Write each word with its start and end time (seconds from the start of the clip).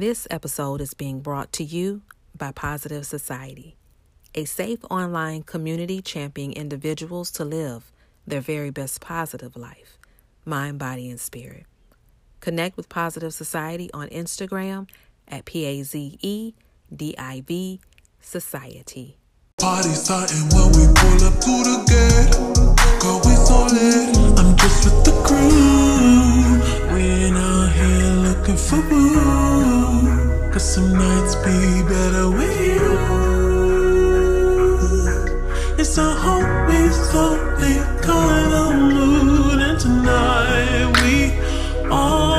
This 0.00 0.26
episode 0.30 0.80
is 0.80 0.94
being 0.94 1.20
brought 1.20 1.52
to 1.52 1.62
you 1.62 2.00
by 2.34 2.52
Positive 2.52 3.04
Society, 3.04 3.76
a 4.34 4.46
safe 4.46 4.78
online 4.90 5.42
community 5.42 6.00
championing 6.00 6.56
individuals 6.56 7.30
to 7.32 7.44
live 7.44 7.92
their 8.26 8.40
very 8.40 8.70
best 8.70 9.02
positive 9.02 9.56
life, 9.56 9.98
mind, 10.46 10.78
body, 10.78 11.10
and 11.10 11.20
spirit. 11.20 11.66
Connect 12.40 12.78
with 12.78 12.88
Positive 12.88 13.34
Society 13.34 13.90
on 13.92 14.08
Instagram 14.08 14.88
at 15.28 15.44
P 15.44 15.66
A 15.66 15.82
Z 15.82 16.18
E 16.22 16.54
D 16.90 17.14
I 17.18 17.42
V 17.46 17.82
Society. 18.22 19.18
Party 19.58 19.90
starting 19.90 20.48
when 20.48 20.68
we 20.80 20.86
pull 20.96 21.24
up 21.28 21.36
to 21.44 21.54
the 21.68 21.76
gate. 21.92 22.32
Girl, 23.02 23.20
we 23.26 23.34
so 23.36 23.66
lit. 23.66 24.16
I'm 24.38 24.56
just 24.56 24.82
with 24.82 25.04
the 25.04 25.12
crew. 25.26 26.94
We 26.94 27.28
here 27.76 28.14
looking 28.24 28.56
for 28.56 28.80
boo. 28.88 29.49
Cause 30.60 30.74
some 30.74 30.92
nights 30.92 31.36
be 31.36 31.82
better 31.88 32.28
with 32.28 32.60
you. 32.60 32.90
It's 35.78 35.96
a 35.96 36.12
homie 36.22 37.14
lonely 37.14 37.76
kind 38.02 38.52
of 38.62 38.74
mood. 38.94 39.58
And 39.58 39.80
tonight 39.80 41.00
we 41.00 41.14
on 41.88 42.29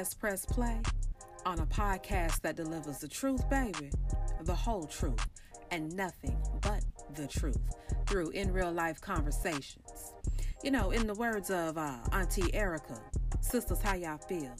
Pressed 0.00 0.48
play 0.48 0.80
on 1.44 1.58
a 1.58 1.66
podcast 1.66 2.40
that 2.40 2.56
delivers 2.56 3.00
the 3.00 3.08
truth, 3.08 3.46
baby, 3.50 3.90
the 4.44 4.54
whole 4.54 4.84
truth, 4.84 5.26
and 5.70 5.94
nothing 5.94 6.38
but 6.62 6.82
the 7.16 7.26
truth 7.26 7.60
through 8.06 8.30
in 8.30 8.50
real 8.50 8.72
life 8.72 8.98
conversations. 9.02 10.14
You 10.62 10.70
know, 10.70 10.90
in 10.90 11.06
the 11.06 11.12
words 11.12 11.50
of 11.50 11.76
uh, 11.76 11.98
Auntie 12.12 12.50
Erykah, 12.52 12.98
sisters, 13.42 13.82
how 13.82 13.94
y'all 13.94 14.16
feel? 14.16 14.56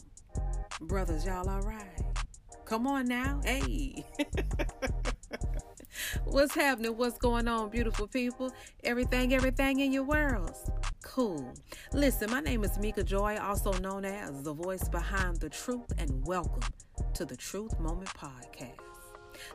Brothers, 0.81 1.25
y'all 1.25 1.49
all 1.49 1.61
right? 1.61 2.03
Come 2.65 2.85
on 2.85 3.07
now, 3.07 3.41
hey. 3.43 4.05
What's 6.25 6.53
happening? 6.53 6.95
What's 6.95 7.17
going 7.17 7.47
on, 7.47 7.71
beautiful 7.71 8.07
people? 8.07 8.53
Everything, 8.83 9.33
everything 9.33 9.79
in 9.79 9.91
your 9.91 10.03
worlds. 10.03 10.69
Cool. 11.13 11.53
Listen, 11.91 12.31
my 12.31 12.39
name 12.39 12.63
is 12.63 12.79
Mika 12.79 13.03
Joi, 13.03 13.37
also 13.37 13.73
known 13.79 14.05
as 14.05 14.43
the 14.43 14.53
voice 14.53 14.87
behind 14.87 15.41
the 15.41 15.49
truth, 15.49 15.91
and 15.97 16.25
welcome 16.25 16.63
to 17.13 17.25
the 17.25 17.35
Truth 17.35 17.77
Moment 17.81 18.07
Podcast. 18.11 18.79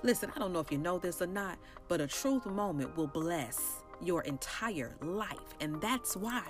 Listen, 0.02 0.30
I 0.36 0.38
don't 0.38 0.52
know 0.52 0.60
if 0.60 0.70
you 0.70 0.76
know 0.76 0.98
this 0.98 1.22
or 1.22 1.26
not, 1.26 1.58
but 1.88 2.02
a 2.02 2.06
truth 2.06 2.44
moment 2.44 2.94
will 2.94 3.06
bless 3.06 3.58
your 4.02 4.20
entire 4.24 4.96
life, 5.00 5.54
and 5.62 5.80
that's 5.80 6.14
why 6.14 6.42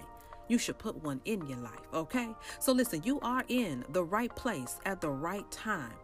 you 0.48 0.58
should 0.58 0.76
put 0.76 1.00
one 1.04 1.20
in 1.24 1.46
your 1.46 1.58
life, 1.58 1.86
okay? 1.94 2.30
So 2.58 2.72
listen, 2.72 3.00
you 3.04 3.20
are 3.20 3.44
in 3.46 3.84
the 3.90 4.02
right 4.02 4.34
place 4.34 4.80
at 4.86 5.00
the 5.00 5.10
right 5.10 5.48
time. 5.52 5.94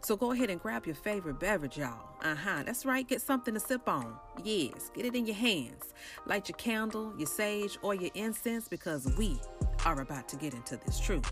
So 0.00 0.16
go 0.16 0.32
ahead 0.32 0.50
and 0.50 0.60
grab 0.60 0.86
your 0.86 0.94
favorite 0.94 1.38
beverage, 1.38 1.78
y'all. 1.78 2.08
Uh 2.22 2.34
huh. 2.34 2.62
That's 2.64 2.84
right. 2.84 3.06
Get 3.06 3.22
something 3.22 3.54
to 3.54 3.60
sip 3.60 3.88
on. 3.88 4.16
Yes. 4.44 4.90
Get 4.94 5.04
it 5.06 5.14
in 5.14 5.26
your 5.26 5.36
hands. 5.36 5.94
Light 6.26 6.48
your 6.48 6.56
candle, 6.56 7.14
your 7.18 7.26
sage, 7.26 7.78
or 7.82 7.94
your 7.94 8.10
incense 8.14 8.68
because 8.68 9.06
we 9.16 9.38
are 9.84 10.00
about 10.00 10.28
to 10.28 10.36
get 10.36 10.54
into 10.54 10.76
this 10.84 10.98
truth. 10.98 11.30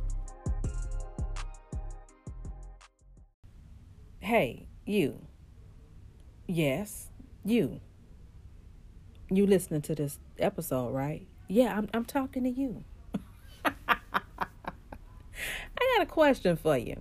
Hey, 4.20 4.69
you. 4.87 5.20
Yes, 6.47 7.09
you. 7.44 7.81
You 9.31 9.47
listening 9.47 9.82
to 9.82 9.94
this 9.94 10.19
episode, 10.38 10.91
right? 10.91 11.26
Yeah, 11.48 11.76
I'm, 11.76 11.88
I'm 11.93 12.04
talking 12.04 12.44
to 12.44 12.50
you. 12.50 12.84
I 13.64 13.97
got 15.97 16.03
a 16.03 16.06
question 16.06 16.56
for 16.56 16.76
you. 16.76 17.00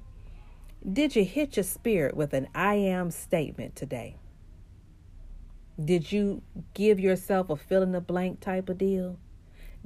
Did 0.91 1.15
you 1.15 1.23
hit 1.23 1.55
your 1.55 1.63
spirit 1.63 2.13
with 2.13 2.33
an 2.33 2.49
I 2.53 2.75
am 2.75 3.09
statement 3.09 3.73
today? 3.73 4.17
Did 5.83 6.11
you 6.11 6.41
give 6.73 6.99
yourself 6.99 7.49
a 7.49 7.55
fill 7.55 7.83
in 7.83 7.93
the 7.93 8.01
blank 8.01 8.41
type 8.41 8.67
of 8.67 8.79
deal? 8.79 9.17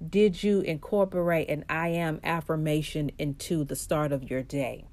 Did 0.09 0.41
you 0.41 0.61
incorporate 0.61 1.49
an 1.49 1.65
I 1.69 1.89
am 1.89 2.19
affirmation 2.23 3.11
into 3.19 3.63
the 3.63 3.75
start 3.75 4.11
of 4.11 4.29
your 4.29 4.41
day? 4.41 4.85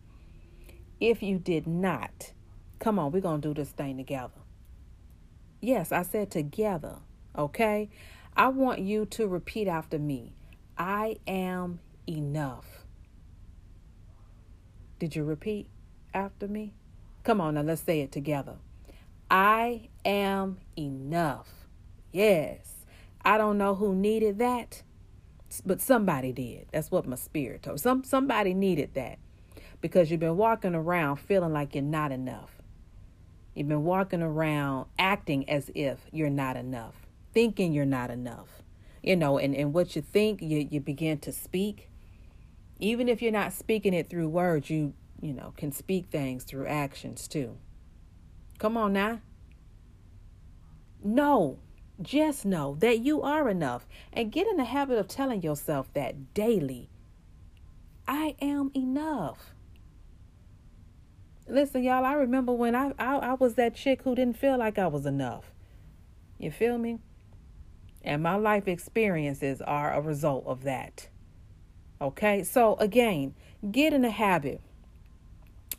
If 1.01 1.23
you 1.23 1.39
did 1.39 1.67
not, 1.67 2.33
come 2.79 2.99
on, 2.99 3.11
we're 3.11 3.21
going 3.21 3.41
to 3.41 3.49
do 3.49 3.55
this 3.55 3.71
thing 3.71 3.97
together. 3.97 4.41
Yes, 5.63 5.91
I 5.91 6.03
said 6.03 6.31
together, 6.31 6.99
okay? 7.37 7.89
I 8.37 8.49
want 8.49 8.81
you 8.81 9.07
to 9.07 9.27
repeat 9.27 9.69
after 9.69 9.99
me 9.99 10.35
I 10.77 11.17
am 11.27 11.81
enough. 12.07 12.85
Did 14.99 15.17
you 15.17 15.25
repeat 15.25 15.69
after 16.15 16.49
me? 16.49 16.75
Come 17.25 17.41
on 17.41 17.55
now, 17.55 17.63
let's 17.63 17.83
say 17.83 18.01
it 18.01 18.13
together. 18.13 18.57
I 19.31 19.89
am 20.05 20.59
enough. 20.79 21.49
Yes. 22.13 22.75
I 23.25 23.39
don't 23.39 23.59
know 23.59 23.75
who 23.75 23.95
needed 23.95 24.39
that, 24.39 24.83
but 25.65 25.81
somebody 25.81 26.33
did. 26.33 26.67
That's 26.73 26.91
what 26.91 27.07
my 27.07 27.17
spirit 27.17 27.63
told. 27.63 27.81
Some 27.81 28.05
somebody 28.05 28.53
needed 28.53 28.95
that 28.95 29.19
because 29.81 30.11
you've 30.11 30.21
been 30.21 30.37
walking 30.37 30.75
around 30.75 31.17
feeling 31.17 31.53
like 31.53 31.75
you're 31.75 31.83
not 31.83 32.13
enough. 32.13 32.51
You've 33.55 33.69
been 33.69 33.85
walking 33.85 34.21
around 34.21 34.87
acting 34.99 35.49
as 35.49 35.71
if 35.75 36.01
you're 36.13 36.29
not 36.29 36.57
enough, 36.57 36.95
thinking 37.33 37.73
you're 37.73 37.85
not 37.87 38.11
enough. 38.11 38.63
You 39.03 39.17
know, 39.17 39.39
and, 39.39 39.55
and 39.55 39.73
what 39.73 39.97
you 39.97 40.03
think, 40.03 40.43
you, 40.43 40.67
you 40.71 40.81
begin 40.81 41.19
to 41.19 41.33
speak. 41.33 41.89
Even 42.81 43.09
if 43.09 43.23
you're 43.23 43.33
not 43.33 43.53
speaking 43.53 43.95
it 43.95 44.11
through 44.11 44.29
words, 44.29 44.71
you 44.71 44.95
you 45.21 45.33
know, 45.33 45.53
can 45.57 45.73
speak 45.73 46.07
things 46.07 46.45
through 46.45 46.67
actions 46.67 47.29
too. 47.29 47.57
Come 48.59 48.77
on 48.77 48.93
now. 48.93 49.21
No, 51.03 51.59
just 52.01 52.45
know 52.45 52.77
that 52.81 53.01
you 53.01 53.23
are 53.23 53.49
enough 53.49 53.87
and 54.13 54.33
get 54.33 54.47
in 54.47 54.57
the 54.57 54.65
habit 54.65 54.99
of 54.99 55.09
telling 55.09 55.43
yourself 55.43 55.93
that 55.95 56.35
daily. 56.35 56.89
I 58.07 58.37
am 58.41 58.71
enough. 58.75 59.55
Listen, 61.47 61.83
y'all, 61.83 62.05
I 62.05 62.15
remember 62.15 62.53
when 62.53 62.75
I, 62.75 62.93
I, 62.99 63.17
I 63.17 63.33
was 63.35 63.55
that 63.55 63.75
chick 63.75 64.03
who 64.03 64.15
didn't 64.15 64.39
feel 64.39 64.59
like 64.59 64.79
I 64.79 64.87
was 64.87 65.05
enough. 65.05 65.53
You 66.39 66.51
feel 66.51 66.79
me? 66.79 66.99
And 68.03 68.23
my 68.23 68.37
life 68.37 68.67
experiences 68.67 69.61
are 69.61 69.93
a 69.93 70.01
result 70.01 70.45
of 70.47 70.65
that. 70.65 71.09
Okay? 72.01 72.43
So, 72.43 72.77
again, 72.77 73.35
get 73.71 73.93
in 73.93 74.03
the 74.03 74.11
habit 74.11 74.61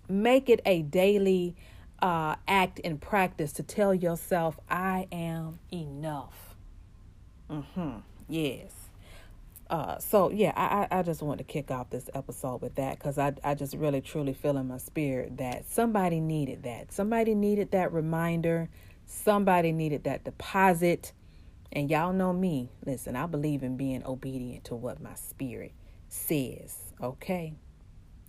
make 0.09 0.49
it 0.49 0.61
a 0.65 0.81
daily 0.81 1.55
uh, 2.01 2.35
act 2.47 2.79
and 2.83 2.99
practice 2.99 3.53
to 3.53 3.63
tell 3.63 3.93
yourself, 3.93 4.59
I 4.69 5.07
am 5.11 5.59
enough. 5.71 6.55
Mm-hmm. 7.49 7.97
Yes. 8.27 8.71
Uh, 9.69 9.97
so 9.97 10.29
yeah, 10.29 10.53
I, 10.55 10.99
I 10.99 11.01
just 11.01 11.23
want 11.23 11.39
to 11.39 11.43
kick 11.43 11.71
off 11.71 11.89
this 11.89 12.09
episode 12.13 12.61
with 12.61 12.75
that 12.75 12.99
because 12.99 13.17
I, 13.17 13.33
I 13.43 13.55
just 13.55 13.75
really 13.75 14.01
truly 14.01 14.33
feel 14.33 14.57
in 14.57 14.67
my 14.67 14.77
spirit 14.77 15.37
that 15.37 15.65
somebody 15.67 16.19
needed 16.19 16.63
that. 16.63 16.91
Somebody 16.91 17.33
needed 17.33 17.71
that 17.71 17.91
reminder. 17.91 18.69
Somebody 19.05 19.71
needed 19.71 20.03
that 20.03 20.23
deposit. 20.23 21.13
And 21.71 21.89
y'all 21.89 22.13
know 22.13 22.31
me. 22.31 22.69
Listen, 22.85 23.15
I 23.15 23.25
believe 23.25 23.63
in 23.63 23.75
being 23.75 24.05
obedient 24.05 24.65
to 24.65 24.75
what 24.75 25.01
my 25.01 25.15
spirit 25.15 25.73
says. 26.09 26.93
Okay? 27.01 27.53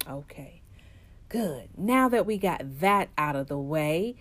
Okay. 0.08 0.62
Good. 1.28 1.70
Now 1.76 2.08
that 2.10 2.24
we 2.24 2.38
got 2.38 2.62
that 2.80 3.08
out 3.18 3.34
of 3.34 3.48
the 3.48 3.58
way, 3.58 4.14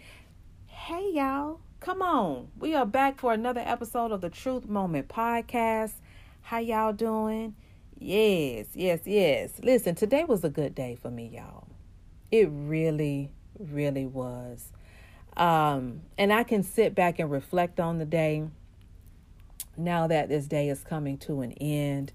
hey 0.65 1.11
y'all, 1.13 1.59
come 1.79 2.01
on. 2.01 2.47
We 2.57 2.73
are 2.73 2.85
back 2.85 3.19
for 3.19 3.31
another 3.31 3.61
episode 3.63 4.11
of 4.11 4.21
the 4.21 4.31
Truth 4.31 4.65
Moment 4.65 5.07
podcast. 5.07 5.93
How 6.41 6.57
y'all 6.57 6.93
doing? 6.93 7.53
Yes, 7.99 8.65
yes, 8.73 9.01
yes. 9.05 9.51
Listen, 9.61 9.93
today 9.93 10.23
was 10.23 10.43
a 10.43 10.49
good 10.49 10.73
day 10.73 10.97
for 10.99 11.11
me, 11.11 11.27
y'all. 11.31 11.67
It 12.31 12.49
really, 12.51 13.29
really 13.59 14.07
was. 14.07 14.71
Um, 15.37 16.01
and 16.17 16.33
I 16.33 16.43
can 16.43 16.63
sit 16.63 16.95
back 16.95 17.19
and 17.19 17.29
reflect 17.29 17.79
on 17.79 17.99
the 17.99 18.05
day 18.05 18.47
now 19.77 20.07
that 20.07 20.29
this 20.29 20.47
day 20.47 20.69
is 20.69 20.83
coming 20.83 21.19
to 21.19 21.41
an 21.41 21.51
end. 21.53 22.13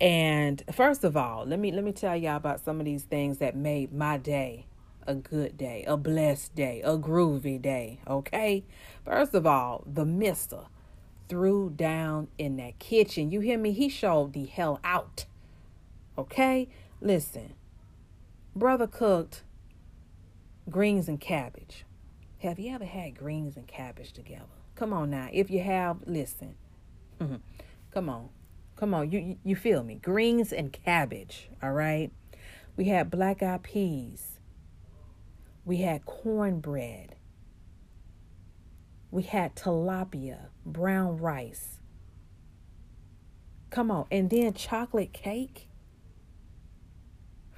And 0.00 0.62
first 0.72 1.04
of 1.04 1.16
all, 1.16 1.46
let 1.46 1.58
me 1.58 1.72
let 1.72 1.84
me 1.84 1.92
tell 1.92 2.14
y'all 2.16 2.36
about 2.36 2.64
some 2.64 2.80
of 2.80 2.84
these 2.84 3.04
things 3.04 3.38
that 3.38 3.56
made 3.56 3.92
my 3.92 4.18
day 4.18 4.66
a 5.06 5.14
good 5.14 5.56
day, 5.56 5.84
a 5.86 5.96
blessed 5.96 6.54
day, 6.54 6.82
a 6.82 6.98
groovy 6.98 7.60
day, 7.60 8.00
okay? 8.08 8.64
First 9.04 9.34
of 9.34 9.46
all, 9.46 9.84
the 9.86 10.04
mister 10.04 10.62
threw 11.28 11.70
down 11.70 12.28
in 12.38 12.56
that 12.56 12.78
kitchen. 12.78 13.30
You 13.30 13.40
hear 13.40 13.58
me? 13.58 13.72
He 13.72 13.88
showed 13.88 14.32
the 14.32 14.46
hell 14.46 14.80
out. 14.84 15.26
Okay? 16.18 16.68
Listen, 17.00 17.54
brother 18.54 18.86
cooked 18.86 19.42
greens 20.70 21.08
and 21.08 21.20
cabbage. 21.20 21.84
Have 22.38 22.58
you 22.58 22.74
ever 22.74 22.84
had 22.84 23.16
greens 23.18 23.56
and 23.56 23.66
cabbage 23.66 24.12
together? 24.12 24.44
Come 24.74 24.92
on 24.92 25.10
now. 25.10 25.28
If 25.32 25.50
you 25.50 25.60
have, 25.60 25.98
listen. 26.06 26.54
Mm-hmm. 27.20 27.36
Come 27.92 28.08
on. 28.08 28.28
Come 28.76 28.94
on. 28.94 29.10
You, 29.10 29.36
you 29.42 29.56
feel 29.56 29.82
me? 29.82 29.96
Greens 29.96 30.52
and 30.52 30.72
cabbage. 30.72 31.48
All 31.62 31.72
right. 31.72 32.10
We 32.76 32.84
had 32.86 33.10
black 33.10 33.42
eyed 33.42 33.62
peas. 33.62 34.38
We 35.64 35.78
had 35.78 36.04
cornbread. 36.04 37.16
We 39.10 39.22
had 39.22 39.56
tilapia, 39.56 40.48
brown 40.64 41.16
rice. 41.16 41.80
Come 43.70 43.90
on. 43.90 44.06
And 44.10 44.28
then 44.28 44.52
chocolate 44.52 45.12
cake. 45.12 45.68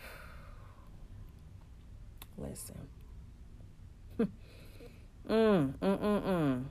Listen. 2.39 2.89
mm, 4.21 4.29
mm, 5.29 5.75
mm, 5.79 6.23
mm. 6.23 6.65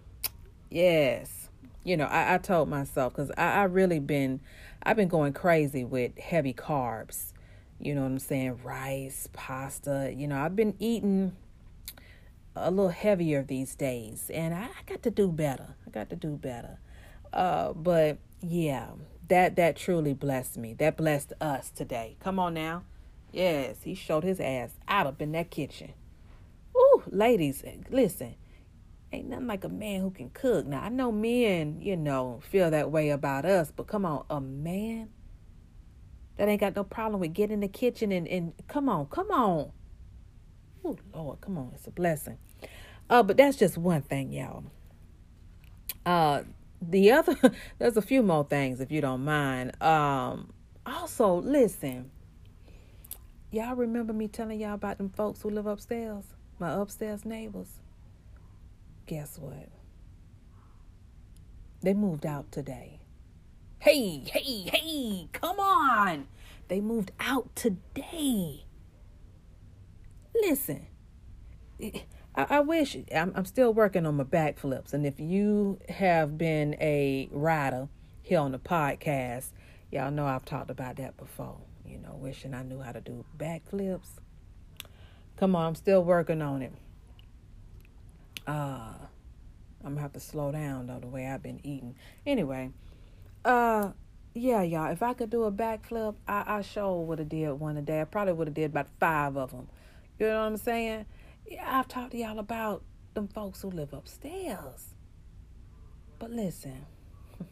Yes. 0.70 1.47
You 1.88 1.96
know, 1.96 2.04
I, 2.04 2.34
I 2.34 2.38
told 2.38 2.68
myself 2.68 3.14
because 3.14 3.32
I, 3.38 3.62
I 3.62 3.64
really 3.64 4.00
been, 4.00 4.42
I've 4.84 4.98
been 4.98 5.08
going 5.08 5.32
crazy 5.32 5.86
with 5.86 6.18
heavy 6.18 6.54
carbs. 6.54 7.32
You 7.80 7.96
know 7.96 8.02
what 8.02 8.08
I'm 8.08 8.20
saying? 8.20 8.60
Rice, 8.62 9.30
pasta. 9.32 10.14
You 10.14 10.28
know, 10.28 10.38
I've 10.38 10.54
been 10.54 10.76
eating 10.80 11.38
a 12.58 12.72
little 12.72 12.90
heavier 12.90 13.42
these 13.42 13.74
days, 13.74 14.30
and 14.34 14.54
I, 14.54 14.64
I 14.64 14.84
got 14.86 15.02
to 15.04 15.12
do 15.12 15.32
better. 15.32 15.76
I 15.86 15.92
got 15.92 16.10
to 16.10 16.18
do 16.18 16.32
better. 16.32 16.80
Uh, 17.32 17.72
but 17.72 18.18
yeah, 18.42 18.88
that 19.30 19.56
that 19.56 19.78
truly 19.78 20.14
blessed 20.14 20.58
me. 20.58 20.74
That 20.74 20.98
blessed 20.98 21.32
us 21.40 21.70
today. 21.70 22.18
Come 22.20 22.38
on 22.38 22.54
now. 22.54 22.84
Yes, 23.32 23.84
he 23.84 23.96
showed 23.96 24.26
his 24.26 24.42
ass 24.42 24.72
out 24.90 25.08
up 25.08 25.22
in 25.22 25.32
that 25.32 25.52
kitchen. 25.52 25.94
Ooh, 26.76 27.04
ladies, 27.10 27.64
listen. 27.90 28.36
Ain't 29.18 29.30
nothing 29.30 29.48
like 29.48 29.64
a 29.64 29.70
man 29.70 30.02
who 30.02 30.12
can 30.12 30.30
cook. 30.30 30.68
Now 30.68 30.84
I 30.84 30.90
know 30.90 31.12
men, 31.12 31.80
you 31.82 31.98
know, 31.98 32.40
feel 32.52 32.70
that 32.70 32.92
way 32.92 33.10
about 33.10 33.46
us, 33.46 33.72
but 33.76 33.88
come 33.88 34.06
on, 34.06 34.24
a 34.30 34.40
man 34.40 35.10
that 36.36 36.48
ain't 36.48 36.62
got 36.62 36.76
no 36.76 36.84
problem 36.84 37.20
with 37.20 37.34
getting 37.34 37.56
in 37.56 37.60
the 37.62 37.68
kitchen 37.68 38.12
and, 38.12 38.28
and 38.28 38.54
come 38.68 38.88
on, 38.88 39.08
come 39.08 39.32
on. 39.32 39.72
Oh 40.86 40.96
Lord, 41.16 41.42
come 41.42 41.58
on, 41.58 41.72
it's 41.74 41.88
a 41.88 41.92
blessing. 41.92 42.38
Uh, 43.10 43.24
but 43.24 43.38
that's 43.38 43.58
just 43.58 43.76
one 43.76 44.04
thing, 44.04 44.32
y'all. 44.32 44.66
Uh, 46.06 46.44
the 46.80 47.12
other, 47.12 47.36
there's 47.80 47.98
a 47.98 48.02
few 48.04 48.22
more 48.22 48.44
things 48.44 48.80
if 48.80 48.92
you 48.92 49.02
don't 49.02 49.26
mind. 49.26 49.82
Um, 49.82 50.54
also, 50.86 51.42
listen, 51.42 52.12
y'all 53.50 53.76
remember 53.76 54.14
me 54.14 54.28
telling 54.28 54.60
y'all 54.60 54.76
about 54.76 55.00
them 55.00 55.10
folks 55.10 55.42
who 55.42 55.50
live 55.50 55.66
upstairs, 55.66 56.26
my 56.60 56.72
upstairs 56.72 57.26
neighbors. 57.26 57.80
Guess 59.08 59.40
what? 59.40 59.70
They 61.82 61.94
moved 61.94 62.26
out 62.26 62.52
today. 62.52 63.00
Hey, 63.80 64.20
hey, 64.26 64.70
hey, 64.70 65.30
come 65.32 65.60
on. 65.60 66.28
They 66.68 66.82
moved 66.82 67.12
out 67.18 67.56
today. 67.56 68.66
Listen, 70.36 70.88
I, 71.82 71.96
I 72.36 72.60
wish 72.60 72.98
I'm, 73.16 73.32
I'm 73.34 73.46
still 73.46 73.74
working 73.74 74.06
on 74.06 74.18
my 74.18 74.26
backflips. 74.26 74.92
And 74.92 75.06
if 75.06 75.22
you 75.22 75.80
have 75.88 76.38
been 76.38 76.76
a 76.82 77.30
rider 77.32 77.88
here 78.22 78.40
on 78.40 78.52
the 78.52 78.60
podcast, 78.60 79.52
y'all 79.90 80.12
know 80.12 80.26
I've 80.26 80.44
talked 80.44 80.70
about 80.70 80.98
that 80.98 81.16
before. 81.16 81.62
You 81.86 81.98
know, 82.00 82.18
wishing 82.20 82.54
I 82.54 82.64
knew 82.64 82.82
how 82.82 82.92
to 82.92 83.00
do 83.00 83.24
backflips. 83.38 84.10
Come 85.38 85.56
on, 85.56 85.68
I'm 85.68 85.76
still 85.76 86.04
working 86.04 86.42
on 86.42 86.62
it. 86.62 86.74
Uh, 88.48 88.94
I'm 89.84 89.92
gonna 89.92 90.02
have 90.02 90.14
to 90.14 90.20
slow 90.20 90.52
down 90.52 90.88
though 90.88 91.00
the 91.00 91.08
way 91.08 91.28
I've 91.28 91.44
been 91.44 91.60
eating. 91.64 91.96
Anyway, 92.26 92.72
uh, 93.46 93.92
yeah, 94.34 94.62
y'all. 94.62 94.92
If 94.92 95.04
I 95.04 95.14
could 95.14 95.30
do 95.30 95.44
a 95.44 95.52
backflip, 95.52 96.16
I, 96.28 96.44
I 96.48 96.62
sure 96.62 97.04
would 97.04 97.20
have 97.20 97.30
did 97.30 97.52
one 97.54 97.78
a 97.78 97.82
day. 97.82 98.02
I 98.02 98.06
probably 98.06 98.34
would 98.34 98.48
have 98.48 98.56
did 98.56 98.72
about 98.72 98.88
five 99.00 99.36
of 99.36 99.52
them. 99.52 99.68
You 100.20 100.28
know 100.28 100.40
what 100.40 100.48
I'm 100.48 100.58
saying? 100.58 101.06
Yeah, 101.46 101.80
I've 101.80 101.88
talked 101.88 102.12
to 102.12 102.18
y'all 102.18 102.40
about 102.40 102.84
them 103.14 103.28
folks 103.28 103.62
who 103.62 103.70
live 103.70 103.94
upstairs. 103.94 104.94
But 106.20 106.32
listen, 106.32 106.86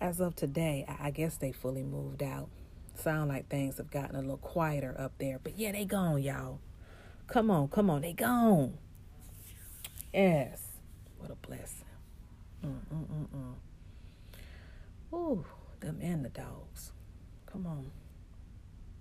as 0.00 0.20
of 0.20 0.36
today, 0.36 0.84
I 1.00 1.10
guess 1.10 1.36
they 1.36 1.52
fully 1.52 1.82
moved 1.82 2.22
out. 2.22 2.48
Sound 2.94 3.28
like 3.28 3.48
things 3.48 3.78
have 3.78 3.90
gotten 3.90 4.14
a 4.14 4.20
little 4.20 4.36
quieter 4.36 4.94
up 4.98 5.12
there. 5.18 5.40
But 5.42 5.58
yeah, 5.58 5.72
they 5.72 5.84
gone, 5.84 6.22
y'all. 6.22 6.60
Come 7.26 7.50
on, 7.50 7.68
come 7.68 7.90
on, 7.90 8.02
they 8.02 8.12
gone. 8.12 8.78
Yes. 10.14 10.62
What 11.18 11.32
a 11.32 11.34
blessing. 11.34 11.86
Mm-mm-mm-mm. 12.64 13.54
Ooh, 15.12 15.44
them 15.80 15.98
and 16.00 16.24
the 16.24 16.28
dogs. 16.28 16.92
Come 17.46 17.66
on. 17.66 17.90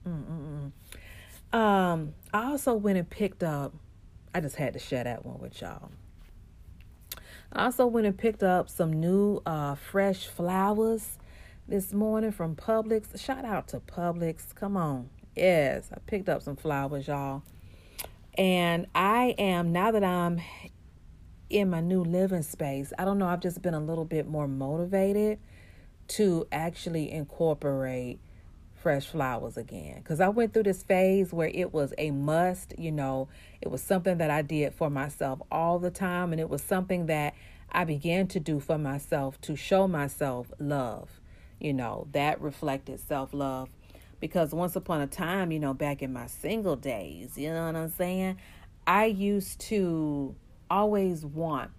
Mm-mm-mm. 0.08 1.58
Um, 1.58 2.16
I 2.34 2.46
also 2.46 2.74
went 2.74 2.98
and 2.98 3.08
picked 3.08 3.44
up, 3.44 3.76
I 4.34 4.42
just 4.42 4.56
had 4.56 4.74
to 4.74 4.80
share 4.80 5.04
that 5.04 5.24
one 5.24 5.40
with 5.40 5.62
y'all. 5.62 5.92
I 7.52 7.66
also 7.66 7.86
went 7.86 8.08
and 8.08 8.18
picked 8.18 8.42
up 8.42 8.68
some 8.68 8.92
new 8.92 9.40
uh, 9.46 9.76
fresh 9.76 10.26
flowers 10.26 11.20
this 11.68 11.94
morning 11.94 12.32
from 12.32 12.56
Publix. 12.56 13.24
Shout 13.24 13.46
out 13.46 13.68
to 13.68 13.80
Publix. 13.80 14.56
Come 14.56 14.76
on. 14.76 15.10
Yes, 15.36 15.90
I 15.94 16.00
picked 16.08 16.28
up 16.28 16.42
some 16.42 16.56
flowers, 16.56 17.08
y'all. 17.08 17.44
And 18.36 18.88
I 18.96 19.36
am, 19.38 19.72
now 19.72 19.92
that 19.92 20.04
I'm 20.04 20.42
in 21.54 21.70
my 21.70 21.82
new 21.82 22.04
living 22.04 22.42
space, 22.42 22.92
I 22.98 23.06
don't 23.06 23.20
know, 23.20 23.28
I've 23.28 23.40
just 23.40 23.62
been 23.62 23.76
a 23.76 23.80
little 23.80 24.06
bit 24.06 24.28
more 24.28 24.48
motivated 24.48 25.40
to 26.10 26.48
actually 26.52 27.12
incorporate 27.12 28.20
fresh 28.74 29.06
flowers 29.06 29.56
again 29.56 30.00
because 30.00 30.20
I 30.20 30.28
went 30.30 30.54
through 30.54 30.64
this 30.64 30.84
phase 30.84 31.32
where 31.32 31.48
it 31.48 31.72
was 31.72 31.94
a 31.98 32.12
must, 32.12 32.74
you 32.78 32.92
know, 32.92 33.30
it 33.62 33.70
was 33.70 33.82
something 33.84 34.18
that 34.18 34.32
I 34.32 34.42
did 34.42 34.74
for 34.74 34.90
myself 34.90 35.42
all 35.52 35.78
the 35.78 35.92
time, 35.92 36.34
and 36.34 36.42
it 36.42 36.50
was 36.50 36.64
something 36.64 37.06
that 37.06 37.36
I 37.72 37.84
began 37.86 38.28
to 38.30 38.40
do 38.40 38.60
for 38.60 38.80
myself 38.80 39.40
to 39.42 39.56
show 39.56 39.88
myself 39.88 40.52
love, 40.60 41.22
you 41.60 41.72
know, 41.72 42.08
that 42.14 42.42
reflected 42.42 43.00
self 43.00 43.32
love. 43.32 43.70
Because 44.20 44.54
once 44.54 44.76
upon 44.76 45.02
a 45.02 45.08
time, 45.08 45.52
you 45.52 45.60
know, 45.60 45.74
back 45.74 46.02
in 46.02 46.12
my 46.12 46.28
single 46.28 46.76
days, 46.76 47.38
you 47.38 47.50
know 47.50 47.68
what 47.68 47.76
I'm 47.76 47.90
saying? 47.90 48.38
I 48.88 49.06
used 49.06 49.60
to 49.62 50.36
always 50.74 51.26
want 51.26 51.70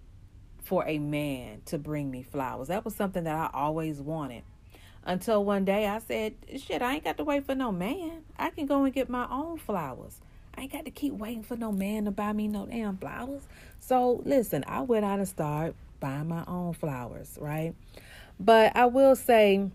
for 0.63 0.87
a 0.87 0.99
man 0.99 1.61
to 1.67 1.79
bring 1.79 2.11
me 2.11 2.23
flowers. 2.23 2.69
That 2.69 2.85
was 2.85 2.95
something 2.95 3.25
that 3.25 3.35
I 3.35 3.51
always 3.53 4.01
wanted. 4.01 4.43
Until 5.05 5.45
one 5.45 5.65
day 5.65 5.87
I 5.87 5.99
said, 5.99 6.35
shit, 6.57 6.81
I 6.81 6.95
ain't 6.95 7.05
got 7.05 7.19
to 7.19 7.25
wait 7.25 7.45
for 7.45 7.55
no 7.55 7.71
man. 7.71 8.23
I 8.39 8.51
can 8.51 8.67
go 8.67 8.85
and 8.85 8.95
get 8.95 9.11
my 9.11 9.27
own 9.31 9.59
flowers. 9.59 10.21
I 10.57 10.63
ain't 10.63 10.73
got 10.73 10.85
to 10.87 10.91
keep 10.91 11.13
waiting 11.13 11.43
for 11.43 11.57
no 11.57 11.73
man 11.73 12.05
to 12.07 12.11
buy 12.11 12.33
me 12.33 12.49
no 12.49 12.67
damn 12.67 12.97
flowers. 12.97 13.43
So 13.81 14.23
listen, 14.25 14.65
I 14.67 14.81
went 14.81 15.05
out 15.05 15.19
and 15.19 15.29
started 15.29 15.75
buying 16.01 16.29
my 16.29 16.45
own 16.47 16.73
flowers, 16.73 17.37
right? 17.41 17.75
But 18.41 18.75
I 18.77 18.87
will 18.87 19.17
say, 19.17 19.71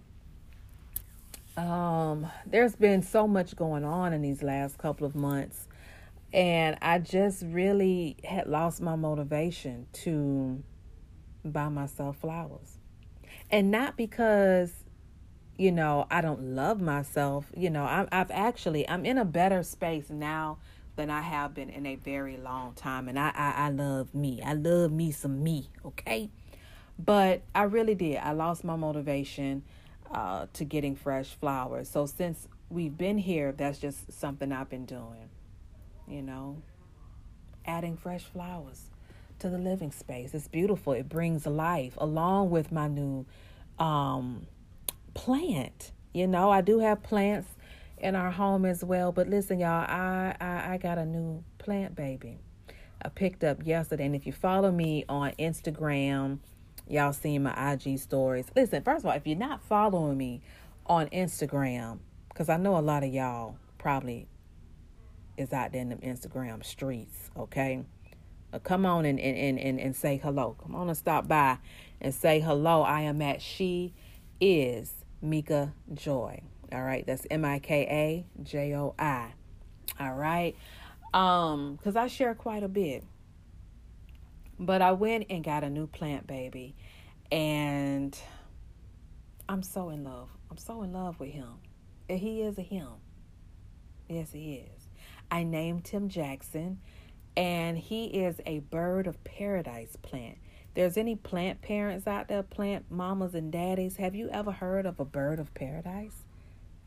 um, 1.57 2.25
there's 2.45 2.75
been 2.75 3.03
so 3.03 3.27
much 3.27 3.55
going 3.55 3.83
on 3.83 4.13
in 4.13 4.21
these 4.21 4.41
last 4.41 4.77
couple 4.77 5.05
of 5.05 5.13
months. 5.13 5.67
And 6.31 6.77
I 6.81 6.99
just 6.99 7.43
really 7.45 8.17
had 8.23 8.47
lost 8.47 8.81
my 8.81 8.95
motivation 8.95 9.87
to 9.93 10.63
buy 11.43 11.69
myself 11.69 12.17
flowers. 12.17 12.77
And 13.49 13.71
not 13.71 13.97
because, 13.97 14.71
you 15.57 15.71
know, 15.71 16.05
I 16.11 16.21
don't 16.21 16.55
love 16.55 16.79
myself. 16.79 17.51
You 17.55 17.69
know, 17.71 17.83
I'm, 17.83 18.07
I've 18.11 18.31
actually, 18.31 18.87
I'm 18.87 19.05
in 19.05 19.17
a 19.17 19.25
better 19.25 19.63
space 19.63 20.09
now 20.09 20.59
than 20.95 21.09
I 21.09 21.21
have 21.21 21.55
been 21.55 21.69
in 21.69 21.85
a 21.85 21.95
very 21.95 22.37
long 22.37 22.73
time. 22.73 23.07
And 23.07 23.17
I, 23.17 23.31
I, 23.33 23.53
I 23.65 23.69
love 23.69 24.13
me. 24.13 24.41
I 24.43 24.53
love 24.53 24.91
me 24.91 25.11
some 25.11 25.41
me, 25.41 25.69
okay? 25.83 26.29
But 26.99 27.41
I 27.55 27.63
really 27.63 27.95
did. 27.95 28.17
I 28.17 28.33
lost 28.33 28.63
my 28.63 28.75
motivation 28.75 29.63
uh, 30.11 30.47
to 30.53 30.65
getting 30.65 30.95
fresh 30.95 31.29
flowers. 31.29 31.89
So 31.89 32.05
since 32.05 32.47
we've 32.69 32.97
been 32.97 33.17
here, 33.17 33.51
that's 33.51 33.79
just 33.79 34.11
something 34.11 34.51
I've 34.51 34.69
been 34.69 34.85
doing, 34.85 35.29
you 36.09 36.21
know, 36.21 36.61
adding 37.65 37.97
fresh 37.97 38.23
flowers 38.23 38.89
to 39.39 39.49
the 39.49 39.57
living 39.57 39.91
space. 39.91 40.33
It's 40.33 40.47
beautiful. 40.47 40.93
It 40.93 41.07
brings 41.07 41.45
life 41.45 41.93
along 41.97 42.49
with 42.49 42.71
my 42.71 42.87
new 42.87 43.25
um, 43.77 44.47
plant. 45.13 45.91
You 46.13 46.27
know, 46.27 46.49
I 46.51 46.61
do 46.61 46.79
have 46.79 47.03
plants 47.03 47.47
in 47.97 48.15
our 48.15 48.31
home 48.31 48.65
as 48.65 48.83
well. 48.83 49.11
But 49.11 49.29
listen, 49.29 49.59
y'all, 49.59 49.85
I, 49.87 50.35
I, 50.39 50.73
I 50.73 50.77
got 50.77 50.97
a 50.97 51.05
new 51.05 51.43
plant 51.57 51.95
baby. 51.95 52.39
I 53.01 53.09
picked 53.09 53.43
up 53.43 53.65
yesterday. 53.65 54.05
And 54.05 54.15
if 54.15 54.25
you 54.25 54.33
follow 54.33 54.71
me 54.71 55.05
on 55.07 55.31
Instagram, 55.39 56.39
y'all 56.87 57.13
seen 57.13 57.43
my 57.43 57.73
IG 57.73 57.99
stories. 57.99 58.45
Listen, 58.55 58.83
first 58.83 59.05
of 59.05 59.11
all, 59.11 59.15
if 59.15 59.25
you're 59.25 59.37
not 59.37 59.61
following 59.61 60.17
me 60.17 60.41
on 60.85 61.07
Instagram, 61.07 61.99
because 62.29 62.49
I 62.49 62.57
know 62.57 62.77
a 62.77 62.81
lot 62.81 63.03
of 63.03 63.13
y'all 63.13 63.57
probably 63.77 64.27
is 65.39 65.53
out 65.53 65.71
there 65.71 65.81
in 65.81 65.89
the 65.89 65.95
Instagram 65.95 66.63
streets, 66.65 67.31
okay? 67.37 67.83
Uh, 68.51 68.59
come 68.59 68.85
on 68.85 69.05
and, 69.05 69.19
and, 69.19 69.59
and, 69.59 69.79
and 69.79 69.95
say 69.95 70.17
hello. 70.17 70.55
Come 70.61 70.75
on 70.75 70.89
and 70.89 70.97
stop 70.97 71.27
by 71.27 71.57
and 72.01 72.13
say 72.13 72.39
hello. 72.39 72.81
I 72.81 73.01
am 73.01 73.21
at 73.21 73.41
She 73.41 73.93
Is 74.41 74.91
Mika 75.21 75.73
Joi. 75.93 76.41
All 76.71 76.83
right, 76.83 77.05
that's 77.05 77.25
M 77.31 77.45
I 77.45 77.59
K 77.59 78.25
A 78.37 78.43
J 78.43 78.75
O 78.75 78.93
I. 78.99 79.33
All 79.99 80.13
right, 80.13 80.55
um, 81.13 81.75
because 81.75 81.95
I 81.95 82.07
share 82.07 82.35
quite 82.35 82.63
a 82.63 82.67
bit. 82.67 83.03
But 84.59 84.81
I 84.81 84.91
went 84.91 85.27
and 85.29 85.43
got 85.43 85.63
a 85.63 85.69
new 85.69 85.87
plant 85.87 86.27
baby, 86.27 86.75
and 87.31 88.17
I'm 89.47 89.63
so 89.63 89.89
in 89.89 90.03
love. 90.03 90.29
I'm 90.51 90.57
so 90.57 90.83
in 90.83 90.91
love 90.91 91.19
with 91.19 91.31
him. 91.31 91.53
He 92.07 92.41
is 92.41 92.57
a 92.57 92.61
him. 92.61 92.89
Yes, 94.07 94.31
he 94.31 94.55
is. 94.55 94.78
I 95.31 95.43
named 95.43 95.87
him 95.87 96.09
Jackson, 96.09 96.79
and 97.37 97.77
he 97.77 98.05
is 98.05 98.41
a 98.45 98.59
bird 98.59 99.07
of 99.07 99.23
paradise 99.23 99.95
plant. 100.01 100.37
There's 100.73 100.97
any 100.97 101.15
plant 101.15 101.61
parents 101.61 102.07
out 102.07 102.27
there, 102.27 102.43
plant 102.43 102.85
mamas 102.89 103.35
and 103.35 103.51
daddies, 103.51 103.97
have 103.97 104.15
you 104.15 104.29
ever 104.29 104.51
heard 104.51 104.85
of 104.85 104.99
a 104.99 105.05
bird 105.05 105.39
of 105.39 105.53
paradise? 105.53 106.23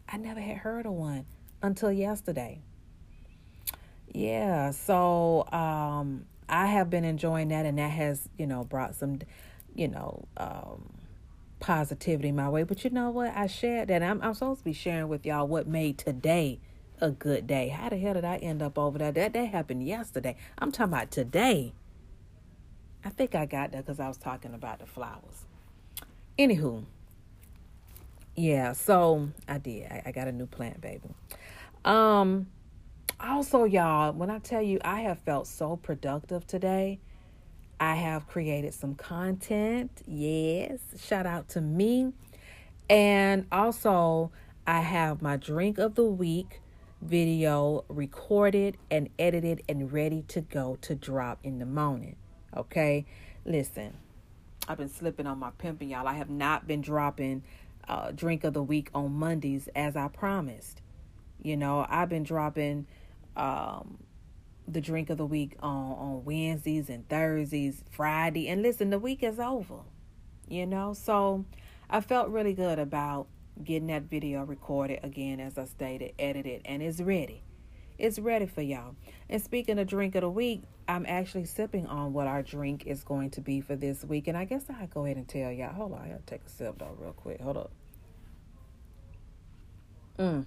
I 0.09 0.17
never 0.17 0.41
had 0.41 0.59
heard 0.59 0.87
of 0.87 0.93
one 0.93 1.27
until 1.63 1.93
yesterday. 1.93 2.61
Yeah, 4.13 4.71
so 4.73 5.47
um, 5.53 6.27
I 6.49 6.67
have 6.67 6.91
been 6.91 7.05
enjoying 7.05 7.49
that, 7.49 7.65
and 7.65 7.79
that 7.79 7.91
has, 7.91 8.29
you 8.39 8.47
know, 8.47 8.65
brought 8.65 8.95
some, 8.95 9.21
you 9.75 9.89
know, 9.89 10.27
um, 10.37 10.93
positivity 11.61 12.31
my 12.33 12.49
way. 12.49 12.63
But 12.63 12.85
you 12.85 12.91
know 12.91 13.11
what? 13.11 13.33
I 13.35 13.47
shared 13.47 13.89
that. 13.89 14.03
I'm, 14.03 14.21
I'm 14.23 14.35
supposed 14.35 14.61
to 14.61 14.65
be 14.65 14.75
sharing 14.75 15.09
with 15.09 15.25
y'all 15.25 15.47
what 15.47 15.67
made 15.67 15.97
today 15.97 16.61
a 17.03 17.11
good 17.11 17.47
day. 17.47 17.69
How 17.69 17.89
the 17.89 17.99
hell 17.99 18.15
did 18.15 18.25
I 18.25 18.37
end 18.37 18.63
up 18.63 18.79
over 18.79 18.97
there? 18.97 19.13
That 19.13 19.35
that 19.35 19.47
happened 19.49 19.85
yesterday. 19.87 20.37
I'm 20.57 20.71
talking 20.71 20.95
about 20.95 21.11
today. 21.11 21.75
I 23.05 23.11
think 23.11 23.35
I 23.35 23.45
got 23.45 23.73
that 23.73 23.85
because 23.85 23.99
I 23.99 24.07
was 24.07 24.17
talking 24.17 24.55
about 24.55 24.79
the 24.79 24.87
flowers. 24.87 25.45
Anywho, 26.39 26.85
yeah, 28.37 28.73
so 28.73 29.29
I 29.49 29.59
did. 29.59 29.91
I, 29.91 30.03
I 30.07 30.13
got 30.13 30.29
a 30.29 30.33
new 30.33 30.47
plant, 30.47 30.81
baby. 30.81 31.11
Um, 31.85 32.47
also, 33.21 33.65
y'all, 33.65 34.13
when 34.13 34.31
I 34.31 34.39
tell 34.39 34.63
you 34.63 34.79
I 34.85 35.01
have 35.01 35.19
felt 35.19 35.49
so 35.49 35.77
productive 35.77 36.47
today, 36.47 37.01
I 37.81 37.97
have 37.97 38.29
created 38.29 38.75
some 38.75 38.95
content. 38.95 39.91
Yes, 40.07 40.79
shout 40.97 41.27
out 41.27 41.49
to 41.51 41.61
me. 41.61 42.13
And 42.89 43.47
also, 43.51 44.31
I 44.69 44.81
have 44.81 45.21
my 45.21 45.37
drink 45.37 45.79
of 45.79 45.97
the 45.97 46.05
week 46.05 46.62
video 47.03 47.85
recorded 47.89 48.79
and 48.91 49.09
edited 49.19 49.63
and 49.69 49.93
ready 49.93 50.23
to 50.29 50.41
go 50.41 50.79
to 50.83 50.95
drop 50.95 51.41
in 51.43 51.59
the 51.59 51.67
morning. 51.67 52.17
Okay, 52.57 53.05
listen, 53.45 53.95
I've 54.69 54.79
been 54.79 54.89
slipping 54.89 55.27
on 55.27 55.39
my 55.39 55.51
pimping, 55.59 55.91
y'all. 55.91 56.07
I 56.07 56.15
have 56.15 56.31
not 56.31 56.67
been 56.67 56.81
dropping 56.81 57.43
uh, 57.89 58.13
drink 58.13 58.45
of 58.45 58.55
the 58.55 58.63
week 58.63 58.91
on 58.95 59.13
Mondays 59.13 59.69
as 59.75 59.97
I 59.97 60.09
promised. 60.09 60.81
You 61.43 61.57
know, 61.57 61.85
I've 61.89 62.09
been 62.09 62.23
dropping 62.23 62.87
um, 63.37 63.99
the 64.69 64.81
drink 64.81 65.11
of 65.11 65.19
the 65.19 65.27
week 65.27 65.57
on, 65.61 65.93
on 65.93 66.25
Wednesdays 66.25 66.89
and 66.89 67.09
Thursdays, 67.09 67.83
Friday. 67.91 68.49
And 68.49 68.63
listen, 68.63 68.91
the 68.91 68.99
week 68.99 69.25
is 69.25 69.41
over, 69.41 69.81
you 70.49 70.67
know? 70.67 70.93
So 70.93 71.45
I 71.91 72.01
felt 72.01 72.29
really 72.29 72.55
good 72.55 72.79
about 72.79 73.27
getting 73.65 73.89
that 73.89 74.05
video 74.05 74.45
recorded 74.45 75.01
again, 75.03 75.41
as 75.41 75.59
I 75.59 75.65
stated, 75.65 76.13
edited, 76.19 76.63
and 76.65 76.83
it's 76.83 77.01
ready. 77.01 77.43
It's 77.99 78.19
ready 78.19 78.47
for 78.47 78.63
y'all. 78.63 78.97
And 79.29 79.41
speaking 79.41 79.79
of 79.79 79.87
drink 79.87 80.15
of 80.15 80.23
the 80.23 80.31
week, 80.31 80.63
I'm 80.89 81.07
actually 81.07 81.45
sipping 81.45 81.87
on 81.87 82.13
what 82.13 82.27
our 82.27 82.43
drink 82.43 82.87
is 82.87 83.05
going 83.05 83.31
to 83.31 83.41
be 83.41 83.61
for 83.61 83.77
this 83.77 84.05
week. 84.05 84.27
And 84.29 84.37
I 84.37 84.45
guess 84.45 84.65
I'll 84.69 84.87
go 84.89 85.05
ahead 85.05 85.17
and 85.17 85.29
tell 85.29 85.53
y'all. 85.53 85.73
Hold 85.73 85.93
on, 85.93 86.01
I 86.01 86.09
gotta 86.09 86.23
take 86.27 86.41
a 86.45 86.49
sip 86.49 86.79
though, 86.79 86.97
real 86.99 87.13
quick. 87.13 87.41
Hold 87.41 87.57
up. 87.57 87.71
Mm. 90.19 90.47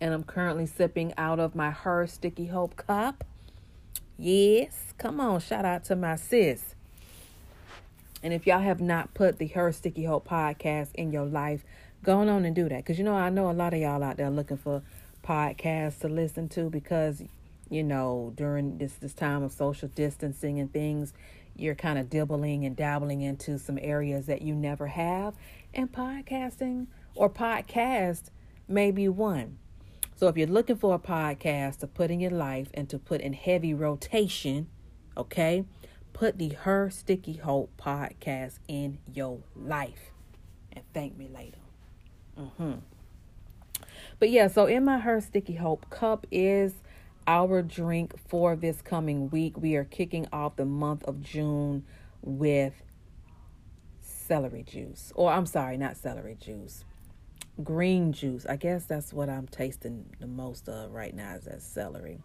And 0.00 0.14
I'm 0.14 0.24
currently 0.24 0.66
sipping 0.66 1.12
out 1.16 1.40
of 1.40 1.54
my 1.54 1.70
Her 1.70 2.06
Sticky 2.06 2.46
Hope 2.46 2.76
cup. 2.76 3.24
Yes, 4.16 4.94
come 4.98 5.20
on, 5.20 5.40
shout 5.40 5.64
out 5.64 5.84
to 5.84 5.96
my 5.96 6.16
sis. 6.16 6.71
And 8.22 8.32
if 8.32 8.46
y'all 8.46 8.60
have 8.60 8.80
not 8.80 9.14
put 9.14 9.38
the 9.38 9.48
Her 9.48 9.72
Sticky 9.72 10.04
Hope 10.04 10.28
podcast 10.28 10.94
in 10.94 11.10
your 11.12 11.26
life, 11.26 11.64
go 12.02 12.18
on 12.20 12.28
and 12.28 12.54
do 12.54 12.68
that. 12.68 12.78
Because 12.78 12.98
you 12.98 13.04
know, 13.04 13.14
I 13.14 13.30
know 13.30 13.50
a 13.50 13.52
lot 13.52 13.74
of 13.74 13.80
y'all 13.80 14.02
out 14.02 14.16
there 14.16 14.30
looking 14.30 14.56
for 14.56 14.82
podcasts 15.22 16.00
to 16.00 16.08
listen 16.08 16.48
to 16.48 16.68
because 16.68 17.22
you 17.70 17.82
know 17.82 18.32
during 18.36 18.78
this 18.78 18.94
this 18.94 19.14
time 19.14 19.42
of 19.42 19.52
social 19.52 19.88
distancing 19.88 20.58
and 20.58 20.72
things 20.72 21.12
you're 21.54 21.74
kind 21.74 21.98
of 21.98 22.10
dibbling 22.10 22.64
and 22.64 22.76
dabbling 22.76 23.20
into 23.20 23.58
some 23.58 23.78
areas 23.80 24.26
that 24.26 24.42
you 24.42 24.54
never 24.54 24.88
have 24.88 25.34
and 25.72 25.92
podcasting 25.92 26.86
or 27.14 27.30
podcast 27.30 28.24
may 28.66 28.90
be 28.90 29.08
one 29.08 29.58
so 30.16 30.26
if 30.28 30.36
you're 30.36 30.46
looking 30.46 30.76
for 30.76 30.94
a 30.94 30.98
podcast 30.98 31.78
to 31.78 31.86
put 31.86 32.10
in 32.10 32.20
your 32.20 32.30
life 32.30 32.68
and 32.74 32.88
to 32.88 32.98
put 32.98 33.20
in 33.20 33.32
heavy 33.32 33.72
rotation 33.72 34.66
okay 35.16 35.64
put 36.12 36.38
the 36.38 36.50
her 36.50 36.90
sticky 36.90 37.34
hope 37.34 37.70
podcast 37.76 38.58
in 38.68 38.98
your 39.12 39.40
life 39.56 40.12
and 40.72 40.84
thank 40.92 41.16
me 41.16 41.28
later 41.28 41.58
mm-hmm 42.38 42.78
but 44.18 44.30
yeah, 44.30 44.48
so 44.48 44.66
in 44.66 44.84
my 44.84 44.98
Her 44.98 45.20
Sticky 45.20 45.54
Hope 45.54 45.88
cup 45.90 46.26
is 46.30 46.74
our 47.26 47.62
drink 47.62 48.14
for 48.28 48.56
this 48.56 48.82
coming 48.82 49.30
week. 49.30 49.58
We 49.58 49.76
are 49.76 49.84
kicking 49.84 50.26
off 50.32 50.56
the 50.56 50.64
month 50.64 51.04
of 51.04 51.20
June 51.20 51.84
with 52.20 52.74
celery 54.00 54.62
juice. 54.62 55.12
Or 55.14 55.32
I'm 55.32 55.46
sorry, 55.46 55.76
not 55.76 55.96
celery 55.96 56.36
juice. 56.40 56.84
Green 57.62 58.12
juice. 58.12 58.46
I 58.46 58.56
guess 58.56 58.84
that's 58.84 59.12
what 59.12 59.28
I'm 59.28 59.46
tasting 59.46 60.06
the 60.20 60.26
most 60.26 60.68
of 60.68 60.92
right 60.92 61.14
now 61.14 61.34
is 61.34 61.44
that 61.44 61.62
celery. 61.62 62.20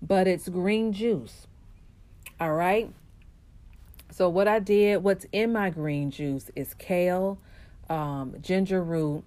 But 0.00 0.28
it's 0.28 0.48
green 0.48 0.92
juice. 0.92 1.46
All 2.40 2.52
right. 2.52 2.92
So 4.10 4.28
what 4.28 4.48
I 4.48 4.58
did, 4.58 5.02
what's 5.02 5.26
in 5.32 5.52
my 5.52 5.70
green 5.70 6.10
juice 6.10 6.50
is 6.56 6.74
kale, 6.74 7.38
um, 7.88 8.34
ginger 8.40 8.82
root, 8.82 9.24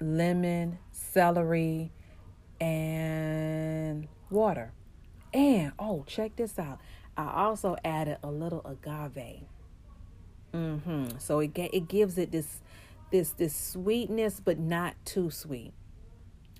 lemon, 0.00 0.78
celery, 0.92 1.90
and 2.60 4.08
water. 4.30 4.72
And 5.32 5.72
oh, 5.78 6.04
check 6.06 6.36
this 6.36 6.58
out. 6.58 6.80
I 7.16 7.44
also 7.44 7.76
added 7.84 8.18
a 8.22 8.30
little 8.30 8.62
agave. 8.64 9.44
Mhm. 10.52 11.20
So 11.20 11.40
it 11.40 11.52
it 11.56 11.88
gives 11.88 12.18
it 12.18 12.32
this 12.32 12.60
this 13.10 13.30
this 13.32 13.54
sweetness 13.54 14.40
but 14.40 14.58
not 14.58 14.94
too 15.04 15.30
sweet. 15.30 15.72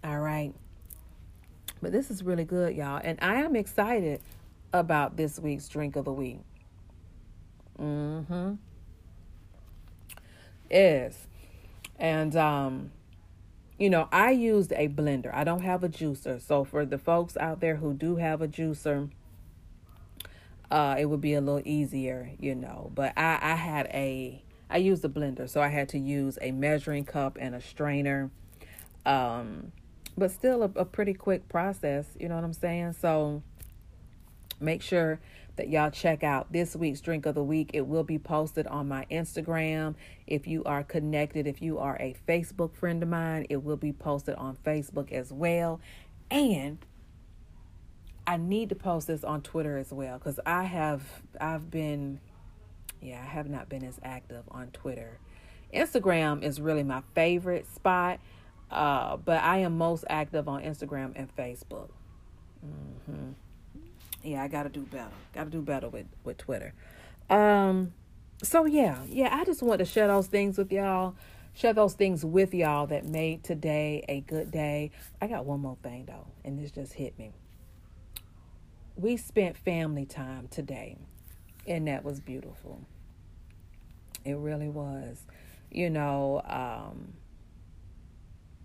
All 0.05 0.21
right. 0.21 0.55
But 1.81 1.93
this 1.93 2.11
is 2.11 2.23
really 2.23 2.45
good, 2.45 2.75
y'all. 2.75 3.01
And 3.03 3.19
I 3.23 3.37
am 3.43 3.55
excited 3.57 4.21
about 4.73 5.17
this 5.17 5.39
week's 5.39 5.69
drink 5.69 5.97
of 5.97 6.05
the 6.05 6.13
week. 6.13 6.41
Mhm. 7.79 8.59
Is. 10.71 11.27
And 11.99 12.37
um 12.37 12.91
you 13.79 13.89
know, 13.89 14.09
I 14.11 14.33
used 14.33 14.73
a 14.73 14.89
blender. 14.89 15.33
I 15.33 15.45
don't 15.45 15.63
have 15.63 15.85
a 15.85 15.89
juicer. 15.89 16.41
So 16.41 16.65
for 16.65 16.85
the 16.85 16.99
folks 16.99 17.37
out 17.37 17.61
there 17.61 17.77
who 17.77 17.95
do 17.95 18.17
have 18.17 18.43
a 18.43 18.49
juicer, 18.49 19.09
uh, 20.71 20.97
it 20.99 21.07
would 21.07 21.21
be 21.21 21.35
a 21.35 21.41
little 21.41 21.63
easier, 21.65 22.33
you 22.41 22.57
know. 22.57 22.91
But 22.95 23.13
I, 23.17 23.39
I 23.41 23.55
had 23.55 23.87
a, 23.87 24.43
I 24.69 24.79
used 24.79 25.05
a 25.05 25.09
blender, 25.09 25.49
so 25.49 25.61
I 25.61 25.69
had 25.69 25.89
to 25.91 25.99
use 25.99 26.39
a 26.43 26.51
measuring 26.51 27.05
cup 27.05 27.39
and 27.41 27.55
a 27.55 27.61
strainer. 27.61 28.31
Um, 29.07 29.71
but 30.17 30.33
still 30.33 30.63
a, 30.65 30.71
a 30.81 30.85
pretty 30.85 31.15
quick 31.15 31.49
process, 31.49 32.07
you 32.19 32.29
know 32.29 32.35
what 32.35 32.45
I'm 32.45 32.53
saying? 32.53 32.95
So 32.95 33.43
make 34.61 34.83
sure 34.83 35.21
that 35.59 35.69
y'all 35.69 35.91
check 35.91 36.25
out 36.25 36.53
this 36.53 36.75
week's 36.75 37.01
drink 37.01 37.27
of 37.27 37.35
the 37.35 37.45
week. 37.45 37.71
It 37.75 37.87
will 37.87 38.03
be 38.03 38.19
posted 38.19 38.67
on 38.67 38.89
my 38.89 39.07
Instagram. 39.11 39.95
If 40.27 40.47
you 40.47 40.65
are 40.65 40.83
connected, 40.83 41.47
if 41.47 41.61
you 41.61 41.79
are 41.79 41.97
a 42.01 42.17
Facebook 42.27 42.75
friend 42.75 43.03
of 43.03 43.09
mine, 43.09 43.47
it 43.51 43.63
will 43.63 43.77
be 43.77 43.93
posted 43.93 44.35
on 44.37 44.57
Facebook 44.65 45.13
as 45.13 45.33
well. 45.33 45.81
And 46.31 46.79
I 48.27 48.37
need 48.37 48.71
to 48.71 48.75
post 48.75 49.07
this 49.07 49.25
on 49.25 49.43
Twitter 49.43 49.77
as 49.77 49.93
well 49.93 50.19
because 50.19 50.41
I 50.47 50.65
have 50.65 51.03
I've 51.41 51.71
been 51.71 52.21
yeah, 53.01 53.21
I 53.23 53.27
have 53.27 53.49
not 53.49 53.69
been 53.69 53.85
as 53.85 54.01
active 54.03 54.45
on 54.51 54.69
Twitter. 54.69 55.19
Instagram 55.73 56.43
is 56.43 56.61
really 56.61 56.83
my 56.83 57.03
favorite 57.15 57.67
spot. 57.75 58.21
Uh, 58.71 59.17
but 59.17 59.43
I 59.43 59.59
am 59.59 59.79
most 59.79 60.05
active 60.11 60.49
on 60.49 60.63
Instagram 60.63 61.13
and 61.17 61.35
Facebook. 61.35 61.89
hmm 62.61 63.33
Yeah, 64.23 64.43
I 64.43 64.49
gotta 64.49 64.69
do 64.69 64.81
better. 64.81 65.11
Gotta 65.33 65.51
do 65.51 65.63
better 65.63 65.89
with 65.89 66.07
with 66.25 66.39
Twitter. 66.39 66.75
Um, 67.31 67.93
so 68.43 68.65
yeah, 68.65 68.99
yeah. 69.09 69.35
I 69.35 69.45
just 69.45 69.63
want 69.63 69.79
to 69.79 69.85
share 69.85 70.09
those 70.09 70.27
things 70.27 70.59
with 70.59 70.73
y'all. 70.73 71.15
Share 71.55 71.73
those 71.73 71.95
things 71.95 72.25
with 72.25 72.55
y'all 72.55 72.87
that 72.87 73.05
made 73.05 73.43
today 73.43 74.05
a 74.09 74.21
good 74.21 74.51
day. 74.51 74.93
I 75.21 75.27
got 75.27 75.45
one 75.45 75.61
more 75.61 75.77
thing 75.83 76.05
though, 76.07 76.27
and 76.45 76.59
this 76.59 76.71
just 76.71 76.93
hit 76.93 77.19
me. 77.19 77.33
We 78.97 79.17
spent 79.17 79.57
family 79.57 80.05
time 80.05 80.49
today, 80.49 80.99
and 81.67 81.87
that 81.87 82.05
was 82.05 82.21
beautiful. 82.21 82.81
It 84.25 84.35
really 84.35 84.69
was. 84.69 85.23
You 85.71 85.91
know, 85.91 86.43
um, 86.45 87.15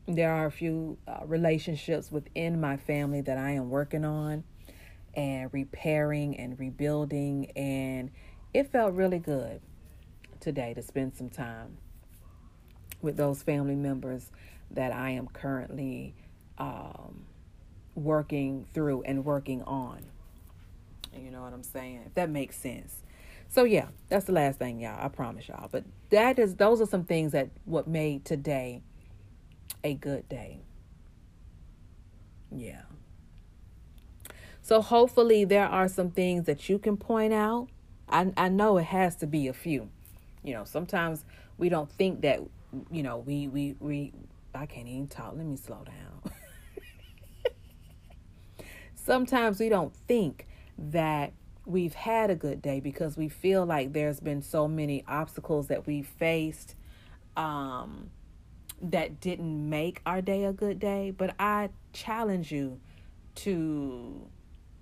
there 0.07 0.31
are 0.31 0.45
a 0.45 0.51
few 0.51 0.97
uh, 1.07 1.19
relationships 1.25 2.11
within 2.11 2.59
my 2.59 2.77
family 2.77 3.21
that 3.21 3.37
I 3.37 3.51
am 3.51 3.69
working 3.69 4.05
on 4.05 4.43
and 5.13 5.49
repairing 5.53 6.37
and 6.37 6.59
rebuilding, 6.59 7.51
and 7.55 8.11
it 8.53 8.71
felt 8.71 8.93
really 8.93 9.19
good 9.19 9.61
today 10.39 10.73
to 10.73 10.81
spend 10.81 11.15
some 11.15 11.29
time 11.29 11.77
with 13.01 13.17
those 13.17 13.43
family 13.43 13.75
members 13.75 14.31
that 14.71 14.91
I 14.91 15.11
am 15.11 15.27
currently 15.27 16.15
um, 16.57 17.25
working 17.95 18.65
through 18.73 19.03
and 19.03 19.23
working 19.25 19.61
on. 19.63 20.05
You 21.15 21.31
know 21.31 21.41
what 21.41 21.53
I'm 21.53 21.63
saying? 21.63 22.03
If 22.07 22.13
that 22.15 22.29
makes 22.29 22.57
sense. 22.57 22.95
So 23.49 23.65
yeah, 23.65 23.89
that's 24.09 24.25
the 24.25 24.31
last 24.31 24.57
thing, 24.57 24.79
y'all. 24.79 24.97
I 24.99 25.09
promise 25.09 25.47
y'all. 25.47 25.69
But 25.71 25.83
that 26.09 26.39
is 26.39 26.55
those 26.55 26.81
are 26.81 26.87
some 26.87 27.03
things 27.03 27.33
that 27.33 27.49
what 27.65 27.87
made 27.87 28.25
today 28.25 28.81
a 29.83 29.93
good 29.93 30.27
day. 30.27 30.61
Yeah. 32.51 32.81
So 34.63 34.81
hopefully 34.81 35.43
there 35.43 35.67
are 35.67 35.89
some 35.89 36.09
things 36.09 36.45
that 36.45 36.69
you 36.69 36.79
can 36.79 36.95
point 36.95 37.33
out. 37.33 37.67
I 38.07 38.31
I 38.37 38.47
know 38.47 38.77
it 38.77 38.85
has 38.85 39.17
to 39.17 39.27
be 39.27 39.49
a 39.49 39.53
few. 39.53 39.89
You 40.41 40.53
know, 40.53 40.63
sometimes 40.63 41.25
we 41.57 41.67
don't 41.67 41.91
think 41.91 42.21
that 42.21 42.39
you 42.89 43.03
know, 43.03 43.17
we 43.17 43.49
we 43.49 43.75
we 43.79 44.13
I 44.55 44.65
can't 44.65 44.87
even 44.87 45.07
talk. 45.07 45.33
Let 45.35 45.45
me 45.45 45.57
slow 45.57 45.83
down. 45.83 46.33
sometimes 48.95 49.59
we 49.59 49.67
don't 49.67 49.93
think 50.07 50.47
that 50.77 51.33
we've 51.65 51.93
had 51.93 52.29
a 52.29 52.35
good 52.35 52.61
day 52.61 52.79
because 52.79 53.17
we 53.17 53.27
feel 53.27 53.65
like 53.65 53.91
there's 53.91 54.21
been 54.21 54.41
so 54.41 54.67
many 54.67 55.03
obstacles 55.07 55.67
that 55.67 55.85
we 55.85 56.01
faced 56.01 56.75
um 57.35 58.09
that 58.81 59.19
didn't 59.19 59.69
make 59.69 60.01
our 60.05 60.21
day 60.21 60.45
a 60.45 60.53
good 60.53 60.79
day, 60.79 61.11
but 61.11 61.35
I 61.37 61.69
challenge 61.91 62.51
you 62.51 62.79
to 63.35 64.27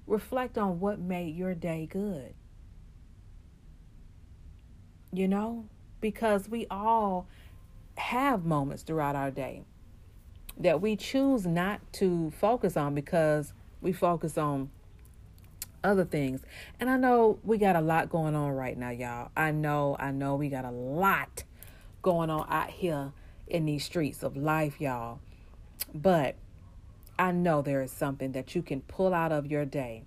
reflect 0.07 0.57
on 0.57 0.79
what 0.79 0.99
made 0.99 1.35
your 1.35 1.53
day 1.53 1.87
good. 1.89 2.33
You 5.13 5.27
know, 5.27 5.65
because 5.99 6.47
we 6.49 6.67
all 6.69 7.27
have 7.97 8.45
moments 8.45 8.83
throughout 8.83 9.15
our 9.15 9.31
day 9.31 9.63
that 10.57 10.81
we 10.81 10.95
choose 10.95 11.45
not 11.45 11.81
to 11.93 12.31
focus 12.31 12.77
on 12.77 12.95
because 12.95 13.53
we 13.81 13.91
focus 13.91 14.37
on 14.37 14.69
other 15.83 16.05
things. 16.05 16.41
And 16.79 16.89
I 16.89 16.97
know 16.97 17.39
we 17.43 17.57
got 17.57 17.75
a 17.75 17.81
lot 17.81 18.09
going 18.09 18.35
on 18.35 18.51
right 18.51 18.77
now, 18.77 18.91
y'all. 18.91 19.31
I 19.35 19.51
know, 19.51 19.95
I 19.99 20.11
know 20.11 20.35
we 20.35 20.49
got 20.49 20.65
a 20.65 20.71
lot 20.71 21.43
going 22.01 22.29
on 22.29 22.45
out 22.49 22.69
here 22.69 23.11
in 23.47 23.65
these 23.65 23.83
streets 23.83 24.23
of 24.23 24.37
life, 24.37 24.79
y'all. 24.79 25.19
But 25.93 26.35
I 27.17 27.31
know 27.31 27.61
there 27.61 27.81
is 27.81 27.91
something 27.91 28.31
that 28.31 28.55
you 28.55 28.61
can 28.61 28.81
pull 28.81 29.13
out 29.13 29.31
of 29.31 29.45
your 29.45 29.65
day. 29.65 30.03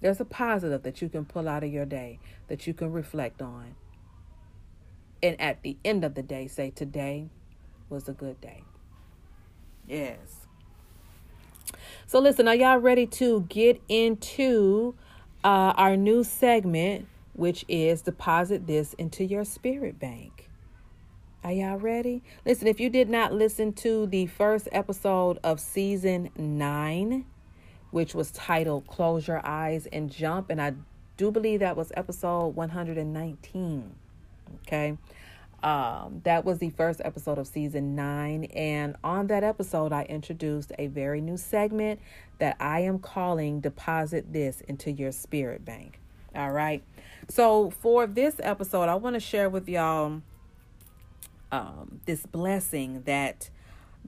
There's 0.00 0.20
a 0.20 0.24
positive 0.24 0.82
that 0.84 1.02
you 1.02 1.08
can 1.08 1.24
pull 1.24 1.48
out 1.48 1.64
of 1.64 1.72
your 1.72 1.84
day 1.84 2.18
that 2.48 2.66
you 2.66 2.74
can 2.74 2.92
reflect 2.92 3.42
on. 3.42 3.74
And 5.22 5.40
at 5.40 5.62
the 5.62 5.76
end 5.84 6.04
of 6.04 6.14
the 6.14 6.22
day, 6.22 6.46
say, 6.46 6.70
Today 6.70 7.28
was 7.88 8.08
a 8.08 8.12
good 8.12 8.40
day. 8.40 8.62
Yes. 9.86 10.46
So, 12.06 12.20
listen, 12.20 12.46
are 12.48 12.54
y'all 12.54 12.78
ready 12.78 13.06
to 13.06 13.42
get 13.48 13.80
into 13.88 14.94
uh, 15.42 15.74
our 15.76 15.96
new 15.96 16.24
segment, 16.24 17.08
which 17.32 17.64
is 17.68 18.02
Deposit 18.02 18.66
This 18.66 18.94
into 18.94 19.24
Your 19.24 19.44
Spirit 19.44 19.98
Bank? 19.98 20.37
Are 21.48 21.52
y'all 21.52 21.78
ready? 21.78 22.22
Listen, 22.44 22.68
if 22.68 22.78
you 22.78 22.90
did 22.90 23.08
not 23.08 23.32
listen 23.32 23.72
to 23.72 24.06
the 24.06 24.26
first 24.26 24.68
episode 24.70 25.38
of 25.42 25.60
season 25.60 26.28
nine, 26.36 27.24
which 27.90 28.14
was 28.14 28.30
titled 28.32 28.86
Close 28.86 29.26
Your 29.26 29.40
Eyes 29.46 29.86
and 29.90 30.10
Jump, 30.10 30.50
and 30.50 30.60
I 30.60 30.74
do 31.16 31.30
believe 31.30 31.60
that 31.60 31.74
was 31.74 31.90
episode 31.96 32.48
119. 32.48 33.94
Okay. 34.66 34.98
Um, 35.62 36.20
that 36.24 36.44
was 36.44 36.58
the 36.58 36.68
first 36.68 37.00
episode 37.02 37.38
of 37.38 37.46
season 37.46 37.96
nine. 37.96 38.44
And 38.44 38.96
on 39.02 39.28
that 39.28 39.42
episode, 39.42 39.90
I 39.90 40.02
introduced 40.02 40.72
a 40.78 40.88
very 40.88 41.22
new 41.22 41.38
segment 41.38 41.98
that 42.40 42.58
I 42.60 42.80
am 42.80 42.98
calling 42.98 43.60
Deposit 43.60 44.34
This 44.34 44.60
into 44.68 44.92
Your 44.92 45.12
Spirit 45.12 45.64
Bank. 45.64 45.98
All 46.34 46.50
right. 46.50 46.82
So, 47.28 47.70
for 47.70 48.06
this 48.06 48.34
episode, 48.38 48.90
I 48.90 48.96
want 48.96 49.14
to 49.14 49.20
share 49.20 49.48
with 49.48 49.66
y'all 49.66 50.20
um, 51.50 52.00
this 52.04 52.24
blessing 52.26 53.02
that 53.02 53.50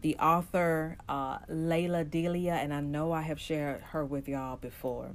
the 0.00 0.16
author 0.16 0.96
uh, 1.08 1.38
Lalah 1.50 2.08
Delia, 2.08 2.54
and 2.54 2.72
I 2.72 2.80
know 2.80 3.12
I 3.12 3.22
have 3.22 3.40
shared 3.40 3.80
her 3.80 4.04
with 4.04 4.28
y'all 4.28 4.56
before. 4.56 5.10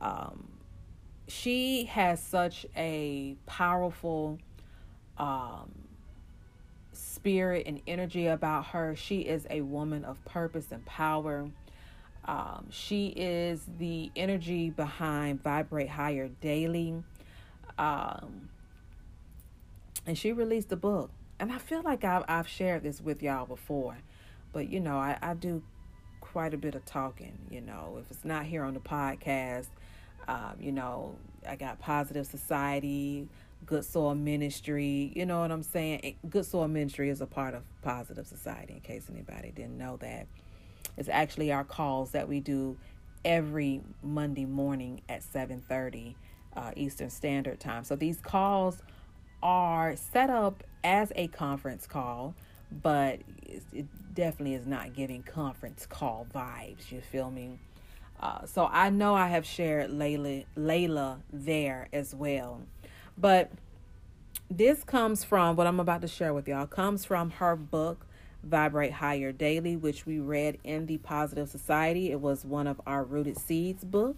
Um, 0.00 0.48
she 1.28 1.84
has 1.84 2.22
such 2.22 2.66
a 2.76 3.36
powerful 3.46 4.38
um, 5.18 5.72
spirit 6.92 7.66
and 7.66 7.80
energy 7.86 8.26
about 8.26 8.66
her. 8.66 8.94
She 8.94 9.20
is 9.20 9.46
a 9.50 9.62
woman 9.62 10.04
of 10.04 10.22
purpose 10.24 10.66
and 10.70 10.84
power. 10.84 11.48
Um, 12.24 12.66
she 12.70 13.08
is 13.08 13.62
the 13.78 14.10
energy 14.16 14.70
behind 14.70 15.42
Vibrate 15.42 15.88
Higher 15.88 16.28
Daily. 16.40 17.02
Um, 17.78 18.48
and 20.06 20.16
she 20.16 20.32
released 20.32 20.70
a 20.72 20.76
book 20.76 21.10
and 21.38 21.52
I 21.52 21.58
feel 21.58 21.82
like 21.82 22.04
I've, 22.04 22.24
I've 22.28 22.48
shared 22.48 22.82
this 22.82 23.00
with 23.00 23.22
y'all 23.22 23.46
before, 23.46 23.96
but 24.52 24.70
you 24.70 24.80
know, 24.80 24.96
I, 24.96 25.18
I 25.20 25.34
do 25.34 25.62
quite 26.20 26.54
a 26.54 26.58
bit 26.58 26.74
of 26.74 26.84
talking. 26.84 27.38
You 27.50 27.60
know, 27.60 27.98
if 28.00 28.10
it's 28.10 28.24
not 28.24 28.44
here 28.44 28.64
on 28.64 28.74
the 28.74 28.80
podcast, 28.80 29.68
um, 30.28 30.56
you 30.60 30.72
know, 30.72 31.16
I 31.48 31.56
got 31.56 31.78
Positive 31.78 32.26
Society, 32.26 33.28
Good 33.64 33.84
Soil 33.84 34.14
Ministry. 34.14 35.12
You 35.14 35.26
know 35.26 35.40
what 35.40 35.52
I'm 35.52 35.62
saying? 35.62 36.16
Good 36.28 36.46
Soil 36.46 36.68
Ministry 36.68 37.10
is 37.10 37.20
a 37.20 37.26
part 37.26 37.54
of 37.54 37.62
Positive 37.82 38.26
Society, 38.26 38.74
in 38.74 38.80
case 38.80 39.08
anybody 39.10 39.52
didn't 39.54 39.78
know 39.78 39.96
that. 39.98 40.26
It's 40.96 41.08
actually 41.08 41.52
our 41.52 41.64
calls 41.64 42.12
that 42.12 42.28
we 42.28 42.40
do 42.40 42.76
every 43.24 43.82
Monday 44.02 44.46
morning 44.46 45.02
at 45.08 45.22
7:30 45.22 46.14
uh, 46.56 46.72
Eastern 46.76 47.10
Standard 47.10 47.60
Time. 47.60 47.84
So 47.84 47.96
these 47.96 48.20
calls 48.20 48.82
are 49.42 49.94
set 49.96 50.30
up 50.30 50.64
as 50.86 51.12
a 51.16 51.26
conference 51.26 51.84
call, 51.84 52.34
but 52.70 53.18
it 53.72 53.86
definitely 54.14 54.54
is 54.54 54.66
not 54.66 54.94
giving 54.94 55.22
conference 55.22 55.84
call 55.84 56.26
vibes. 56.32 56.92
You 56.92 57.00
feel 57.00 57.28
me? 57.30 57.58
Uh, 58.20 58.46
so 58.46 58.68
I 58.70 58.88
know 58.90 59.14
I 59.14 59.26
have 59.26 59.44
shared 59.44 59.90
Layla, 59.90 60.46
Lalah 60.56 61.18
there 61.32 61.88
as 61.92 62.14
well, 62.14 62.62
but 63.18 63.50
this 64.48 64.84
comes 64.84 65.24
from 65.24 65.56
what 65.56 65.66
I'm 65.66 65.80
about 65.80 66.02
to 66.02 66.08
share 66.08 66.32
with 66.32 66.46
y'all. 66.46 66.66
Comes 66.66 67.04
from 67.04 67.30
her 67.30 67.56
book 67.56 68.06
Vibrate 68.44 68.92
Higher 68.92 69.32
Daily, 69.32 69.76
which 69.76 70.06
we 70.06 70.20
read 70.20 70.58
in 70.62 70.86
the 70.86 70.98
Positive 70.98 71.48
Society. 71.48 72.12
It 72.12 72.20
was 72.20 72.44
one 72.44 72.68
of 72.68 72.80
our 72.86 73.02
Rooted 73.02 73.38
Seeds 73.38 73.84
book. 73.84 74.16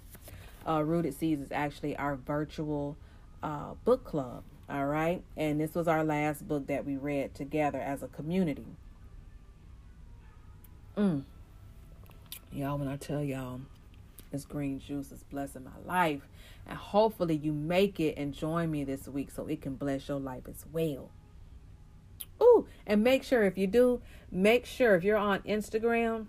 Uh, 0.68 0.82
Rooted 0.84 1.14
Seeds 1.14 1.40
is 1.40 1.50
actually 1.50 1.96
our 1.96 2.14
virtual 2.14 2.98
uh, 3.42 3.72
book 3.84 4.04
club 4.04 4.44
all 4.68 4.86
right. 4.86 5.22
And 5.36 5.60
this 5.60 5.74
was 5.74 5.88
our 5.88 6.04
last 6.04 6.46
book 6.46 6.66
that 6.66 6.84
we 6.84 6.96
read 6.96 7.34
together 7.34 7.78
as 7.78 8.02
a 8.02 8.08
community. 8.08 8.66
Mm. 10.96 11.22
Y'all, 12.52 12.78
when 12.78 12.88
I 12.88 12.96
tell 12.96 13.22
y'all 13.22 13.60
this 14.30 14.44
green 14.44 14.78
juice 14.78 15.10
is 15.12 15.22
blessing 15.24 15.64
my 15.64 15.90
life. 15.90 16.22
And 16.66 16.76
hopefully 16.76 17.36
you 17.36 17.52
make 17.52 17.98
it 17.98 18.16
and 18.18 18.34
join 18.34 18.70
me 18.70 18.84
this 18.84 19.08
week 19.08 19.30
so 19.30 19.46
it 19.46 19.62
can 19.62 19.74
bless 19.74 20.08
your 20.08 20.20
life 20.20 20.44
as 20.48 20.64
well. 20.72 21.10
Ooh, 22.42 22.66
and 22.86 23.02
make 23.02 23.22
sure 23.22 23.44
if 23.44 23.56
you 23.56 23.66
do, 23.66 24.00
make 24.30 24.66
sure 24.66 24.94
if 24.94 25.04
you're 25.04 25.16
on 25.16 25.40
Instagram, 25.40 26.26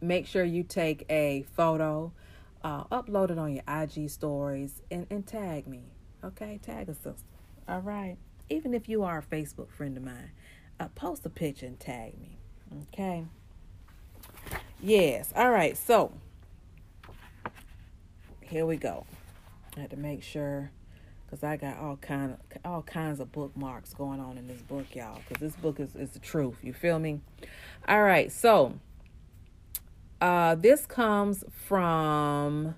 make 0.00 0.26
sure 0.26 0.44
you 0.44 0.62
take 0.62 1.04
a 1.10 1.44
photo, 1.54 2.12
uh, 2.64 2.84
upload 2.84 3.30
it 3.30 3.38
on 3.38 3.52
your 3.54 3.64
IG 3.68 4.08
stories, 4.08 4.82
and, 4.90 5.06
and 5.10 5.26
tag 5.26 5.66
me. 5.66 5.82
Okay, 6.24 6.58
tag 6.62 6.88
a 6.88 6.94
sister. 6.94 7.24
All 7.68 7.80
right. 7.80 8.16
Even 8.48 8.74
if 8.74 8.88
you 8.88 9.02
are 9.02 9.18
a 9.18 9.22
Facebook 9.22 9.70
friend 9.70 9.96
of 9.96 10.04
mine, 10.04 10.32
Uh, 10.80 10.88
post 10.94 11.24
a 11.26 11.30
picture 11.30 11.66
and 11.66 11.78
tag 11.78 12.18
me. 12.18 12.38
Okay. 12.92 13.24
Yes. 14.80 15.32
All 15.36 15.50
right. 15.50 15.76
So 15.76 16.12
here 18.40 18.66
we 18.66 18.76
go. 18.76 19.06
I 19.76 19.80
had 19.80 19.90
to 19.90 19.96
make 19.96 20.22
sure 20.22 20.70
because 21.24 21.44
I 21.44 21.56
got 21.56 21.78
all 21.78 21.96
kind 21.96 22.32
of 22.32 22.38
all 22.64 22.82
kinds 22.82 23.20
of 23.20 23.30
bookmarks 23.32 23.94
going 23.94 24.18
on 24.18 24.38
in 24.38 24.48
this 24.48 24.60
book, 24.62 24.86
y'all. 24.94 25.20
Because 25.28 25.40
this 25.40 25.56
book 25.56 25.78
is 25.78 25.94
is 25.94 26.10
the 26.10 26.18
truth. 26.18 26.56
You 26.62 26.72
feel 26.72 26.98
me? 26.98 27.20
All 27.86 28.02
right. 28.02 28.32
So 28.32 28.74
uh, 30.20 30.56
this 30.56 30.84
comes 30.86 31.44
from 31.50 32.74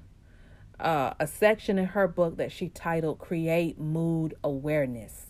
uh, 0.81 1.15
a 1.19 1.27
section 1.27 1.79
in 1.79 1.87
her 1.87 2.09
book 2.09 2.37
that 2.37 2.53
she 2.53 2.69
titled 2.69 3.19
"Create 3.19 3.79
Mood 3.79 4.35
Awareness." 4.43 5.27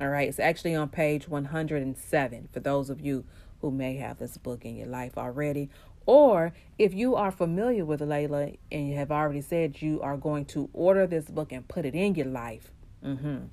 All 0.00 0.08
right, 0.08 0.28
it's 0.28 0.40
actually 0.40 0.74
on 0.74 0.88
page 0.88 1.28
107 1.28 2.48
for 2.52 2.60
those 2.60 2.90
of 2.90 3.00
you 3.00 3.24
who 3.60 3.70
may 3.70 3.96
have 3.96 4.18
this 4.18 4.36
book 4.36 4.64
in 4.64 4.76
your 4.76 4.88
life 4.88 5.16
already. 5.16 5.70
Or 6.06 6.52
if 6.78 6.92
you 6.92 7.14
are 7.14 7.30
familiar 7.30 7.84
with 7.84 8.00
Lalah 8.00 8.58
and 8.70 8.88
you 8.88 8.96
have 8.96 9.10
already 9.10 9.40
said 9.40 9.80
you 9.80 10.02
are 10.02 10.16
going 10.16 10.44
to 10.46 10.68
order 10.72 11.06
this 11.06 11.26
book 11.26 11.52
and 11.52 11.66
put 11.66 11.86
it 11.86 11.94
in 11.94 12.14
your 12.14 12.26
life. 12.26 12.70
Mm-hmm. 13.04 13.44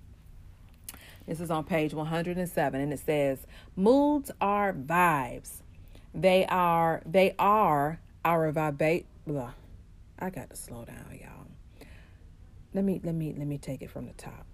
This 1.28 1.39
is 1.39 1.52
on 1.52 1.63
page 1.63 1.93
107 1.93 2.82
and 2.82 2.91
it 2.91 3.00
says, 3.00 3.45
Moods 3.76 4.32
are 4.41 4.74
vibes. 4.74 5.62
They 6.13 6.45
are 6.47 7.02
they 7.06 7.36
are 7.39 8.02
our 8.26 8.52
vibe 8.52 9.06
I 10.21 10.29
got 10.29 10.51
to 10.51 10.55
slow 10.55 10.86
down, 10.86 11.17
y'all. 11.19 11.47
Let 12.73 12.86
me 12.86 13.01
let 13.03 13.15
me 13.15 13.34
let 13.36 13.47
me 13.47 13.57
take 13.57 13.81
it 13.81 13.89
from 13.89 14.05
the 14.05 14.13
top. 14.13 14.45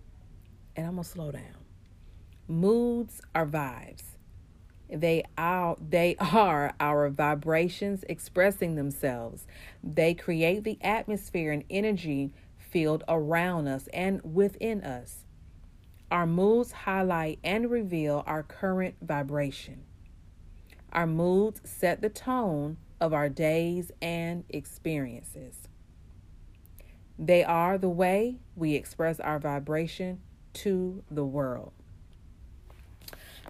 And 0.76 0.88
I'm 0.88 0.94
gonna 0.94 1.04
slow 1.04 1.32
down. 1.32 1.66
Moods 2.48 3.22
are 3.36 3.46
vibes. 3.46 4.04
They 4.90 5.24
are 5.38 5.76
they 5.80 6.16
are 6.20 6.74
our 6.80 7.10
vibrations 7.10 8.06
expressing 8.08 8.76
themselves. 8.76 9.46
They 9.84 10.14
create 10.14 10.64
the 10.64 10.80
atmosphere 10.82 11.52
and 11.52 11.66
energy 11.70 12.32
field 12.58 13.04
around 13.10 13.68
us 13.68 13.88
and 13.94 14.22
within 14.24 14.82
us. 14.84 15.26
Our 16.10 16.26
moods 16.26 16.72
highlight 16.72 17.40
and 17.44 17.70
reveal 17.70 18.24
our 18.26 18.42
current 18.42 18.96
vibration. 19.02 19.84
Our 20.94 21.06
moods 21.06 21.60
set 21.66 22.02
the 22.02 22.10
tone 22.10 22.78
of 23.00 23.14
our 23.14 23.30
days 23.30 23.92
and 24.02 24.44
experiences. 24.50 25.68
They 27.20 27.44
are 27.44 27.78
the 27.78 27.90
way 27.90 28.38
we 28.56 28.76
express 28.76 29.20
our 29.20 29.40
vibration 29.40 30.22
to 30.54 31.04
the 31.10 31.26
world. 31.26 31.72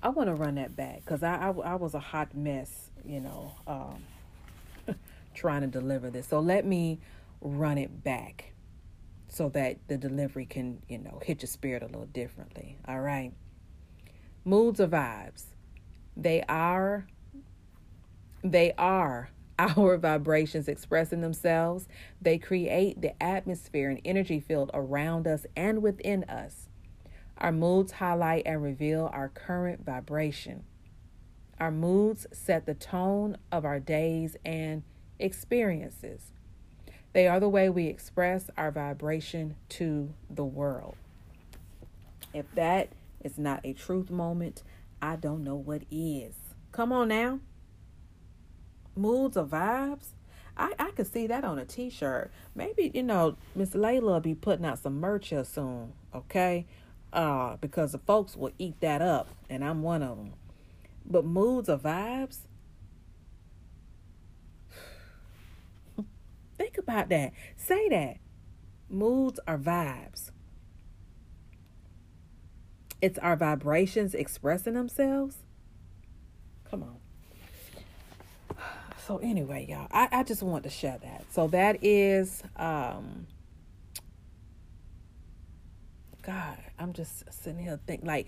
I 0.01 0.09
want 0.09 0.29
to 0.29 0.35
run 0.35 0.55
that 0.55 0.75
back 0.75 1.03
because 1.03 1.23
I, 1.23 1.35
I, 1.35 1.49
I 1.49 1.75
was 1.75 1.93
a 1.93 1.99
hot 1.99 2.35
mess, 2.35 2.91
you 3.03 3.19
know, 3.19 3.51
um, 3.65 4.95
trying 5.33 5.61
to 5.61 5.67
deliver 5.67 6.09
this. 6.09 6.27
So 6.27 6.39
let 6.39 6.65
me 6.65 6.99
run 7.41 7.77
it 7.77 8.03
back 8.03 8.53
so 9.27 9.49
that 9.49 9.77
the 9.87 9.97
delivery 9.97 10.45
can, 10.45 10.81
you 10.87 10.99
know, 10.99 11.19
hit 11.23 11.41
your 11.41 11.47
spirit 11.47 11.83
a 11.83 11.87
little 11.87 12.05
differently. 12.05 12.77
All 12.87 13.01
right. 13.01 13.33
Moods 14.45 14.79
or 14.79 14.87
vibes. 14.87 15.45
They 16.15 16.43
are 16.47 17.05
they 18.43 18.71
are 18.77 19.29
our 19.59 19.97
vibrations 19.97 20.67
expressing 20.67 21.21
themselves. 21.21 21.87
They 22.21 22.37
create 22.37 23.01
the 23.01 23.21
atmosphere 23.21 23.89
and 23.89 24.01
energy 24.05 24.39
field 24.39 24.71
around 24.73 25.27
us 25.27 25.45
and 25.55 25.81
within 25.81 26.23
us. 26.25 26.69
Our 27.37 27.51
moods 27.51 27.93
highlight 27.93 28.43
and 28.45 28.63
reveal 28.63 29.09
our 29.13 29.29
current 29.29 29.85
vibration. 29.85 30.63
Our 31.59 31.71
moods 31.71 32.27
set 32.31 32.65
the 32.65 32.73
tone 32.73 33.37
of 33.51 33.65
our 33.65 33.79
days 33.79 34.37
and 34.45 34.83
experiences. 35.19 36.31
They 37.13 37.27
are 37.27 37.39
the 37.39 37.49
way 37.49 37.69
we 37.69 37.87
express 37.87 38.49
our 38.57 38.71
vibration 38.71 39.55
to 39.69 40.13
the 40.29 40.45
world. 40.45 40.95
If 42.33 42.45
that 42.55 42.89
is 43.23 43.37
not 43.39 43.61
a 43.63 43.73
truth 43.73 44.11
moment, 44.11 44.63
I 45.01 45.15
don't 45.15 45.43
know 45.43 45.55
what 45.55 45.83
is. 45.89 46.35
Come 46.71 46.91
on 46.91 47.07
now. 47.07 47.39
Moods 48.97 49.37
or 49.37 49.45
vibes? 49.45 50.07
I, 50.57 50.73
I 50.79 50.91
could 50.91 51.11
see 51.11 51.27
that 51.27 51.43
on 51.43 51.59
a 51.59 51.65
t 51.65 51.89
shirt. 51.89 52.31
Maybe, 52.55 52.91
you 52.93 53.03
know, 53.03 53.37
Miss 53.55 53.71
Lalah 53.71 54.01
will 54.01 54.19
be 54.19 54.35
putting 54.35 54.65
out 54.65 54.79
some 54.79 54.99
merch 54.99 55.29
here 55.29 55.43
soon, 55.43 55.93
okay? 56.15 56.65
uh, 57.13 57.57
because 57.57 57.91
the 57.91 57.99
folks 57.99 58.35
will 58.35 58.51
eat 58.57 58.79
that 58.81 59.01
up, 59.01 59.29
and 59.49 59.63
I'm 59.63 59.81
one 59.81 60.03
of 60.03 60.17
them. 60.17 60.33
But 61.05 61.25
moods 61.25 61.69
or 61.69 61.77
vibes, 61.77 62.39
think 66.57 66.77
about 66.77 67.09
that. 67.09 67.33
Say 67.55 67.89
that. 67.89 68.17
Moods 68.89 69.39
are 69.47 69.57
vibes. 69.57 70.31
It's 73.01 73.19
our 73.19 73.35
vibrations 73.35 74.13
expressing 74.13 74.73
themselves. 74.73 75.37
Come 76.69 76.83
on. 76.83 76.97
So 79.07 79.19
anyway, 79.19 79.65
y'all, 79.69 79.87
I, 79.89 80.09
I 80.11 80.23
just 80.23 80.43
want 80.43 80.65
to 80.65 80.69
share 80.69 80.97
that. 81.01 81.23
So 81.31 81.47
that 81.47 81.81
is 81.81 82.43
um 82.57 83.25
God, 86.23 86.57
I'm 86.77 86.91
just 86.91 87.23
sitting 87.31 87.63
here 87.63 87.79
thinking 87.87 88.05
like 88.05 88.27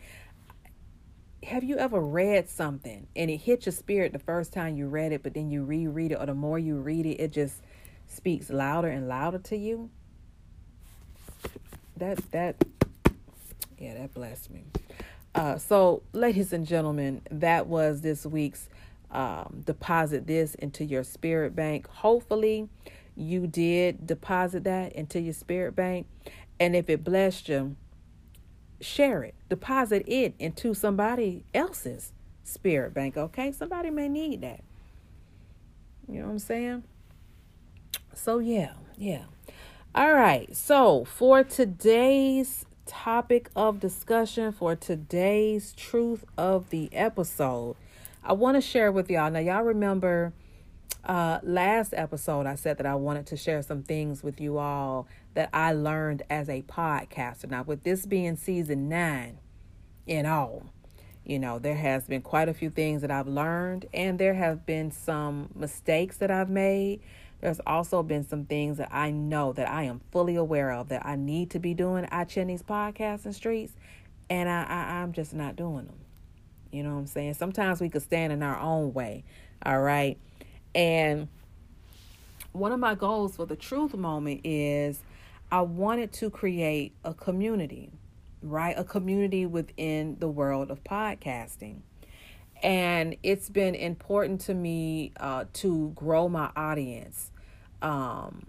have 1.44 1.65
you 1.65 1.76
ever 1.78 2.00
read 2.00 2.48
something 2.48 3.08
and 3.13 3.30
it 3.30 3.38
hit 3.38 3.65
your 3.65 3.74
spirit 3.74 4.13
the 4.13 4.20
first 4.20 4.54
time 4.54 4.78
you 4.78 4.88
read 4.88 5.12
it, 5.12 5.22
but 5.22 5.34
then 5.34 5.52
you 5.52 5.65
reread 5.65 6.13
it, 6.13 6.15
or 6.15 6.26
the 6.26 6.34
more 6.34 6.58
you 6.58 6.78
read 6.78 7.06
it, 7.06 7.22
it 7.22 7.34
just 7.34 7.62
speaks 8.08 8.50
louder 8.50 8.88
and 8.88 9.10
louder 9.10 9.39
to 9.39 9.58
you? 9.58 9.89
That 11.98 12.20
that 12.32 12.56
yeah, 13.78 13.96
that 13.96 14.13
blessed 14.13 14.50
me. 14.50 14.63
Uh, 15.36 15.58
so, 15.58 16.04
ladies 16.13 16.54
and 16.54 16.65
gentlemen, 16.65 17.22
that 17.30 17.68
was 17.68 18.02
this 18.02 18.26
week's 18.26 18.70
um, 19.12 19.63
deposit 19.65 20.28
this 20.28 20.56
into 20.56 20.86
your 20.86 21.04
spirit 21.04 21.56
bank. 21.56 21.88
Hopefully, 21.88 22.69
you 23.15 23.48
did 23.48 24.06
deposit 24.08 24.63
that 24.63 24.93
into 24.93 25.19
your 25.19 25.34
spirit 25.34 25.76
bank, 25.76 26.08
and 26.60 26.76
if 26.76 26.89
it 26.89 27.04
blessed 27.04 27.50
you 27.50 27.76
share 28.82 29.24
it, 29.24 29.36
deposit 29.50 30.04
it 30.08 30.34
into 30.39 30.74
somebody 30.74 31.43
else's 31.54 32.13
spirit 32.43 32.93
bank, 32.93 33.17
okay? 33.17 33.52
Somebody 33.52 33.89
may 33.89 34.08
need 34.08 34.41
that. 34.41 34.62
You 36.08 36.22
know 36.22 36.26
what 36.28 36.32
I'm 36.32 36.39
saying? 36.39 36.84
So, 38.13 38.39
yeah, 38.39 38.74
yeah. 38.98 39.26
All 39.93 40.13
right. 40.13 40.56
So, 40.56 41.06
for 41.06 41.43
today's 41.43 42.65
topic 42.86 43.50
of 43.56 43.80
discussion, 43.80 44.52
for 44.52 44.76
today's 44.76 45.74
truth 45.74 46.26
of 46.38 46.69
the 46.69 46.89
episode, 46.93 47.76
I 48.24 48.34
want 48.34 48.56
to 48.56 48.62
share 48.62 48.92
with 48.92 49.10
y'all. 49.10 49.32
Now, 49.32 49.40
y'all 49.40 49.64
remember 49.64 50.34
uh, 51.06 51.40
last 51.42 51.94
episode, 51.94 52.46
I 52.46 52.56
said 52.56 52.78
that 52.78 52.86
I 52.86 52.96
wanted 52.96 53.26
to 53.28 53.38
share 53.38 53.62
some 53.62 53.84
things 53.84 54.22
with 54.22 54.42
you 54.42 54.58
all 54.58 55.08
that 55.36 55.50
I 55.54 55.72
learned 55.72 56.24
as 56.30 56.50
a 56.50 56.62
podcaster. 56.64 57.50
Now, 57.50 57.64
with 57.64 57.84
this 57.84 58.06
being 58.06 58.36
season 58.36 58.90
nine 58.90 59.40
in 60.06 60.26
all, 60.26 60.64
you 61.24 61.40
know, 61.40 61.60
there 61.60 61.76
has 61.76 62.06
been 62.06 62.22
quite 62.22 62.50
a 62.50 62.54
few 62.54 62.70
things 62.70 63.02
that 63.02 63.12
I've 63.12 63.28
learned, 63.28 63.86
and 63.94 64.20
there 64.20 64.34
have 64.34 64.66
been 64.66 64.92
some 64.92 65.50
mistakes 65.56 66.18
that 66.18 66.30
I've 66.30 66.50
made. 66.50 67.00
There's 67.40 67.62
also 67.66 68.04
been 68.04 68.28
some 68.28 68.46
things 68.46 68.78
that 68.78 68.90
I 68.92 69.12
know 69.12 69.54
that 69.54 69.70
I 69.70 69.84
am 69.84 70.02
fully 70.12 70.36
aware 70.36 70.72
of 70.72 70.90
that 70.90 71.06
I 71.06 71.16
need 71.16 71.52
to 71.52 71.60
be 71.60 71.74
doing 71.74 72.06
at 72.12 72.28
Chinese 72.28 72.64
podcasting 72.64 73.34
streets, 73.34 73.74
and 74.30 74.50
I, 74.50 74.64
I 74.64 75.02
I'm 75.02 75.14
just 75.14 75.34
not 75.34 75.56
doing 75.56 75.86
them. 75.86 75.99
You 76.72 76.84
know 76.84 76.94
what 76.94 77.00
I'm 77.00 77.08
saying? 77.08 77.34
Sometimes 77.36 77.82
we 77.82 77.90
could 77.90 78.04
stand 78.04 78.32
in 78.32 78.44
our 78.44 78.60
own 78.60 78.94
way. 78.94 79.24
All 79.66 79.82
right. 79.82 80.18
And 80.76 81.28
one 82.52 82.72
of 82.72 82.80
my 82.80 82.96
goals 82.96 83.36
for 83.36 83.46
the 83.46 83.56
truth 83.56 83.94
moment 83.96 84.42
is 84.44 85.02
I 85.52 85.62
wanted 85.62 86.14
to 86.14 86.30
create 86.30 86.94
a 87.04 87.14
community, 87.14 87.92
right? 88.42 88.78
A 88.78 88.84
community 88.84 89.46
within 89.46 90.18
the 90.20 90.28
world 90.28 90.70
of 90.70 90.84
podcasting. 90.84 91.82
And 92.62 93.16
it's 93.24 93.50
been 93.50 93.74
important 93.74 94.42
to 94.42 94.54
me 94.54 95.14
uh, 95.20 95.46
to 95.54 95.92
grow 95.96 96.28
my 96.28 96.52
audience, 96.56 97.32
um, 97.82 98.48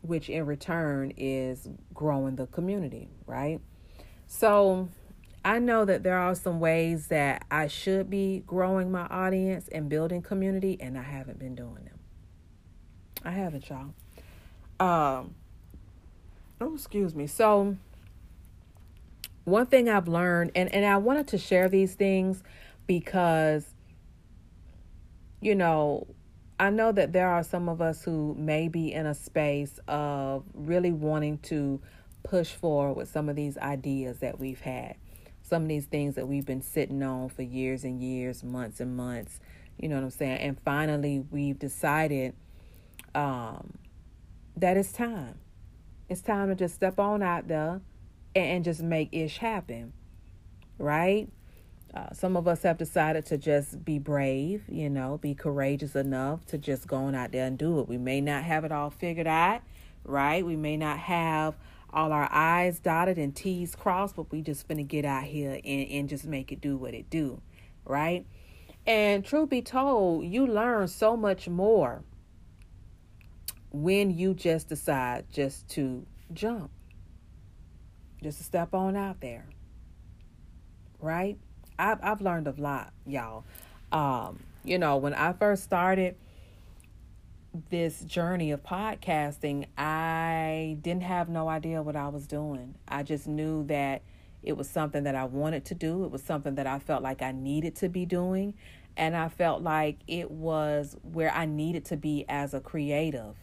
which 0.00 0.28
in 0.28 0.46
return 0.46 1.12
is 1.16 1.68
growing 1.92 2.36
the 2.36 2.46
community, 2.46 3.10
right? 3.26 3.60
So 4.26 4.88
I 5.44 5.58
know 5.58 5.84
that 5.84 6.02
there 6.02 6.16
are 6.16 6.34
some 6.34 6.58
ways 6.58 7.08
that 7.08 7.44
I 7.50 7.66
should 7.66 8.08
be 8.08 8.42
growing 8.46 8.90
my 8.90 9.06
audience 9.06 9.68
and 9.68 9.88
building 9.88 10.22
community, 10.22 10.78
and 10.80 10.96
I 10.96 11.02
haven't 11.02 11.38
been 11.38 11.54
doing 11.54 11.84
them. 11.84 11.98
I 13.24 13.30
haven't, 13.30 13.68
y'all. 13.68 13.94
Um, 14.80 15.34
oh, 16.60 16.74
excuse 16.74 17.14
me. 17.14 17.26
So, 17.26 17.76
one 19.44 19.66
thing 19.66 19.88
I've 19.88 20.08
learned, 20.08 20.52
and, 20.54 20.74
and 20.74 20.84
I 20.84 20.96
wanted 20.96 21.28
to 21.28 21.38
share 21.38 21.68
these 21.68 21.94
things 21.94 22.42
because, 22.86 23.66
you 25.40 25.54
know, 25.54 26.06
I 26.58 26.70
know 26.70 26.92
that 26.92 27.12
there 27.12 27.28
are 27.28 27.42
some 27.42 27.68
of 27.68 27.82
us 27.82 28.02
who 28.02 28.34
may 28.38 28.68
be 28.68 28.92
in 28.92 29.06
a 29.06 29.14
space 29.14 29.78
of 29.88 30.44
really 30.54 30.92
wanting 30.92 31.38
to 31.38 31.80
push 32.22 32.52
forward 32.52 32.94
with 32.94 33.10
some 33.10 33.28
of 33.28 33.36
these 33.36 33.58
ideas 33.58 34.20
that 34.20 34.38
we've 34.38 34.60
had, 34.60 34.96
some 35.44 35.62
of 35.62 35.68
these 35.68 35.84
things 35.84 36.14
that 36.14 36.26
we've 36.26 36.46
been 36.46 36.62
sitting 36.62 37.02
on 37.02 37.28
for 37.28 37.42
years 37.42 37.84
and 37.84 38.02
years, 38.02 38.42
months 38.42 38.80
and 38.80 38.96
months. 38.96 39.38
You 39.78 39.88
know 39.88 39.96
what 39.96 40.04
I'm 40.04 40.10
saying? 40.10 40.38
And 40.38 40.58
finally, 40.64 41.22
we've 41.30 41.58
decided 41.58 42.34
um, 43.14 43.74
that 44.56 44.76
it's 44.76 44.92
time. 44.92 45.38
It's 46.08 46.22
time 46.22 46.48
to 46.48 46.54
just 46.54 46.74
step 46.74 46.98
on 46.98 47.22
out 47.22 47.46
there 47.46 47.82
and, 48.34 48.44
and 48.44 48.64
just 48.64 48.82
make 48.82 49.10
ish 49.12 49.38
happen, 49.38 49.92
right? 50.78 51.28
Uh, 51.94 52.12
some 52.12 52.36
of 52.36 52.48
us 52.48 52.62
have 52.62 52.78
decided 52.78 53.26
to 53.26 53.36
just 53.38 53.84
be 53.84 53.98
brave, 53.98 54.64
you 54.68 54.88
know, 54.88 55.18
be 55.18 55.34
courageous 55.34 55.94
enough 55.94 56.44
to 56.46 56.58
just 56.58 56.88
go 56.88 56.96
on 56.96 57.14
out 57.14 57.32
there 57.32 57.46
and 57.46 57.58
do 57.58 57.80
it. 57.80 57.88
We 57.88 57.98
may 57.98 58.20
not 58.20 58.44
have 58.44 58.64
it 58.64 58.72
all 58.72 58.90
figured 58.90 59.26
out, 59.26 59.60
right? 60.04 60.44
We 60.44 60.56
may 60.56 60.76
not 60.76 60.98
have 60.98 61.54
all 61.94 62.12
our 62.12 62.28
I's 62.32 62.80
dotted 62.80 63.18
and 63.18 63.34
T's 63.34 63.74
crossed, 63.74 64.16
but 64.16 64.30
we 64.30 64.42
just 64.42 64.68
gonna 64.68 64.82
get 64.82 65.04
out 65.04 65.24
here 65.24 65.60
and, 65.64 65.88
and 65.88 66.08
just 66.08 66.26
make 66.26 66.52
it 66.52 66.60
do 66.60 66.76
what 66.76 66.94
it 66.94 67.08
do, 67.08 67.40
right? 67.84 68.26
And 68.86 69.24
truth 69.24 69.48
be 69.48 69.62
told, 69.62 70.26
you 70.26 70.46
learn 70.46 70.88
so 70.88 71.16
much 71.16 71.48
more 71.48 72.02
when 73.72 74.10
you 74.10 74.34
just 74.34 74.68
decide 74.68 75.24
just 75.32 75.68
to 75.70 76.04
jump, 76.32 76.70
just 78.22 78.38
to 78.38 78.44
step 78.44 78.74
on 78.74 78.96
out 78.96 79.20
there, 79.20 79.46
right? 81.00 81.38
I've 81.78 81.98
I've 82.02 82.20
learned 82.20 82.46
a 82.46 82.54
lot, 82.56 82.92
y'all. 83.06 83.44
Um, 83.90 84.40
you 84.64 84.78
know, 84.78 84.96
when 84.96 85.14
I 85.14 85.32
first 85.32 85.64
started 85.64 86.16
this 87.70 88.00
journey 88.00 88.50
of 88.50 88.62
podcasting, 88.62 89.66
I 89.78 89.93
didn't 90.80 91.02
have 91.02 91.28
no 91.28 91.48
idea 91.48 91.82
what 91.82 91.96
I 91.96 92.08
was 92.08 92.26
doing. 92.26 92.74
I 92.88 93.02
just 93.02 93.26
knew 93.26 93.64
that 93.64 94.02
it 94.42 94.56
was 94.56 94.68
something 94.68 95.04
that 95.04 95.14
I 95.14 95.24
wanted 95.24 95.64
to 95.66 95.74
do. 95.74 96.04
It 96.04 96.10
was 96.10 96.22
something 96.22 96.54
that 96.56 96.66
I 96.66 96.78
felt 96.78 97.02
like 97.02 97.22
I 97.22 97.32
needed 97.32 97.76
to 97.76 97.88
be 97.88 98.04
doing. 98.04 98.54
And 98.96 99.16
I 99.16 99.28
felt 99.28 99.62
like 99.62 99.98
it 100.06 100.30
was 100.30 100.96
where 101.02 101.32
I 101.32 101.46
needed 101.46 101.84
to 101.86 101.96
be 101.96 102.24
as 102.28 102.54
a 102.54 102.60
creative, 102.60 103.36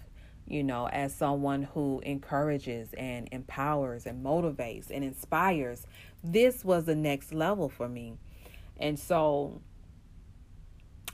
you 0.47 0.63
know, 0.63 0.87
as 0.87 1.13
someone 1.13 1.63
who 1.63 2.01
encourages 2.05 2.93
and 2.93 3.27
empowers 3.31 4.05
and 4.05 4.23
motivates 4.23 4.89
and 4.89 5.03
inspires 5.03 5.85
this 6.23 6.63
was 6.63 6.85
the 6.85 6.95
next 6.95 7.33
level 7.33 7.67
for 7.67 7.89
me. 7.89 8.17
And 8.77 8.97
so 8.99 9.61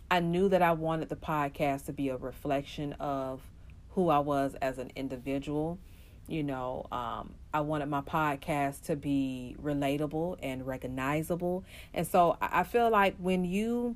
I 0.10 0.20
knew 0.20 0.50
that 0.50 0.62
I 0.62 0.72
wanted 0.72 1.10
the 1.10 1.16
podcast 1.16 1.86
to 1.86 1.94
be 1.94 2.10
a 2.10 2.18
reflection 2.18 2.94
of 2.94 3.42
who 3.90 4.10
I 4.10 4.20
was 4.20 4.56
as 4.62 4.78
an 4.78 4.92
individual. 4.96 5.80
You 6.28 6.44
know, 6.44 6.86
um, 6.92 7.34
I 7.54 7.62
wanted 7.62 7.88
my 7.88 8.02
podcast 8.02 8.84
to 8.84 8.96
be 8.96 9.56
relatable 9.62 10.38
and 10.44 10.68
recognizable. 10.68 11.63
And 11.94 12.06
so 12.06 12.38
I 12.42 12.63
feel 12.63 12.90
like 12.90 13.16
when 13.18 13.46
you 13.46 13.96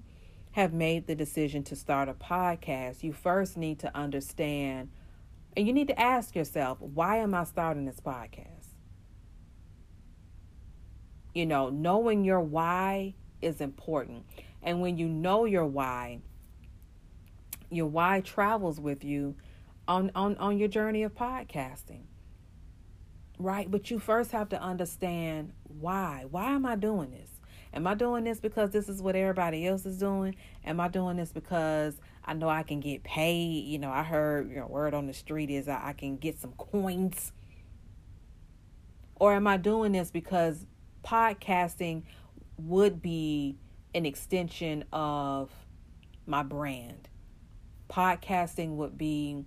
have 0.52 0.74
made 0.74 1.08
the 1.08 1.15
decision 1.15 1.63
to 1.63 1.76
start 1.76 2.08
a 2.08 2.13
podcast, 2.13 3.04
you 3.04 3.12
first 3.12 3.58
need 3.58 3.80
to 3.80 3.96
understand 3.96 4.89
and 5.56 5.67
you 5.67 5.74
need 5.74 5.89
to 5.89 6.00
ask 6.00 6.36
yourself, 6.36 6.80
why 6.80 7.17
am 7.17 7.34
I 7.34 7.44
starting 7.44 7.86
this 7.86 8.00
podcast? 8.00 8.67
You 11.34 11.46
know, 11.46 11.70
knowing 11.70 12.24
your 12.24 12.39
why 12.39 13.15
is 13.41 13.60
important. 13.60 14.26
And 14.62 14.82
when 14.82 14.98
you 14.98 15.08
know 15.10 15.46
your 15.46 15.65
why, 15.65 16.20
your 17.70 17.88
why 17.88 18.22
travels 18.22 18.80
with 18.80 19.04
you 19.04 19.36
on, 19.88 20.12
on, 20.15 20.38
on 20.38 20.58
your 20.58 20.67
journey 20.67 21.04
of 21.04 21.15
podcasting. 21.15 22.04
Right? 23.41 23.69
But 23.69 23.89
you 23.89 23.99
first 23.99 24.32
have 24.32 24.49
to 24.49 24.62
understand 24.62 25.54
why. 25.63 26.25
Why 26.30 26.51
am 26.51 26.65
I 26.65 26.75
doing 26.75 27.12
this? 27.12 27.30
Am 27.73 27.88
I 27.88 27.95
doing 27.95 28.25
this 28.25 28.39
because 28.39 28.71
this 28.71 28.89
is 28.89 29.01
what 29.01 29.15
everybody 29.15 29.65
else 29.65 29.86
is 29.86 29.97
doing? 29.97 30.36
Am 30.65 30.80
I 30.80 30.89
doing 30.89 31.17
this 31.17 31.32
because 31.32 31.99
I 32.23 32.34
know 32.34 32.49
I 32.49 32.63
can 32.63 32.82
get 32.82 33.04
paid? 33.04 33.65
You 33.65 33.80
know, 33.80 33.89
I 33.89 34.04
heard 34.04 34.49
you 34.49 34.58
know, 34.58 34.67
word 34.67 34.93
on 34.93 35.08
the 35.08 35.13
street 35.13 35.49
is 35.49 35.67
I, 35.67 35.89
I 35.89 35.93
can 35.93 36.17
get 36.17 36.38
some 36.39 36.51
coins. 36.54 37.32
Or 39.15 39.34
am 39.34 39.47
I 39.47 39.58
doing 39.58 39.93
this 39.93 40.12
because 40.12 40.65
podcasting 41.04 42.04
would 42.58 43.01
be 43.01 43.58
an 43.93 44.06
extension 44.06 44.86
of 44.91 45.49
my 46.25 46.43
brand. 46.43 47.10
Podcasting 47.89 48.75
would 48.75 48.97
be 48.97 49.45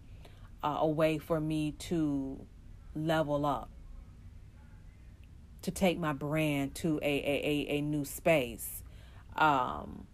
uh, 0.62 0.78
a 0.80 0.88
way 0.88 1.18
for 1.18 1.40
me 1.40 1.72
to 1.72 2.44
level 2.94 3.46
up, 3.46 3.70
to 5.64 5.70
take 5.70 5.98
my 5.98 6.12
brand 6.12 6.74
to 6.76 6.98
a, 7.02 7.06
a, 7.06 7.40
a, 7.72 7.78
a 7.78 7.80
new 7.80 8.04
space. 8.04 8.82
Um, 9.36 10.06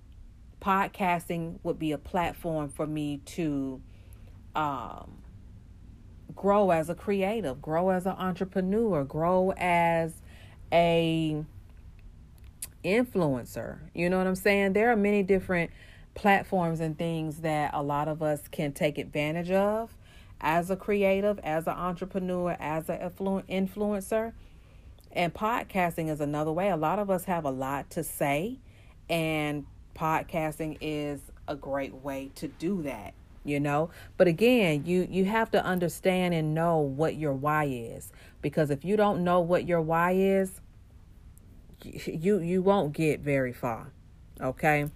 podcasting 0.62 1.58
would 1.62 1.78
be 1.78 1.92
a 1.92 1.98
platform 1.98 2.68
for 2.68 2.86
me 2.86 3.18
to 3.26 3.80
um, 4.54 5.18
grow 6.34 6.70
as 6.70 6.88
a 6.88 6.94
creative, 6.94 7.60
grow 7.60 7.90
as 7.90 8.06
an 8.06 8.12
entrepreneur, 8.12 9.04
grow 9.04 9.52
as 9.56 10.14
a 10.72 11.44
influencer. 12.84 13.78
You 13.92 14.08
know 14.08 14.18
what 14.18 14.28
I'm 14.28 14.36
saying? 14.36 14.72
There 14.74 14.90
are 14.92 14.96
many 14.96 15.24
different 15.24 15.72
platforms 16.14 16.80
and 16.80 16.96
things 16.96 17.38
that 17.38 17.72
a 17.74 17.82
lot 17.82 18.06
of 18.06 18.22
us 18.22 18.42
can 18.48 18.72
take 18.72 18.98
advantage 18.98 19.50
of 19.50 19.96
as 20.40 20.70
a 20.70 20.76
creative, 20.76 21.38
as 21.40 21.66
an 21.66 21.74
entrepreneur, 21.74 22.56
as 22.60 22.88
an 22.88 22.98
influencer. 23.00 24.32
And 25.12 25.34
podcasting 25.34 26.08
is 26.08 26.20
another 26.20 26.52
way. 26.52 26.70
A 26.70 26.76
lot 26.76 26.98
of 26.98 27.10
us 27.10 27.24
have 27.24 27.44
a 27.44 27.50
lot 27.50 27.90
to 27.90 28.04
say, 28.04 28.58
and 29.08 29.66
podcasting 29.94 30.78
is 30.80 31.20
a 31.48 31.56
great 31.56 31.94
way 31.94 32.30
to 32.36 32.48
do 32.48 32.82
that 32.82 33.14
you 33.42 33.58
know? 33.58 33.90
But 34.16 34.28
again 34.28 34.84
you 34.84 35.08
you 35.10 35.24
have 35.24 35.50
to 35.52 35.64
understand 35.64 36.34
and 36.34 36.54
know 36.54 36.78
what 36.78 37.16
your 37.16 37.32
why 37.32 37.64
is. 37.64 38.12
Because 38.42 38.70
if 38.70 38.84
you 38.84 38.96
don't 38.96 39.24
know 39.24 39.40
what 39.40 39.66
your 39.66 39.80
why 39.80 40.12
is 40.12 40.60
you 41.82 42.40
you 42.40 42.62
won't 42.62 42.92
get 42.92 43.20
very 43.20 43.52
far 43.52 43.92
okay? 44.40 44.90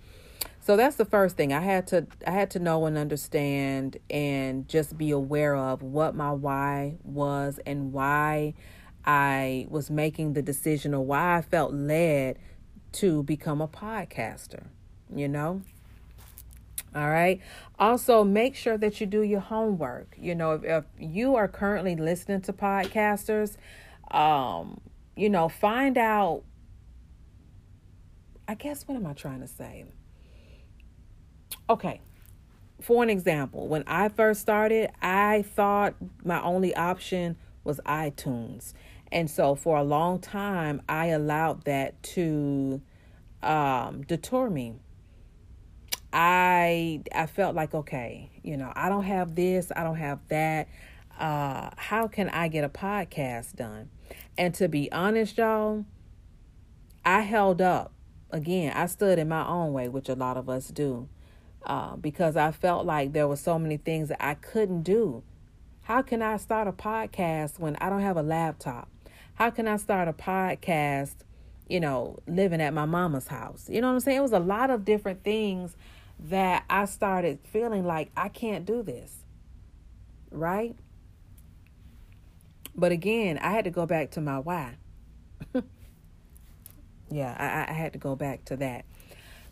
So 0.60 0.76
that's 0.76 0.96
the 0.96 1.04
first 1.04 1.36
thing. 1.36 1.52
I 1.52 1.60
had 1.60 1.86
to 1.88 2.06
i 2.26 2.30
had 2.30 2.50
to 2.52 2.58
know 2.58 2.86
and 2.86 2.96
understand 2.96 3.98
and 4.10 4.68
just 4.68 4.96
be 4.96 5.10
aware 5.10 5.56
of 5.56 5.82
what 5.82 6.14
my 6.14 6.32
why 6.32 6.96
was 7.02 7.60
and 7.66 7.92
why 7.92 8.54
i 9.06 9.66
was 9.68 9.90
making 9.90 10.32
the 10.32 10.42
decision 10.42 10.94
or 10.94 11.04
why 11.04 11.38
i 11.38 11.42
felt 11.42 11.72
led 11.72 12.38
to 12.92 13.22
become 13.24 13.60
a 13.60 13.68
podcaster 13.68 14.64
you 15.14 15.28
know 15.28 15.62
all 16.94 17.08
right. 17.10 17.40
Also, 17.78 18.22
make 18.22 18.54
sure 18.54 18.78
that 18.78 19.00
you 19.00 19.06
do 19.06 19.22
your 19.22 19.40
homework. 19.40 20.14
You 20.16 20.34
know, 20.34 20.52
if, 20.52 20.64
if 20.64 20.84
you 20.98 21.34
are 21.34 21.48
currently 21.48 21.96
listening 21.96 22.40
to 22.42 22.52
podcasters, 22.52 23.56
um, 24.12 24.80
you 25.16 25.28
know, 25.28 25.48
find 25.48 25.98
out. 25.98 26.44
I 28.46 28.54
guess 28.54 28.86
what 28.86 28.94
am 28.94 29.06
I 29.06 29.14
trying 29.14 29.40
to 29.40 29.48
say? 29.48 29.86
Okay. 31.68 32.00
For 32.80 33.02
an 33.02 33.10
example, 33.10 33.66
when 33.66 33.82
I 33.86 34.08
first 34.10 34.40
started, 34.40 34.90
I 35.00 35.42
thought 35.42 35.94
my 36.22 36.40
only 36.42 36.76
option 36.76 37.36
was 37.64 37.80
iTunes. 37.86 38.74
And 39.10 39.30
so 39.30 39.54
for 39.54 39.76
a 39.78 39.82
long 39.84 40.20
time, 40.20 40.82
I 40.88 41.06
allowed 41.06 41.64
that 41.64 42.02
to 42.02 42.80
um, 43.42 44.02
deter 44.02 44.48
me 44.48 44.76
I 46.14 47.02
I 47.12 47.26
felt 47.26 47.56
like 47.56 47.74
okay, 47.74 48.30
you 48.44 48.56
know, 48.56 48.72
I 48.76 48.88
don't 48.88 49.02
have 49.02 49.34
this, 49.34 49.72
I 49.74 49.82
don't 49.82 49.96
have 49.96 50.20
that. 50.28 50.68
Uh, 51.18 51.70
how 51.76 52.06
can 52.06 52.28
I 52.28 52.46
get 52.46 52.62
a 52.64 52.68
podcast 52.68 53.56
done? 53.56 53.90
And 54.38 54.54
to 54.54 54.68
be 54.68 54.90
honest, 54.92 55.36
y'all, 55.36 55.84
I 57.04 57.22
held 57.22 57.60
up. 57.60 57.92
Again, 58.30 58.72
I 58.76 58.86
stood 58.86 59.18
in 59.18 59.28
my 59.28 59.46
own 59.46 59.72
way, 59.72 59.88
which 59.88 60.08
a 60.08 60.14
lot 60.14 60.36
of 60.36 60.48
us 60.48 60.68
do, 60.68 61.08
uh, 61.66 61.96
because 61.96 62.36
I 62.36 62.52
felt 62.52 62.86
like 62.86 63.12
there 63.12 63.26
were 63.26 63.36
so 63.36 63.58
many 63.58 63.76
things 63.76 64.08
that 64.08 64.24
I 64.24 64.34
couldn't 64.34 64.82
do. 64.82 65.24
How 65.84 66.00
can 66.00 66.22
I 66.22 66.38
start 66.38 66.66
a 66.66 66.72
podcast 66.72 67.58
when 67.58 67.76
I 67.76 67.90
don't 67.90 68.00
have 68.00 68.16
a 68.16 68.22
laptop? 68.22 68.88
How 69.34 69.50
can 69.50 69.68
I 69.68 69.76
start 69.76 70.08
a 70.08 70.14
podcast, 70.14 71.14
you 71.68 71.78
know, 71.78 72.20
living 72.26 72.62
at 72.62 72.72
my 72.72 72.86
mama's 72.86 73.28
house? 73.28 73.68
You 73.68 73.82
know 73.82 73.88
what 73.88 73.94
I'm 73.94 74.00
saying? 74.00 74.16
It 74.16 74.22
was 74.22 74.32
a 74.32 74.38
lot 74.38 74.70
of 74.70 74.86
different 74.86 75.22
things 75.22 75.76
that 76.18 76.64
I 76.70 76.86
started 76.86 77.38
feeling 77.44 77.84
like 77.84 78.10
I 78.16 78.30
can't 78.30 78.64
do 78.64 78.82
this. 78.82 79.14
Right? 80.30 80.74
But 82.74 82.90
again, 82.90 83.36
I 83.36 83.50
had 83.50 83.64
to 83.66 83.70
go 83.70 83.84
back 83.84 84.12
to 84.12 84.22
my 84.22 84.38
why. 84.38 84.76
yeah, 87.10 87.36
I, 87.38 87.70
I 87.70 87.74
had 87.74 87.92
to 87.92 87.98
go 87.98 88.16
back 88.16 88.46
to 88.46 88.56
that. 88.56 88.86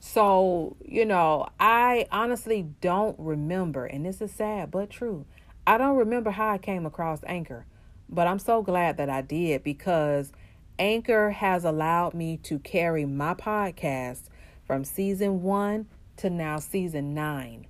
So, 0.01 0.79
you 0.83 1.05
know, 1.05 1.47
I 1.61 2.07
honestly 2.11 2.67
don't 2.81 3.19
remember, 3.19 3.85
and 3.85 4.07
this 4.07 4.23
is 4.23 4.33
sad 4.33 4.71
but 4.71 4.89
true. 4.89 5.27
I 5.67 5.79
don't 5.79 5.97
remember 5.97 6.31
how 6.31 6.51
I 6.51 6.59
came 6.59 6.87
across 6.87 7.21
Anchor, 7.25 7.67
but 8.09 8.27
I'm 8.27 8.41
so 8.41 8.63
glad 8.63 8.97
that 8.97 9.09
I 9.09 9.23
did 9.23 9.63
because 9.63 10.33
Anchor 10.79 11.31
has 11.31 11.65
allowed 11.65 12.15
me 12.15 12.37
to 12.39 12.59
carry 12.59 13.05
my 13.05 13.35
podcast 13.35 14.25
from 14.67 14.85
season 14.85 15.43
one 15.43 15.87
to 16.17 16.31
now 16.31 16.59
season 16.59 17.15
nine. 17.15 17.67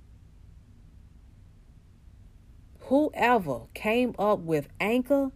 Whoever 2.87 3.61
came 3.73 4.15
up 4.17 4.39
with 4.39 4.69
Anchor, 4.79 5.31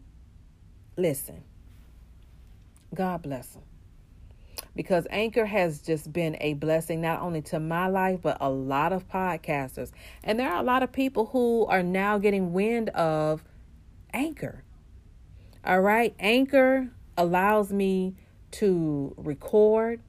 listen, 0.97 1.43
God 2.93 3.21
bless 3.21 3.49
them 3.49 3.66
because 4.75 5.07
Anchor 5.09 5.45
has 5.45 5.81
just 5.81 6.13
been 6.13 6.37
a 6.39 6.53
blessing 6.53 7.01
not 7.01 7.21
only 7.21 7.41
to 7.41 7.59
my 7.59 7.87
life 7.87 8.21
but 8.21 8.37
a 8.39 8.49
lot 8.49 8.93
of 8.93 9.09
podcasters. 9.09 9.91
And 10.23 10.39
there 10.39 10.51
are 10.51 10.59
a 10.59 10.63
lot 10.63 10.83
of 10.83 10.91
people 10.91 11.27
who 11.27 11.65
are 11.65 11.83
now 11.83 12.17
getting 12.17 12.53
wind 12.53 12.89
of 12.89 13.43
Anchor. 14.13 14.63
All 15.65 15.81
right, 15.81 16.15
Anchor 16.19 16.89
allows 17.17 17.73
me 17.73 18.15
to 18.51 19.13
record, 19.17 19.99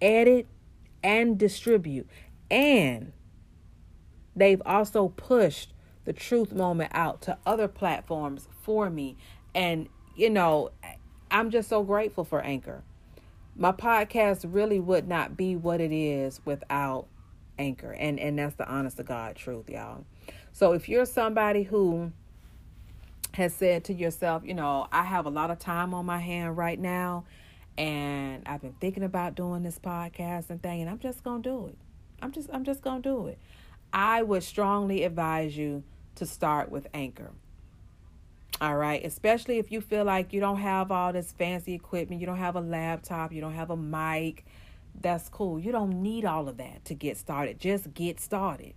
edit, 0.00 0.46
and 1.02 1.38
distribute. 1.38 2.08
And 2.50 3.12
they've 4.34 4.62
also 4.64 5.08
pushed 5.08 5.72
the 6.04 6.12
truth 6.12 6.52
moment 6.52 6.90
out 6.94 7.20
to 7.22 7.38
other 7.46 7.68
platforms 7.68 8.48
for 8.62 8.88
me. 8.90 9.16
And, 9.54 9.88
you 10.16 10.30
know, 10.30 10.70
I'm 11.30 11.50
just 11.50 11.68
so 11.68 11.82
grateful 11.82 12.24
for 12.24 12.40
Anchor 12.40 12.82
my 13.58 13.72
podcast 13.72 14.46
really 14.48 14.78
would 14.78 15.08
not 15.08 15.36
be 15.36 15.56
what 15.56 15.80
it 15.80 15.92
is 15.92 16.40
without 16.44 17.08
Anchor. 17.58 17.92
And 17.92 18.18
and 18.20 18.38
that's 18.38 18.54
the 18.54 18.68
honest 18.68 18.96
to 18.98 19.02
God 19.02 19.36
truth, 19.36 19.68
y'all. 19.68 20.04
So 20.52 20.72
if 20.72 20.88
you're 20.88 21.04
somebody 21.04 21.64
who 21.64 22.12
has 23.34 23.52
said 23.52 23.84
to 23.84 23.94
yourself, 23.94 24.42
you 24.44 24.54
know, 24.54 24.86
I 24.92 25.02
have 25.02 25.26
a 25.26 25.30
lot 25.30 25.50
of 25.50 25.58
time 25.58 25.92
on 25.92 26.06
my 26.06 26.18
hand 26.18 26.56
right 26.56 26.78
now 26.78 27.24
and 27.76 28.42
I've 28.46 28.60
been 28.62 28.74
thinking 28.80 29.02
about 29.02 29.34
doing 29.34 29.62
this 29.62 29.78
podcast 29.78 30.50
and 30.50 30.62
thing 30.62 30.80
and 30.80 30.90
I'm 30.90 30.98
just 30.98 31.22
to 31.24 31.38
do 31.40 31.66
it. 31.66 31.78
I'm 32.22 32.32
just 32.32 32.48
I'm 32.52 32.64
just 32.64 32.82
to 32.82 33.00
do 33.00 33.26
it. 33.26 33.38
I 33.92 34.22
would 34.22 34.42
strongly 34.44 35.02
advise 35.02 35.56
you 35.56 35.82
to 36.16 36.26
start 36.26 36.70
with 36.70 36.86
Anchor. 36.94 37.32
All 38.60 38.76
right, 38.76 39.04
especially 39.04 39.58
if 39.58 39.70
you 39.70 39.80
feel 39.80 40.04
like 40.04 40.32
you 40.32 40.40
don't 40.40 40.58
have 40.58 40.90
all 40.90 41.12
this 41.12 41.30
fancy 41.32 41.74
equipment, 41.74 42.20
you 42.20 42.26
don't 42.26 42.38
have 42.38 42.56
a 42.56 42.60
laptop, 42.60 43.32
you 43.32 43.40
don't 43.40 43.54
have 43.54 43.70
a 43.70 43.76
mic. 43.76 44.44
That's 45.00 45.28
cool. 45.28 45.60
You 45.60 45.70
don't 45.70 46.02
need 46.02 46.24
all 46.24 46.48
of 46.48 46.56
that 46.56 46.84
to 46.86 46.94
get 46.94 47.16
started. 47.16 47.60
Just 47.60 47.94
get 47.94 48.18
started. 48.18 48.74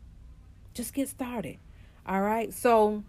Just 0.76 0.94
get 0.94 1.10
started. 1.10 1.58
All 2.06 2.22
right. 2.22 2.54
So 2.54 3.04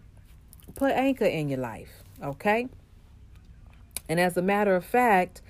put 0.75 0.91
anchor 0.93 1.25
in 1.25 1.47
your 1.49 1.59
life, 1.59 2.03
okay? 2.23 2.69
And 4.09 4.19
as 4.19 4.35
a 4.35 4.41
matter 4.41 4.75
of 4.75 4.83
fact, 4.83 5.41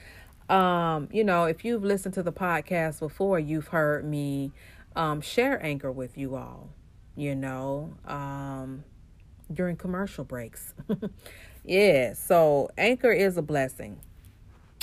um, 0.49 1.07
you 1.11 1.23
know, 1.23 1.45
if 1.45 1.63
you've 1.63 1.83
listened 1.83 2.13
to 2.15 2.23
the 2.23 2.33
podcast 2.33 2.99
before, 2.99 3.39
you've 3.39 3.69
heard 3.69 4.05
me 4.05 4.51
um, 4.95 5.21
share 5.21 5.63
anchor 5.63 5.91
with 5.91 6.17
you 6.17 6.35
all. 6.35 6.69
You 7.15 7.35
know, 7.35 7.93
um, 8.05 8.83
during 9.53 9.75
commercial 9.75 10.23
breaks. 10.23 10.73
yeah, 11.63 12.13
so 12.13 12.69
Anchor 12.77 13.11
is 13.11 13.37
a 13.37 13.41
blessing. 13.41 13.99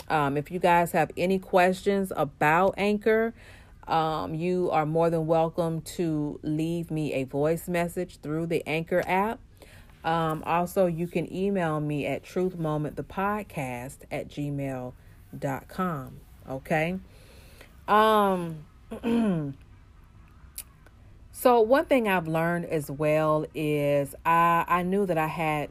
Um, 0.08 0.36
if 0.36 0.50
you 0.50 0.58
guys 0.58 0.92
have 0.92 1.10
any 1.16 1.38
questions 1.38 2.12
about 2.16 2.74
Anchor, 2.76 3.32
um, 3.86 4.34
you 4.34 4.70
are 4.70 4.86
more 4.86 5.10
than 5.10 5.26
welcome 5.26 5.80
to 5.82 6.40
leave 6.42 6.90
me 6.90 7.12
a 7.14 7.24
voice 7.24 7.68
message 7.68 8.18
through 8.20 8.46
the 8.46 8.66
Anchor 8.66 9.02
app. 9.06 9.40
Um, 10.04 10.42
also, 10.46 10.86
you 10.86 11.06
can 11.06 11.32
email 11.32 11.80
me 11.80 12.06
at 12.06 12.22
truthmomentthepodcast 12.22 13.98
at 14.10 14.28
gmail.com. 14.28 16.20
Okay. 16.48 16.98
Um, 17.86 18.64
So 21.40 21.62
one 21.62 21.86
thing 21.86 22.06
I've 22.06 22.28
learned 22.28 22.66
as 22.66 22.90
well 22.90 23.46
is 23.54 24.14
I 24.26 24.66
I 24.68 24.82
knew 24.82 25.06
that 25.06 25.16
I 25.16 25.26
had 25.26 25.70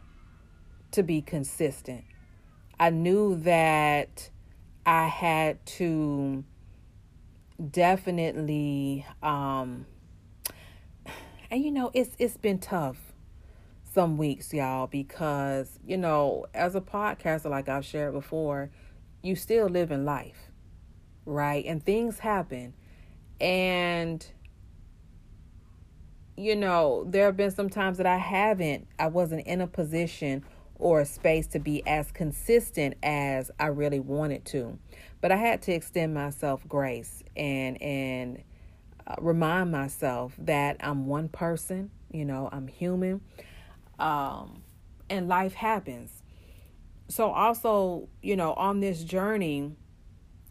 to 0.94 1.04
be 1.04 1.22
consistent. 1.22 2.06
I 2.80 2.90
knew 2.90 3.36
that 3.42 4.32
I 4.84 5.06
had 5.06 5.64
to 5.78 6.44
definitely 7.70 9.06
um 9.22 9.86
and 11.52 11.64
you 11.64 11.70
know 11.70 11.92
it's 11.94 12.16
it's 12.18 12.38
been 12.38 12.58
tough 12.58 13.14
some 13.94 14.18
weeks 14.18 14.52
y'all 14.52 14.88
because 14.88 15.78
you 15.86 15.98
know 15.98 16.48
as 16.56 16.74
a 16.74 16.82
podcaster 16.82 17.48
like 17.48 17.70
I've 17.70 17.86
shared 17.86 18.14
before 18.14 18.72
you 19.22 19.36
still 19.36 19.68
live 19.68 19.92
in 19.92 20.04
life 20.04 20.50
right 21.28 21.64
and 21.64 21.86
things 21.86 22.18
happen 22.18 22.74
and 23.40 24.26
you 26.40 26.56
know, 26.56 27.06
there 27.06 27.26
have 27.26 27.36
been 27.36 27.52
some 27.52 27.70
times 27.70 27.98
that 27.98 28.08
I 28.08 28.18
haven't, 28.18 28.88
I 28.98 29.08
wasn't 29.08 29.46
in 29.46 29.60
a 29.60 29.68
position 29.68 30.46
or 30.76 31.02
a 31.02 31.06
space 31.06 31.48
to 31.48 31.60
be 31.60 31.86
as 31.86 32.12
consistent 32.12 32.96
as 33.04 33.52
I 33.60 33.68
really 33.68 34.00
wanted 34.00 34.46
to. 34.46 34.80
But 35.20 35.34
I 35.34 35.36
had 35.36 35.62
to 35.64 35.74
extend 35.74 36.14
myself 36.14 36.66
grace 36.68 37.22
and 37.36 37.82
and 37.82 38.42
uh, 39.06 39.16
remind 39.20 39.72
myself 39.72 40.34
that 40.40 40.78
I'm 40.80 41.08
one 41.08 41.28
person, 41.28 41.92
you 42.10 42.24
know, 42.24 42.48
I'm 42.52 42.68
human. 42.68 43.20
Um 44.00 44.64
and 45.10 45.28
life 45.28 45.56
happens. 45.56 46.24
So 47.10 47.32
also, 47.32 48.08
you 48.22 48.38
know, 48.38 48.54
on 48.54 48.80
this 48.80 49.04
journey 49.04 49.76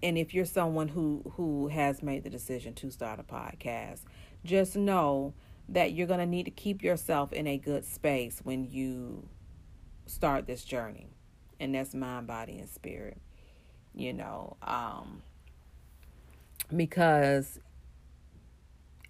and 0.02 0.18
if 0.18 0.34
you're 0.34 0.44
someone 0.44 0.88
who 0.88 1.32
who 1.36 1.68
has 1.68 2.02
made 2.02 2.24
the 2.24 2.30
decision 2.30 2.74
to 2.74 2.90
start 2.90 3.18
a 3.18 3.22
podcast, 3.22 4.00
just 4.44 4.76
know 4.76 5.32
that 5.68 5.92
you're 5.92 6.06
going 6.06 6.20
to 6.20 6.26
need 6.26 6.44
to 6.44 6.50
keep 6.50 6.82
yourself 6.82 7.32
in 7.32 7.46
a 7.46 7.58
good 7.58 7.84
space 7.84 8.40
when 8.42 8.64
you 8.64 9.28
start 10.06 10.46
this 10.46 10.64
journey. 10.64 11.08
And 11.60 11.74
that's 11.74 11.94
mind, 11.94 12.26
body, 12.26 12.58
and 12.58 12.68
spirit. 12.68 13.20
You 13.94 14.12
know, 14.12 14.56
um, 14.62 15.22
because 16.74 17.58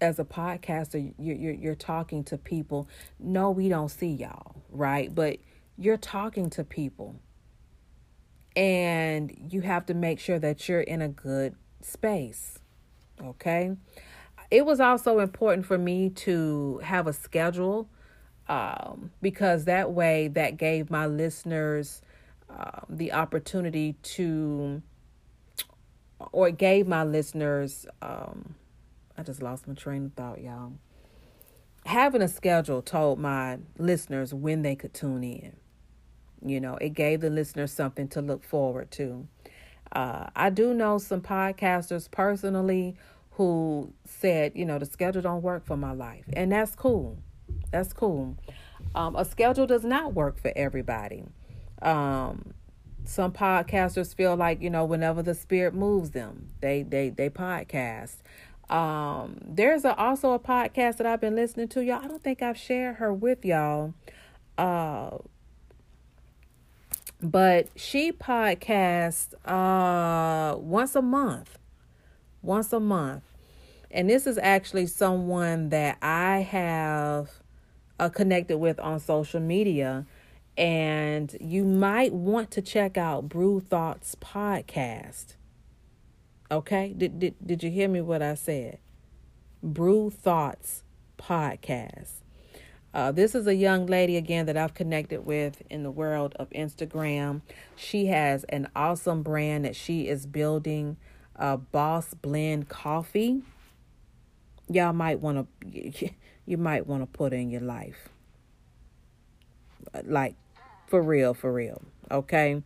as 0.01 0.19
a 0.19 0.23
podcaster, 0.23 1.13
you're, 1.17 1.35
you're, 1.35 1.53
you're 1.53 1.75
talking 1.75 2.23
to 2.25 2.37
people. 2.37 2.87
No, 3.19 3.51
we 3.51 3.69
don't 3.69 3.89
see 3.89 4.09
y'all, 4.09 4.55
right? 4.69 5.13
But 5.13 5.37
you're 5.77 5.97
talking 5.97 6.49
to 6.51 6.63
people, 6.63 7.15
and 8.55 9.35
you 9.51 9.61
have 9.61 9.85
to 9.87 9.93
make 9.93 10.19
sure 10.19 10.39
that 10.39 10.67
you're 10.67 10.81
in 10.81 11.01
a 11.01 11.09
good 11.09 11.55
space. 11.81 12.59
Okay, 13.21 13.75
it 14.51 14.65
was 14.65 14.79
also 14.79 15.19
important 15.19 15.65
for 15.65 15.77
me 15.77 16.09
to 16.09 16.79
have 16.83 17.07
a 17.07 17.13
schedule 17.13 17.87
um, 18.47 19.11
because 19.21 19.65
that 19.65 19.91
way 19.91 20.27
that 20.29 20.57
gave 20.57 20.89
my 20.89 21.05
listeners 21.05 22.01
uh, 22.49 22.81
the 22.89 23.13
opportunity 23.13 23.93
to 24.01 24.81
or 26.31 26.51
gave 26.51 26.87
my 26.87 27.03
listeners 27.03 27.85
um, 28.01 28.55
i 29.17 29.23
just 29.23 29.41
lost 29.41 29.67
my 29.67 29.73
train 29.73 30.05
of 30.05 30.13
thought 30.13 30.41
y'all. 30.41 30.73
Having 31.85 32.21
a 32.21 32.27
schedule 32.27 32.81
told 32.81 33.19
my 33.19 33.57
listeners 33.77 34.33
when 34.33 34.63
they 34.63 34.75
could 34.75 34.93
tune 34.93 35.23
in. 35.23 35.55
You 36.43 36.59
know 36.59 36.75
it 36.77 36.89
gave 36.89 37.21
the 37.21 37.29
listeners 37.29 37.71
something 37.71 38.07
to 38.09 38.21
look 38.21 38.43
forward 38.43 38.89
to. 38.91 39.27
Uh, 39.91 40.29
i 40.35 40.49
do 40.49 40.73
know 40.73 40.97
some 40.97 41.21
podcasters 41.21 42.09
personally 42.09 42.95
who 43.39 43.93
said, 44.03 44.51
you 44.53 44.65
know, 44.65 44.77
the 44.77 44.85
schedule 44.85 45.21
don't 45.21 45.41
work 45.41 45.65
for 45.65 45.77
my 45.77 45.93
life. 45.93 46.25
And 46.33 46.51
that's 46.51 46.75
cool. 46.75 47.17
That's 47.71 47.93
cool. 47.93 48.35
Um, 48.93 49.15
a 49.15 49.23
schedule 49.23 49.65
does 49.65 49.85
not 49.85 50.13
work 50.13 50.37
for 50.37 50.51
everybody. 50.57 51.23
Um, 51.81 52.53
some 53.05 53.31
podcasters 53.31 54.13
feel 54.13 54.35
like, 54.35 54.61
you 54.61 54.69
know, 54.69 54.83
whenever 54.83 55.23
the 55.23 55.33
spirit 55.33 55.73
moves 55.73 56.11
them, 56.11 56.49
they 56.59 56.83
they 56.83 57.11
they 57.11 57.29
podcast. 57.29 58.17
Um, 58.69 59.37
there's 59.41 59.85
a, 59.85 59.95
also 59.95 60.33
a 60.33 60.39
podcast 60.39 60.97
that 60.97 61.05
I've 61.05 61.21
been 61.21 61.37
listening 61.37 61.69
to, 61.69 61.81
y'all. 61.81 62.03
I 62.03 62.09
don't 62.09 62.21
think 62.21 62.41
I've 62.41 62.57
shared 62.57 62.97
her 62.97 63.13
with 63.13 63.45
y'all. 63.45 63.93
Uh, 64.57 65.19
but 67.21 67.69
she 67.77 68.11
podcasts 68.11 69.33
uh 69.45 70.57
once 70.57 70.93
a 70.93 71.01
month. 71.01 71.57
Once 72.41 72.73
a 72.73 72.81
month. 72.81 73.23
And 73.91 74.09
this 74.09 74.27
is 74.27 74.37
actually 74.37 74.87
someone 74.87 75.69
that 75.69 75.97
I 76.01 76.39
have 76.39 77.29
uh, 77.99 78.09
connected 78.09 78.57
with 78.57 78.79
on 78.79 78.99
social 78.99 79.39
media. 79.39 80.05
And 80.57 81.35
you 81.39 81.63
might 81.63 82.13
want 82.13 82.51
to 82.51 82.61
check 82.61 82.97
out 82.97 83.29
Brew 83.29 83.59
Thoughts 83.59 84.15
podcast. 84.19 85.35
Okay? 86.51 86.93
Did, 86.95 87.19
did, 87.19 87.35
did 87.45 87.63
you 87.63 87.71
hear 87.71 87.87
me 87.87 88.01
what 88.01 88.21
I 88.21 88.35
said? 88.35 88.79
Brew 89.61 90.09
Thoughts 90.09 90.83
Podcast. 91.17 92.11
Uh, 92.93 93.11
this 93.11 93.35
is 93.35 93.45
a 93.45 93.53
young 93.53 93.85
lady 93.85 94.17
again 94.17 94.47
that 94.47 94.57
I've 94.57 94.73
connected 94.73 95.25
with 95.25 95.61
in 95.69 95.83
the 95.83 95.91
world 95.91 96.33
of 96.39 96.49
Instagram. 96.49 97.41
She 97.75 98.07
has 98.07 98.45
an 98.45 98.67
awesome 98.75 99.21
brand 99.21 99.65
that 99.65 99.75
she 99.75 100.07
is 100.07 100.25
building, 100.25 100.97
uh, 101.35 101.57
Boss 101.57 102.13
Blend 102.15 102.67
Coffee. 102.67 103.43
Y'all 104.69 104.93
might 104.93 105.19
want 105.19 105.47
to, 105.61 106.09
you 106.45 106.57
might 106.57 106.85
want 106.87 107.01
to 107.01 107.07
put 107.07 107.33
in 107.33 107.49
your 107.49 107.61
life, 107.61 108.09
like 110.03 110.35
for 110.87 111.01
real, 111.01 111.33
for 111.33 111.51
real. 111.51 111.81
Okay, 112.11 112.61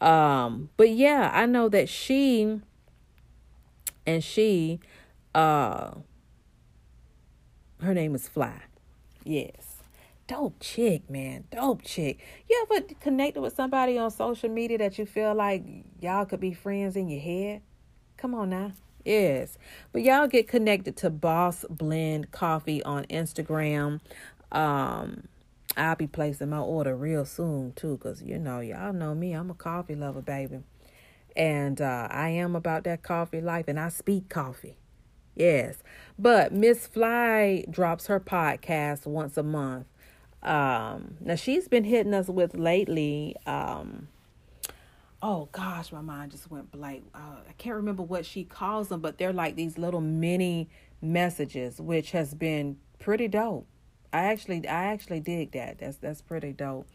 um, 0.00 0.70
but 0.76 0.90
yeah, 0.90 1.30
I 1.32 1.46
know 1.46 1.68
that 1.68 1.88
she 1.88 2.60
and 4.06 4.22
she, 4.22 4.80
uh, 5.34 5.92
her 7.80 7.94
name 7.94 8.14
is 8.14 8.28
Fly 8.28 8.62
Yes. 9.26 9.82
Dope 10.28 10.56
chick, 10.60 11.10
man. 11.10 11.44
Dope 11.50 11.82
chick. 11.82 12.18
You 12.48 12.66
ever 12.70 12.86
connected 13.00 13.40
with 13.40 13.54
somebody 13.54 13.98
on 13.98 14.10
social 14.10 14.48
media 14.48 14.78
that 14.78 14.98
you 14.98 15.06
feel 15.06 15.34
like 15.34 15.64
y'all 16.00 16.24
could 16.24 16.40
be 16.40 16.52
friends 16.52 16.96
in 16.96 17.08
your 17.08 17.20
head? 17.20 17.62
Come 18.16 18.34
on 18.34 18.50
now. 18.50 18.72
Yes. 19.06 19.56
But 19.92 20.02
y'all 20.02 20.26
get 20.26 20.48
connected 20.48 20.96
to 20.98 21.10
Boss 21.10 21.64
Blend 21.70 22.32
Coffee 22.32 22.82
on 22.82 23.04
Instagram. 23.04 24.00
Um, 24.50 25.28
I'll 25.76 25.94
be 25.94 26.08
placing 26.08 26.50
my 26.50 26.58
order 26.58 26.96
real 26.96 27.24
soon 27.24 27.72
too, 27.74 27.98
cause 27.98 28.20
you 28.20 28.36
know 28.36 28.58
y'all 28.58 28.92
know 28.92 29.14
me. 29.14 29.32
I'm 29.32 29.48
a 29.48 29.54
coffee 29.54 29.94
lover, 29.94 30.22
baby, 30.22 30.60
and 31.36 31.80
uh, 31.80 32.08
I 32.10 32.30
am 32.30 32.56
about 32.56 32.82
that 32.84 33.04
coffee 33.04 33.40
life, 33.40 33.66
and 33.68 33.78
I 33.78 33.90
speak 33.90 34.28
coffee. 34.28 34.76
Yes. 35.36 35.76
But 36.18 36.52
Miss 36.52 36.88
Fly 36.88 37.64
drops 37.70 38.08
her 38.08 38.18
podcast 38.18 39.06
once 39.06 39.36
a 39.36 39.42
month. 39.44 39.86
Um, 40.42 41.16
now 41.20 41.36
she's 41.36 41.68
been 41.68 41.84
hitting 41.84 42.14
us 42.14 42.28
with 42.28 42.56
lately. 42.56 43.36
Um, 43.46 44.08
oh 45.26 45.48
gosh, 45.52 45.92
my 45.92 46.00
mind 46.00 46.30
just 46.30 46.50
went 46.50 46.70
blank. 46.70 47.04
Uh, 47.14 47.40
I 47.48 47.52
can't 47.58 47.76
remember 47.76 48.02
what 48.02 48.24
she 48.24 48.44
calls 48.44 48.88
them, 48.88 49.00
but 49.00 49.18
they're 49.18 49.32
like 49.32 49.56
these 49.56 49.78
little 49.78 50.00
mini 50.00 50.68
messages, 51.02 51.80
which 51.80 52.12
has 52.12 52.34
been 52.34 52.76
pretty 52.98 53.28
dope. 53.28 53.66
I 54.12 54.24
actually, 54.24 54.66
I 54.68 54.86
actually 54.86 55.20
dig 55.20 55.52
that. 55.52 55.78
That's 55.78 55.96
that's 55.96 56.22
pretty 56.22 56.52
dope. 56.52 56.86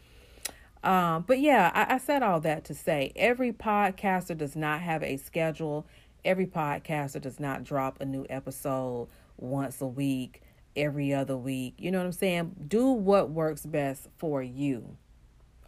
Um, 0.82 1.24
but 1.26 1.38
yeah, 1.38 1.70
I, 1.74 1.94
I 1.94 1.98
said 1.98 2.22
all 2.22 2.40
that 2.40 2.64
to 2.64 2.74
say 2.74 3.12
every 3.14 3.52
podcaster 3.52 4.36
does 4.36 4.56
not 4.56 4.80
have 4.80 5.02
a 5.02 5.16
schedule 5.16 5.86
every 6.24 6.46
podcaster 6.46 7.20
does 7.20 7.40
not 7.40 7.64
drop 7.64 8.00
a 8.00 8.04
new 8.04 8.26
episode 8.30 9.08
once 9.36 9.80
a 9.80 9.86
week, 9.86 10.42
every 10.76 11.12
other 11.12 11.36
week. 11.36 11.74
You 11.78 11.90
know 11.90 11.98
what 11.98 12.06
I'm 12.06 12.12
saying? 12.12 12.54
Do 12.68 12.86
what 12.88 13.30
works 13.30 13.66
best 13.66 14.08
for 14.18 14.42
you. 14.42 14.96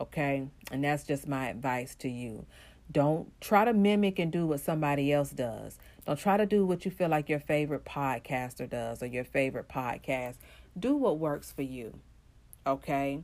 Okay? 0.01 0.49
And 0.71 0.85
that's 0.85 1.05
just 1.05 1.29
my 1.29 1.49
advice 1.49 1.95
to 1.97 2.09
you. 2.09 2.47
Don't 2.91 3.29
try 3.41 3.65
to 3.65 3.73
mimic 3.73 4.19
and 4.19 4.31
do 4.31 4.47
what 4.47 4.61
somebody 4.61 5.13
else 5.13 5.31
does. 5.31 5.79
Don't 6.07 6.19
try 6.19 6.37
to 6.37 6.47
do 6.47 6.67
what 6.67 6.85
you 6.85 6.91
feel 6.91 7.09
like 7.09 7.29
your 7.29 7.41
favorite 7.41 7.85
podcaster 7.85 8.69
does 8.69 9.03
or 9.03 9.07
your 9.07 9.25
favorite 9.25 9.69
podcast. 9.69 10.35
Do 10.79 10.95
what 10.97 11.19
works 11.19 11.51
for 11.51 11.63
you. 11.63 11.99
Okay? 12.67 13.23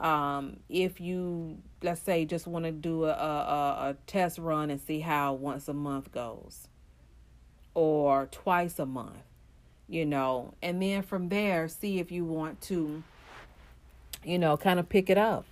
Um, 0.00 0.58
if 0.68 1.00
you 1.00 1.58
let's 1.82 2.00
say 2.00 2.24
just 2.24 2.46
want 2.46 2.64
to 2.64 2.72
do 2.72 3.04
a, 3.04 3.10
a, 3.10 3.90
a 3.90 3.96
test 4.06 4.38
run 4.38 4.70
and 4.70 4.80
see 4.80 5.00
how 5.00 5.32
once 5.32 5.68
a 5.68 5.74
month 5.74 6.12
goes 6.12 6.68
or 7.74 8.26
twice 8.26 8.78
a 8.78 8.86
month 8.86 9.22
you 9.88 10.04
know 10.04 10.54
and 10.62 10.80
then 10.80 11.02
from 11.02 11.28
there 11.28 11.66
see 11.66 11.98
if 11.98 12.12
you 12.12 12.24
want 12.24 12.60
to 12.60 13.02
you 14.24 14.38
know 14.38 14.56
kind 14.56 14.78
of 14.78 14.88
pick 14.88 15.10
it 15.10 15.18
up 15.18 15.46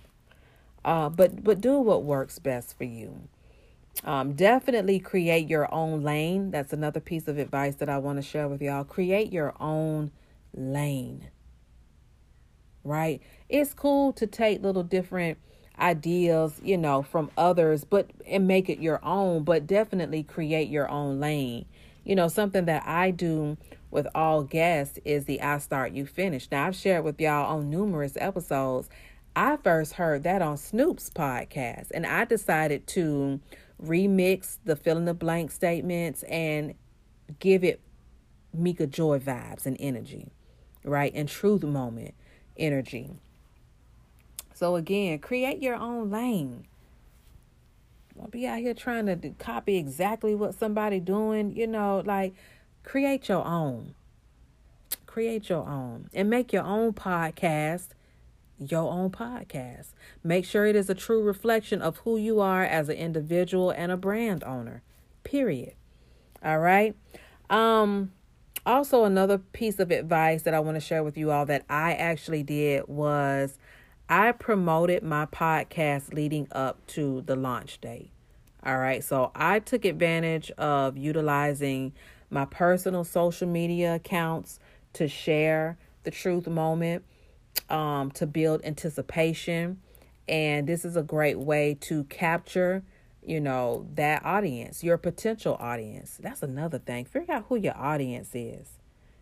uh, 0.87 1.09
but 1.09 1.43
but 1.43 1.61
do 1.61 1.79
what 1.79 2.03
works 2.03 2.39
best 2.39 2.77
for 2.77 2.85
you 2.85 3.29
um, 4.05 4.33
definitely 4.33 4.99
create 4.99 5.47
your 5.49 5.73
own 5.73 6.01
lane 6.03 6.51
that's 6.51 6.73
another 6.73 6.99
piece 6.99 7.27
of 7.27 7.37
advice 7.37 7.75
that 7.75 7.89
i 7.89 7.99
want 7.99 8.17
to 8.17 8.23
share 8.23 8.47
with 8.47 8.61
y'all 8.61 8.83
create 8.83 9.31
your 9.33 9.53
own 9.61 10.11
lane 10.55 11.29
right? 12.87 13.21
It's 13.49 13.73
cool 13.73 14.13
to 14.13 14.25
take 14.25 14.63
little 14.63 14.83
different 14.83 15.37
ideas, 15.79 16.59
you 16.63 16.77
know, 16.77 17.03
from 17.03 17.29
others, 17.37 17.83
but 17.83 18.09
and 18.25 18.47
make 18.47 18.69
it 18.69 18.79
your 18.79 19.03
own, 19.03 19.43
but 19.43 19.67
definitely 19.67 20.23
create 20.23 20.69
your 20.69 20.89
own 20.89 21.19
lane. 21.19 21.65
You 22.03 22.15
know, 22.15 22.29
something 22.29 22.65
that 22.65 22.83
I 22.87 23.11
do 23.11 23.57
with 23.91 24.07
all 24.15 24.43
guests 24.43 24.99
is 25.05 25.25
the 25.25 25.41
I 25.41 25.59
start 25.59 25.91
you 25.91 26.05
finish. 26.05 26.47
Now 26.51 26.67
I've 26.67 26.75
shared 26.75 27.03
with 27.03 27.19
y'all 27.19 27.45
on 27.57 27.69
numerous 27.69 28.17
episodes. 28.19 28.89
I 29.37 29.57
first 29.57 29.93
heard 29.93 30.23
that 30.23 30.41
on 30.41 30.57
Snoop's 30.57 31.11
podcast 31.11 31.91
and 31.93 32.07
I 32.07 32.25
decided 32.25 32.87
to 32.87 33.39
remix 33.79 34.57
the 34.65 34.75
fill 34.75 34.97
in 34.97 35.05
the 35.05 35.13
blank 35.13 35.51
statements 35.51 36.23
and 36.23 36.73
give 37.37 37.63
it 37.63 37.79
Mika 38.51 38.87
Joi 38.87 39.19
vibes 39.19 39.67
and 39.67 39.77
energy, 39.79 40.31
right? 40.83 41.11
And 41.13 41.29
truth 41.29 41.61
moment 41.61 42.15
energy. 42.57 43.11
So 44.55 44.75
again, 44.75 45.19
create 45.19 45.61
your 45.61 45.75
own 45.75 46.09
lane. 46.09 46.65
Don't 48.17 48.31
be 48.31 48.47
out 48.47 48.57
here 48.57 48.73
trying 48.73 49.05
to 49.05 49.29
copy 49.37 49.77
exactly 49.77 50.33
what 50.33 50.55
somebody 50.55 50.99
doing. 50.99 51.55
You 51.55 51.67
know, 51.67 52.01
like 52.03 52.33
create 52.83 53.29
your 53.29 53.45
own. 53.45 53.93
Create 55.05 55.47
your 55.47 55.67
own 55.69 56.09
and 56.11 56.27
make 56.27 56.51
your 56.51 56.63
own 56.63 56.93
podcast 56.93 57.89
your 58.59 58.91
own 58.91 59.09
podcast. 59.09 59.87
Make 60.23 60.45
sure 60.45 60.65
it 60.65 60.75
is 60.75 60.89
a 60.89 60.95
true 60.95 61.23
reflection 61.23 61.81
of 61.81 61.97
who 61.97 62.17
you 62.17 62.39
are 62.39 62.63
as 62.63 62.89
an 62.89 62.97
individual 62.97 63.71
and 63.71 63.91
a 63.91 63.97
brand 63.97 64.43
owner. 64.43 64.81
Period. 65.23 65.73
All 66.43 66.59
right. 66.59 66.95
Um 67.49 68.11
also, 68.65 69.05
another 69.05 69.37
piece 69.37 69.79
of 69.79 69.91
advice 69.91 70.41
that 70.41 70.53
I 70.53 70.59
want 70.59 70.75
to 70.75 70.81
share 70.81 71.01
with 71.01 71.17
you 71.17 71.31
all 71.31 71.45
that 71.45 71.63
I 71.69 71.93
actually 71.93 72.43
did 72.43 72.85
was 72.89 73.57
I 74.09 74.33
promoted 74.33 75.03
my 75.03 75.25
podcast 75.25 76.13
leading 76.13 76.49
up 76.51 76.85
to 76.87 77.21
the 77.21 77.37
launch 77.37 77.79
date. 77.79 78.11
All 78.65 78.77
right, 78.77 79.01
so 79.01 79.31
I 79.33 79.59
took 79.59 79.85
advantage 79.85 80.51
of 80.57 80.97
utilizing 80.97 81.93
my 82.29 82.43
personal 82.43 83.05
social 83.05 83.47
media 83.47 83.95
accounts 83.95 84.59
to 84.93 85.07
share 85.07 85.77
the 86.03 86.11
truth 86.11 86.47
moment, 86.47 87.05
um, 87.69 88.11
to 88.11 88.25
build 88.25 88.61
anticipation. 88.63 89.81
And 90.27 90.67
this 90.67 90.83
is 90.83 90.95
a 90.95 91.03
great 91.03 91.39
way 91.39 91.77
to 91.81 92.03
capture 92.05 92.83
you 93.27 93.41
know, 93.41 93.85
that 93.95 94.23
audience, 94.23 94.85
your 94.85 94.97
potential 94.97 95.57
audience. 95.59 96.17
That's 96.17 96.41
another 96.41 96.79
thing. 96.79 97.03
Figure 97.03 97.33
out 97.33 97.45
who 97.49 97.57
your 97.57 97.77
audience 97.77 98.29
is. 98.33 98.69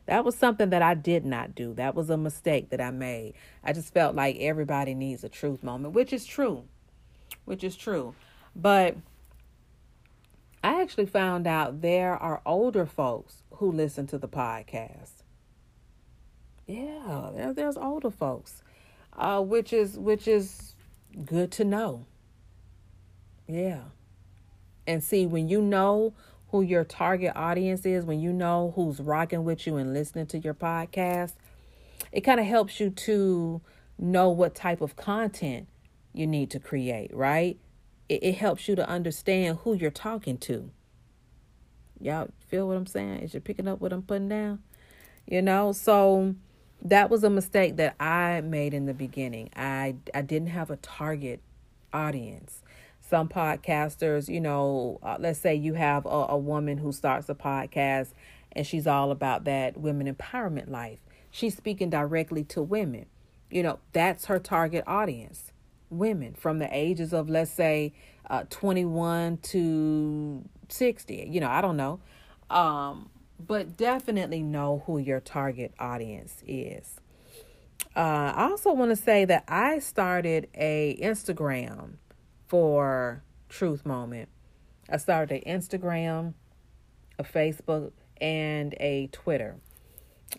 That 0.06 0.24
was 0.24 0.36
something 0.36 0.70
that 0.70 0.84
I 0.84 0.94
did 0.94 1.26
not 1.26 1.56
do. 1.56 1.74
That 1.74 1.96
was 1.96 2.12
a 2.12 2.18
mistake 2.18 2.70
that 2.70 2.80
I 2.80 2.92
made. 2.92 3.34
I 3.64 3.74
just 3.74 3.92
felt 3.92 4.16
like 4.16 4.38
everybody 4.40 4.94
needs 4.94 5.24
a 5.24 5.30
truth 5.30 5.64
moment, 5.64 5.96
which 5.96 6.14
is 6.14 6.24
true. 6.24 6.66
Which 7.46 7.64
is 7.64 7.76
true. 7.76 8.14
But 8.56 8.96
I 10.64 10.80
actually 10.84 11.08
found 11.08 11.48
out 11.48 11.82
there 11.82 12.16
are 12.16 12.44
older 12.46 12.86
folks 12.86 13.42
who 13.54 13.72
listen 13.72 14.06
to 14.08 14.20
the 14.20 14.28
podcast. 14.28 15.24
Yeah, 16.68 17.30
there, 17.34 17.54
there's 17.54 17.78
older 17.78 18.12
folks. 18.12 18.62
Uh, 19.18 19.42
which 19.42 19.72
is 19.72 19.98
which 19.98 20.28
is 20.28 20.74
good 21.24 21.52
to 21.54 21.64
know. 21.64 22.06
Yeah. 23.48 23.82
And 24.86 25.04
see, 25.04 25.26
when 25.26 25.48
you 25.48 25.62
know 25.62 26.14
who 26.50 26.62
your 26.62 26.84
target 26.84 27.32
audience 27.36 27.86
is, 27.86 28.06
when 28.06 28.20
you 28.20 28.34
know 28.34 28.74
who's 28.76 29.00
rocking 29.00 29.46
with 29.46 29.66
you 29.66 29.78
and 29.78 29.94
listening 29.94 30.28
to 30.28 30.38
your 30.38 30.54
podcast, 30.54 31.34
it 32.12 32.22
kind 32.22 32.40
of 32.40 32.46
helps 32.46 32.80
you 32.80 32.90
to 32.90 33.62
know 33.98 34.30
what 34.30 34.54
type 34.54 34.82
of 34.82 34.96
content 34.96 35.68
you 36.14 36.28
need 36.28 36.52
to 36.52 36.60
create, 36.60 37.14
right? 37.14 37.58
It, 38.10 38.24
it 38.24 38.36
helps 38.36 38.68
you 38.68 38.76
to 38.76 38.88
understand 38.88 39.60
who 39.64 39.74
you're 39.74 39.92
talking 39.92 40.38
to. 40.40 40.70
Y'all 42.00 42.30
feel 42.48 42.68
what 42.68 42.78
I'm 42.78 42.86
saying? 42.86 43.20
Is 43.20 43.34
you 43.34 43.40
picking 43.40 43.68
up 43.68 43.80
what 43.80 43.94
I'm 43.94 44.02
putting 44.02 44.30
down? 44.30 44.62
You 45.26 45.42
know, 45.42 45.72
so 45.72 46.36
that 46.84 47.10
was 47.10 47.24
a 47.24 47.30
mistake 47.30 47.78
that 47.78 47.96
I 48.00 48.42
made 48.42 48.74
in 48.74 48.86
the 48.86 48.94
beginning. 48.94 49.50
I 49.56 49.96
I 50.14 50.22
didn't 50.22 50.50
have 50.50 50.70
a 50.70 50.78
target 50.78 51.42
audience 51.94 52.62
some 53.10 53.30
podcasters, 53.30 54.28
you 54.28 54.42
know, 54.42 55.00
uh, 55.04 55.18
let's 55.20 55.40
say 55.40 55.54
you 55.56 55.74
have 55.76 56.06
a, 56.06 56.10
a 56.30 56.38
woman 56.38 56.78
who 56.80 56.92
starts 56.92 57.30
a 57.30 57.36
podcast 57.36 58.10
and 58.52 58.66
she's 58.66 58.88
all 58.88 59.12
about 59.12 59.44
that 59.46 59.78
women 59.78 60.14
empowerment 60.14 60.70
life. 60.70 61.00
She's 61.30 61.56
speaking 61.56 61.90
directly 61.90 62.44
to 62.46 62.62
women. 62.64 63.06
You 63.52 63.64
know, 63.64 63.80
that's 63.94 64.26
her 64.26 64.40
target 64.40 64.84
audience. 64.88 65.52
women 65.90 66.34
from 66.34 66.60
the 66.60 66.68
ages 66.76 67.14
of, 67.14 67.30
let's 67.30 67.52
say, 67.52 67.94
uh, 68.30 68.44
21 68.50 69.38
to 69.38 70.44
60. 70.70 71.28
You 71.30 71.40
know, 71.42 71.50
I 71.50 71.62
don't 71.62 71.78
know. 71.78 72.00
Um, 72.50 73.10
but 73.40 73.78
definitely 73.78 74.42
know 74.42 74.84
who 74.86 74.98
your 74.98 75.20
target 75.20 75.74
audience 75.80 76.44
is. 76.48 77.00
Uh, 77.96 78.34
I 78.36 78.50
also 78.50 78.74
want 78.74 78.92
to 78.92 78.96
say 78.96 79.26
that 79.26 79.46
I 79.48 79.80
started 79.80 80.50
a 80.54 80.98
Instagram 81.02 81.94
for 82.48 83.24
Truth 83.50 83.86
Moment. 83.86 84.30
I 84.90 84.98
started 84.98 85.44
an 85.46 85.60
Instagram, 85.60 86.34
a 87.18 87.24
Facebook, 87.24 87.92
and 88.20 88.76
a 88.80 89.08
Twitter. 89.12 89.58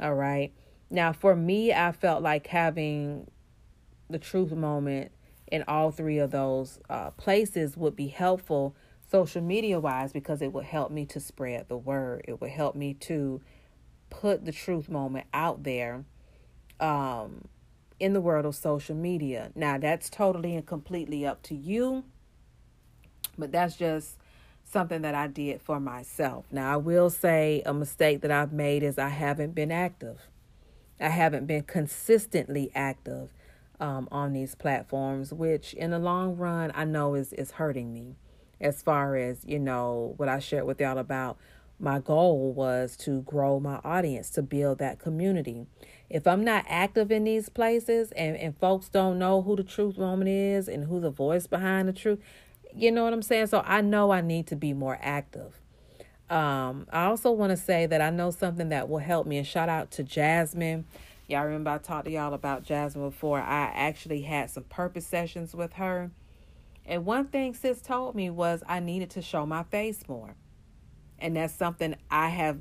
All 0.01 0.15
right. 0.15 0.53
Now, 0.91 1.13
for 1.13 1.35
me, 1.35 1.73
I 1.73 1.93
felt 1.93 2.23
like 2.23 2.47
having 2.47 3.31
the 4.09 4.19
Truth 4.19 4.53
Moment 4.53 5.13
in 5.51 5.65
all 5.67 5.91
three 5.91 6.19
of 6.19 6.31
those 6.31 6.79
uh, 6.91 7.11
places 7.13 7.77
would 7.77 7.97
be 7.97 8.09
helpful 8.09 8.77
social 9.11 9.43
media 9.43 9.79
wise 9.79 10.13
because 10.13 10.43
it 10.43 10.53
would 10.53 10.65
help 10.65 10.91
me 10.91 11.07
to 11.07 11.21
spread 11.21 11.69
the 11.69 11.77
word. 11.77 12.25
It 12.27 12.41
would 12.41 12.51
help 12.51 12.75
me 12.75 12.95
to 12.95 13.41
put 14.11 14.45
the 14.45 14.53
truth 14.53 14.89
moment 14.89 15.27
out 15.33 15.63
there 15.63 16.05
um, 16.81 17.47
in 17.99 18.13
the 18.13 18.21
world 18.21 18.47
of 18.47 18.55
social 18.55 18.95
media. 18.95 19.51
Now, 19.55 19.79
that's 19.79 20.11
totally 20.11 20.55
and 20.55 20.67
completely 20.67 21.27
up 21.27 21.43
to 21.45 21.55
you, 21.55 22.05
but 23.39 23.53
that's 23.53 23.77
just 23.77 24.19
something 24.65 25.03
that 25.03 25.15
I 25.15 25.29
did 25.29 25.63
for 25.63 25.79
myself. 25.79 26.47
Now, 26.51 26.73
I 26.73 26.77
will 26.77 27.11
say 27.11 27.63
a 27.65 27.73
mistake 27.73 28.21
that 28.23 28.31
I've 28.31 28.53
made 28.53 28.83
is 28.83 28.99
I 28.99 29.09
haven't 29.09 29.55
been 29.55 29.71
active. 29.71 30.29
I 31.01 31.09
haven't 31.09 31.47
been 31.47 31.63
consistently 31.63 32.71
active 32.75 33.33
um, 33.79 34.09
on 34.11 34.33
these 34.33 34.55
platforms, 34.55 35.33
which 35.33 35.75
in 35.75 35.91
the 35.91 35.99
long 35.99 36.37
run 36.37 36.73
I 36.75 36.85
know 36.85 37.15
is 37.15 37.33
is 37.35 37.53
hurting 37.53 37.93
me. 37.93 38.17
As 38.61 38.83
far 38.83 39.17
as 39.17 39.45
you 39.45 39.59
know, 39.59 40.15
what 40.17 40.29
I 40.29 40.39
shared 40.39 40.65
with 40.65 40.81
y'all 40.81 40.99
about 40.99 41.39
my 41.79 41.99
goal 41.99 42.53
was 42.53 42.97
to 42.97 43.21
grow 43.23 43.61
my 43.61 43.81
audience, 43.85 44.31
to 44.31 44.43
build 44.43 44.79
that 44.79 44.99
community. 44.99 45.67
If 46.09 46.27
I'm 46.27 46.43
not 46.43 46.65
active 46.69 47.11
in 47.11 47.25
these 47.25 47.49
places 47.49 48.13
and, 48.13 48.37
and 48.37 48.59
folks 48.59 48.89
don't 48.89 49.19
know 49.19 49.43
who 49.43 49.57
the 49.57 49.63
truth 49.63 49.99
moment 49.99 50.31
is 50.31 50.69
and 50.69 50.85
who 50.85 51.01
the 51.01 51.11
voice 51.11 51.47
behind 51.47 51.89
the 51.89 51.93
truth, 51.93 52.19
you 52.75 52.91
know 52.91 53.05
what 53.05 53.13
I'm 53.13 53.23
saying? 53.23 53.49
So 53.49 53.63
I 53.67 53.81
know 53.81 54.11
I 54.11 54.21
need 54.21 54.47
to 54.49 54.57
be 54.57 54.73
more 54.73 54.99
active. 55.03 55.61
Um, 56.29 56.87
I 56.93 57.05
also 57.05 57.31
want 57.31 57.51
to 57.51 57.57
say 57.57 57.87
that 57.87 58.01
I 58.01 58.11
know 58.11 58.31
something 58.31 58.71
that 58.71 58.89
will 58.89 58.99
help 58.99 59.27
me, 59.27 59.39
and 59.39 59.47
shout 59.47 59.69
out 59.69 59.91
to 59.93 60.03
Jasmine. 60.03 60.85
Y'all 61.29 61.45
remember 61.45 61.71
I 61.71 61.79
talked 61.79 62.07
to 62.07 62.11
y'all 62.11 62.35
about 62.35 62.65
Jasmine 62.65 63.09
before. 63.09 63.41
I 63.41 63.71
actually 63.75 64.23
had 64.23 64.51
some 64.51 64.65
purpose 64.65 65.07
sessions 65.07 65.55
with 65.55 65.75
her. 65.75 66.11
And 66.87 67.05
one 67.05 67.26
thing 67.26 67.53
sis 67.55 67.80
told 67.82 68.14
me 68.14 68.30
was 68.30 68.62
I 68.66 68.80
needed 68.80 69.11
to 69.11 69.22
show 69.22 69.45
my 69.45 69.64
face 69.64 70.09
more. 70.09 70.37
And 71.18 71.37
that's 71.37 71.55
something 71.55 71.97
I 72.11 72.28
have 72.28 72.59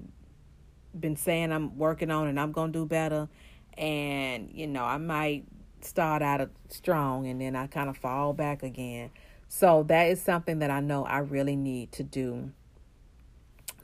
been 1.00 1.16
saying 1.16 1.52
I'm 1.52 1.78
working 1.78 2.10
on 2.10 2.28
and 2.28 2.40
I'm 2.40 2.52
going 2.52 2.74
to 2.74 2.80
do 2.80 2.86
better. 2.86 3.30
And, 3.78 4.50
you 4.52 4.68
know, 4.68 4.84
I 4.84 4.98
might 4.98 5.46
start 5.82 6.22
out 6.22 6.50
strong 6.70 7.28
and 7.28 7.40
then 7.40 7.56
I 7.56 7.68
kind 7.68 7.90
of 7.90 7.98
fall 7.98 8.34
back 8.34 8.64
again. 8.64 9.12
So 9.48 9.84
that 9.84 10.06
is 10.06 10.22
something 10.22 10.60
that 10.60 10.72
I 10.72 10.80
know 10.80 11.06
I 11.06 11.20
really 11.20 11.56
need 11.56 11.92
to 11.94 12.04
do. 12.04 12.52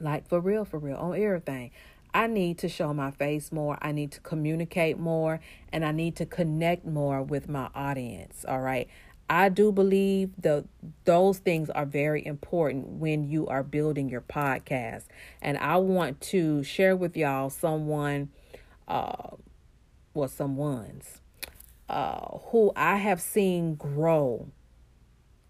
Like 0.00 0.28
for 0.28 0.40
real, 0.40 0.64
for 0.64 0.78
real, 0.78 0.96
on 0.96 1.16
everything. 1.16 1.70
I 2.14 2.26
need 2.26 2.58
to 2.58 2.68
show 2.68 2.92
my 2.92 3.10
face 3.10 3.52
more. 3.52 3.78
I 3.80 3.92
need 3.92 4.12
to 4.12 4.20
communicate 4.20 4.98
more 4.98 5.40
and 5.72 5.84
I 5.84 5.92
need 5.92 6.16
to 6.16 6.26
connect 6.26 6.84
more 6.84 7.22
with 7.22 7.48
my 7.48 7.70
audience. 7.74 8.44
All 8.46 8.60
right. 8.60 8.88
I 9.28 9.48
do 9.48 9.72
believe 9.72 10.30
the 10.38 10.66
those 11.04 11.38
things 11.38 11.70
are 11.70 11.86
very 11.86 12.24
important 12.24 12.88
when 12.88 13.24
you 13.24 13.46
are 13.46 13.62
building 13.62 14.08
your 14.08 14.20
podcast. 14.20 15.04
And 15.40 15.56
I 15.58 15.76
want 15.76 16.20
to 16.22 16.62
share 16.62 16.96
with 16.96 17.16
y'all 17.16 17.50
someone 17.50 18.30
uh 18.88 19.36
well 20.12 20.28
someone's 20.28 21.20
uh 21.88 22.38
who 22.50 22.72
I 22.76 22.96
have 22.96 23.20
seen 23.20 23.74
grow 23.74 24.48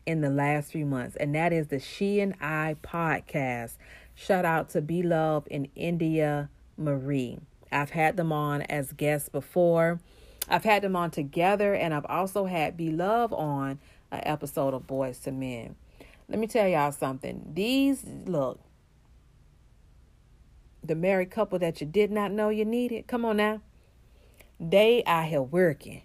in 0.07 0.21
the 0.21 0.31
last 0.31 0.73
few 0.73 0.85
months, 0.87 1.17
and 1.17 1.35
that 1.35 1.53
is 1.53 1.69
the 1.69 1.79
She 1.79 2.21
and 2.21 2.35
I 2.41 2.77
podcast. 2.83 3.77
Shout 4.15 4.45
out 4.45 4.69
to 4.71 4.81
Be 4.81 5.03
Love 5.03 5.47
in 5.51 5.69
India 5.75 6.51
Marie. 6.77 7.39
I've 7.71 7.91
had 7.91 8.17
them 8.17 8.33
on 8.33 8.63
as 8.63 8.93
guests 8.93 9.29
before. 9.29 10.01
I've 10.49 10.65
had 10.65 10.83
them 10.83 10.97
on 10.97 11.11
together, 11.11 11.75
and 11.75 11.95
I've 11.95 12.07
also 12.07 12.47
had 12.47 12.77
Be 12.77 12.91
Love 12.91 13.33
on 13.33 13.79
an 14.11 14.21
episode 14.25 14.75
of 14.75 14.87
Boys 14.87 15.19
to 15.21 15.33
Men. 15.33 15.77
Let 16.29 16.39
me 16.39 16.47
tell 16.47 16.69
y'all 16.69 16.93
something. 16.93 17.53
These, 17.55 18.05
look, 18.27 18.61
the 20.83 20.95
married 20.95 21.31
couple 21.31 21.59
that 21.61 21.81
you 21.81 21.87
did 21.87 22.11
not 22.11 22.33
know 22.33 22.49
you 22.49 22.65
needed, 22.65 23.07
come 23.07 23.25
on 23.25 23.37
now. 23.37 23.61
They 24.59 25.03
are 25.05 25.25
here 25.25 25.43
working. 25.43 26.03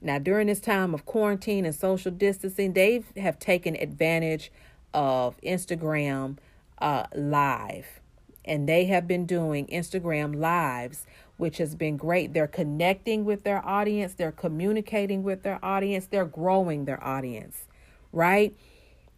Now, 0.00 0.18
during 0.18 0.48
this 0.48 0.60
time 0.60 0.92
of 0.92 1.06
quarantine 1.06 1.64
and 1.64 1.74
social 1.74 2.10
distancing, 2.10 2.74
they 2.74 3.04
have 3.16 3.38
taken 3.38 3.74
advantage 3.76 4.52
of 4.92 5.40
Instagram 5.40 6.36
uh, 6.78 7.04
Live 7.14 8.00
and 8.44 8.68
they 8.68 8.84
have 8.86 9.06
been 9.06 9.26
doing 9.26 9.66
Instagram 9.66 10.36
lives, 10.36 11.06
which 11.36 11.58
has 11.58 11.74
been 11.74 11.96
great. 11.96 12.32
They're 12.32 12.46
connecting 12.46 13.24
with 13.24 13.42
their 13.42 13.64
audience, 13.64 14.14
they're 14.14 14.32
communicating 14.32 15.22
with 15.22 15.42
their 15.42 15.64
audience, 15.64 16.06
they're 16.06 16.24
growing 16.24 16.84
their 16.84 17.02
audience, 17.02 17.64
right? 18.12 18.56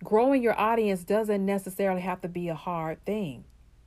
Growing 0.03 0.43
your 0.43 0.59
audience 0.59 1.05
doesn't 1.05 1.45
necessarily 1.45 2.01
have 2.01 2.21
to 2.23 2.29
be 2.29 2.49
a 2.49 2.55
hard 2.55 3.05
thing, 3.05 3.45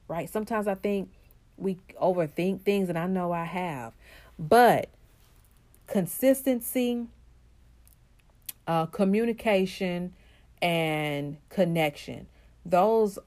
right? 0.08 0.30
Sometimes 0.30 0.68
I 0.68 0.76
think 0.76 1.10
we 1.58 1.78
overthink 2.02 2.62
things, 2.62 2.90
and 2.90 2.98
I 2.98 3.08
know 3.08 3.32
I 3.32 3.44
have, 3.46 3.94
but 4.38 4.90
consistency, 5.88 7.08
uh, 8.68 8.86
communication, 8.88 10.14
and 10.62 11.38
connection. 11.50 12.28
Those 12.66 13.18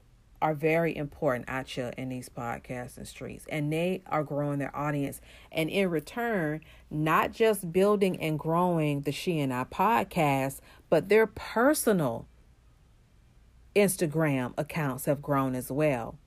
are 0.43 0.53
very 0.53 0.93
important 0.95 1.45
out 1.47 1.77
in 1.77 2.09
these 2.09 2.27
podcasts 2.27 2.97
and 2.97 3.07
streets. 3.07 3.45
And 3.49 3.71
they 3.71 4.03
are 4.07 4.25
growing 4.25 4.59
their 4.59 4.75
audience. 4.75 5.21
And 5.53 5.69
in 5.69 5.89
return 5.89 6.59
not 6.91 7.31
just 7.31 7.71
building 7.71 8.19
and 8.19 8.37
growing 8.37 9.01
the 9.01 9.11
she 9.11 9.39
and 9.39 9.51
i 9.51 9.63
podcast 9.63 10.59
but 10.89 11.09
their 11.09 11.25
personal 11.25 12.27
instagram 13.75 14.53
accounts 14.57 15.05
have 15.05 15.21
grown 15.21 15.55
as 15.55 15.71
well. 15.71 16.19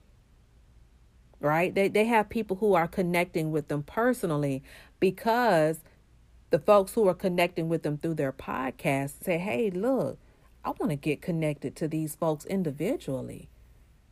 Right? 1.39 1.75
They 1.75 1.89
they 1.89 2.07
have 2.07 2.31
people 2.31 2.57
who 2.57 2.73
are 2.75 2.89
connecting 2.89 3.53
with 3.53 3.69
them 3.69 3.83
personally 3.83 4.63
because 4.99 5.81
the 6.49 6.59
folks 6.59 6.95
who 6.95 7.07
are 7.07 7.15
connecting 7.15 7.69
with 7.69 7.83
them 7.83 7.99
through 7.99 8.15
their 8.15 8.33
podcast 8.33 9.23
say 9.23 9.37
hey 9.37 9.69
look 9.69 10.17
i 10.65 10.71
want 10.71 10.91
to 10.91 10.97
get 10.97 11.21
connected 11.21 11.75
to 11.75 11.89
these 11.89 12.15
folks 12.15 12.47
individually 12.47 13.49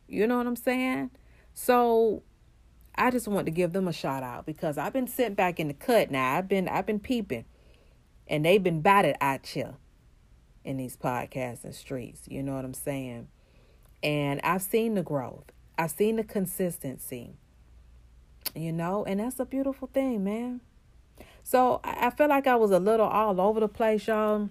you 0.07 0.27
know 0.27 0.37
what 0.37 0.47
I'm 0.47 0.55
saying? 0.55 1.11
So 1.53 2.23
I 2.95 3.11
just 3.11 3.27
want 3.27 3.45
to 3.45 3.51
give 3.51 3.73
them 3.73 3.87
a 3.87 3.93
shout 3.93 4.23
out 4.23 4.45
because 4.45 4.77
I've 4.77 4.93
been 4.93 5.07
sitting 5.07 5.35
back 5.35 5.59
in 5.59 5.67
the 5.67 5.73
cut 5.73 6.11
now. 6.11 6.35
I've 6.35 6.47
been 6.47 6.67
I've 6.67 6.85
been 6.85 6.99
peeping. 6.99 7.45
And 8.27 8.43
they've 8.43 8.63
been 8.63 8.81
batted 8.81 9.17
at 9.21 9.55
you 9.55 9.75
in 10.63 10.77
these 10.77 10.97
podcasts 10.97 11.63
and 11.63 11.75
streets. 11.75 12.23
You 12.27 12.41
know 12.41 12.55
what 12.55 12.65
I'm 12.65 12.73
saying? 12.73 13.27
And 14.01 14.41
I've 14.43 14.63
seen 14.63 14.95
the 14.95 15.03
growth. 15.03 15.45
I've 15.77 15.91
seen 15.91 16.15
the 16.15 16.23
consistency. 16.23 17.35
You 18.55 18.71
know, 18.71 19.03
and 19.05 19.19
that's 19.19 19.39
a 19.39 19.45
beautiful 19.45 19.89
thing, 19.91 20.23
man. 20.23 20.61
So 21.43 21.81
I 21.83 22.09
feel 22.09 22.27
like 22.27 22.47
I 22.47 22.55
was 22.55 22.71
a 22.71 22.79
little 22.79 23.05
all 23.05 23.39
over 23.39 23.59
the 23.59 23.67
place, 23.67 24.07
y'all. 24.07 24.49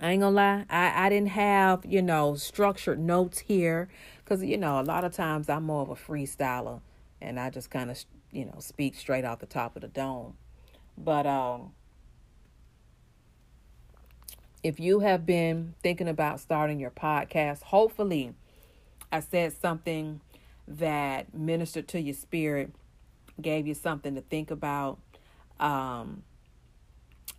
I 0.00 0.12
ain't 0.12 0.20
gonna 0.20 0.34
lie. 0.34 0.64
I, 0.68 1.06
I 1.06 1.08
didn't 1.08 1.30
have, 1.30 1.84
you 1.86 2.02
know, 2.02 2.34
structured 2.34 2.98
notes 2.98 3.40
here 3.40 3.88
because, 4.24 4.42
you 4.42 4.56
know, 4.56 4.80
a 4.80 4.82
lot 4.82 5.04
of 5.04 5.12
times 5.12 5.48
I'm 5.48 5.64
more 5.64 5.82
of 5.82 5.90
a 5.90 5.94
freestyler 5.94 6.80
and 7.20 7.38
I 7.38 7.50
just 7.50 7.70
kind 7.70 7.90
of, 7.90 8.02
you 8.30 8.44
know, 8.44 8.56
speak 8.58 8.94
straight 8.94 9.24
off 9.24 9.40
the 9.40 9.46
top 9.46 9.76
of 9.76 9.82
the 9.82 9.88
dome. 9.88 10.36
But 10.96 11.26
um, 11.26 11.72
if 14.62 14.78
you 14.78 15.00
have 15.00 15.26
been 15.26 15.74
thinking 15.82 16.08
about 16.08 16.40
starting 16.40 16.78
your 16.78 16.90
podcast, 16.90 17.62
hopefully 17.62 18.34
I 19.10 19.20
said 19.20 19.52
something 19.52 20.20
that 20.68 21.34
ministered 21.34 21.88
to 21.88 22.00
your 22.00 22.14
spirit, 22.14 22.72
gave 23.40 23.66
you 23.66 23.74
something 23.74 24.14
to 24.14 24.20
think 24.20 24.50
about. 24.50 24.98
Um, 25.58 26.22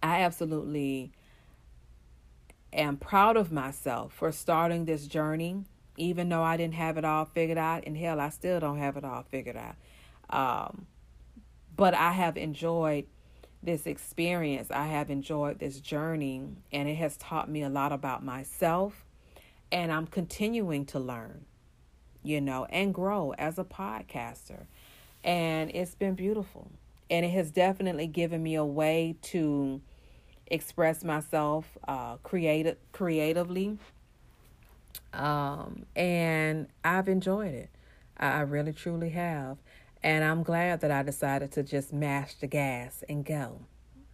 I 0.02 0.22
absolutely 0.22 1.12
am 2.74 2.98
proud 2.98 3.38
of 3.38 3.52
myself 3.52 4.14
for 4.14 4.32
starting 4.32 4.86
this 4.86 5.08
journey 5.08 5.64
even 5.98 6.30
though 6.30 6.44
I 6.44 6.58
didn't 6.58 6.76
have 6.76 6.98
it 6.98 7.06
all 7.06 7.26
figured 7.26 7.58
out, 7.58 7.84
and 7.86 7.98
hell, 7.98 8.20
I 8.20 8.30
still 8.30 8.60
don't 8.60 8.78
have 8.78 8.98
it 8.98 9.04
all 9.04 9.24
figured 9.30 9.58
out. 9.58 9.76
Um, 10.30 10.88
but 11.76 11.94
I 11.94 12.12
have 12.12 12.38
enjoyed 12.38 13.06
this 13.62 13.86
experience. 13.86 14.70
I 14.72 14.88
have 14.88 15.10
enjoyed 15.10 15.60
this 15.60 15.80
journey, 15.80 16.44
and 16.72 16.90
it 16.90 16.96
has 16.96 17.18
taught 17.18 17.50
me 17.50 17.64
a 17.64 17.70
lot 17.70 17.92
about 17.92 18.24
myself. 18.24 19.06
And 19.72 19.92
I'm 19.92 20.06
continuing 20.06 20.86
to 20.88 21.00
learn, 21.00 21.46
you 22.22 22.42
know, 22.42 22.66
and 22.66 22.94
grow 22.94 23.34
as 23.38 23.58
a 23.58 23.64
podcaster. 23.64 24.66
And 25.24 25.72
it's 25.74 25.96
been 25.96 26.16
beautiful. 26.16 26.70
And 27.10 27.26
it 27.26 27.30
has 27.30 27.52
definitely 27.52 28.08
given 28.08 28.44
me 28.44 28.56
a 28.56 28.66
way 28.66 29.16
to 29.24 29.82
express 30.48 31.04
myself 31.04 31.66
uh, 31.88 32.18
creative, 32.18 32.78
creatively. 32.92 33.78
Um, 35.14 35.86
and 35.96 36.68
I've 36.84 37.08
enjoyed 37.08 37.54
it. 37.54 37.70
I, 38.18 38.28
I 38.28 38.42
really, 38.42 38.74
truly 38.74 39.10
have. 39.10 39.58
And 40.02 40.24
I'm 40.24 40.44
glad 40.44 40.82
that 40.82 40.92
I 40.92 41.04
decided 41.04 41.52
to 41.54 41.64
just 41.64 41.94
mash 41.94 42.36
the 42.36 42.48
gas 42.48 43.04
and 43.08 43.26
go. 43.26 43.62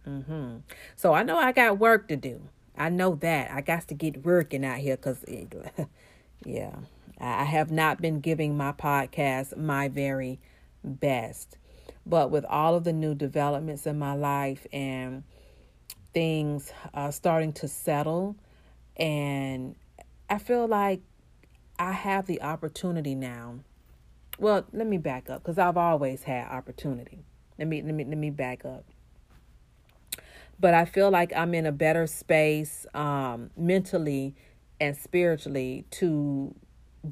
Mm-hmm. 0.06 0.58
So 0.96 1.12
I 1.12 1.22
know 1.22 1.36
I 1.36 1.52
got 1.52 1.78
work 1.78 2.08
to 2.08 2.16
do. 2.16 2.42
I 2.76 2.88
know 2.88 3.16
that. 3.16 3.50
I 3.50 3.60
got 3.60 3.88
to 3.88 3.94
get 3.94 4.24
working 4.24 4.64
out 4.64 4.78
here 4.78 4.96
because, 4.96 5.24
yeah, 6.44 6.76
I 7.18 7.44
have 7.44 7.70
not 7.70 8.00
been 8.00 8.20
giving 8.20 8.56
my 8.56 8.72
podcast 8.72 9.56
my 9.56 9.88
very 9.88 10.38
best. 10.84 11.58
But 12.06 12.30
with 12.30 12.44
all 12.46 12.76
of 12.76 12.84
the 12.84 12.92
new 12.92 13.14
developments 13.14 13.86
in 13.86 13.98
my 13.98 14.14
life 14.14 14.66
and 14.72 15.24
things 16.14 16.72
uh, 16.94 17.10
starting 17.10 17.52
to 17.54 17.68
settle, 17.68 18.36
and 18.96 19.74
I 20.30 20.38
feel 20.38 20.66
like 20.66 21.00
I 21.78 21.92
have 21.92 22.26
the 22.26 22.40
opportunity 22.40 23.14
now 23.14 23.60
well, 24.40 24.64
let 24.72 24.86
me 24.86 24.96
back 24.96 25.28
up 25.28 25.42
because 25.42 25.58
I've 25.58 25.76
always 25.76 26.22
had 26.22 26.48
opportunity. 26.48 27.24
Let 27.58 27.68
me 27.68 27.82
let 27.82 27.94
me 27.94 28.04
let 28.04 28.16
me 28.16 28.30
back 28.30 28.64
up. 28.64 28.84
But 30.58 30.72
I 30.72 30.86
feel 30.86 31.10
like 31.10 31.32
I'm 31.36 31.54
in 31.54 31.66
a 31.66 31.72
better 31.72 32.06
space 32.06 32.86
um, 32.94 33.50
mentally 33.56 34.34
and 34.80 34.96
spiritually 34.96 35.84
to 35.90 36.54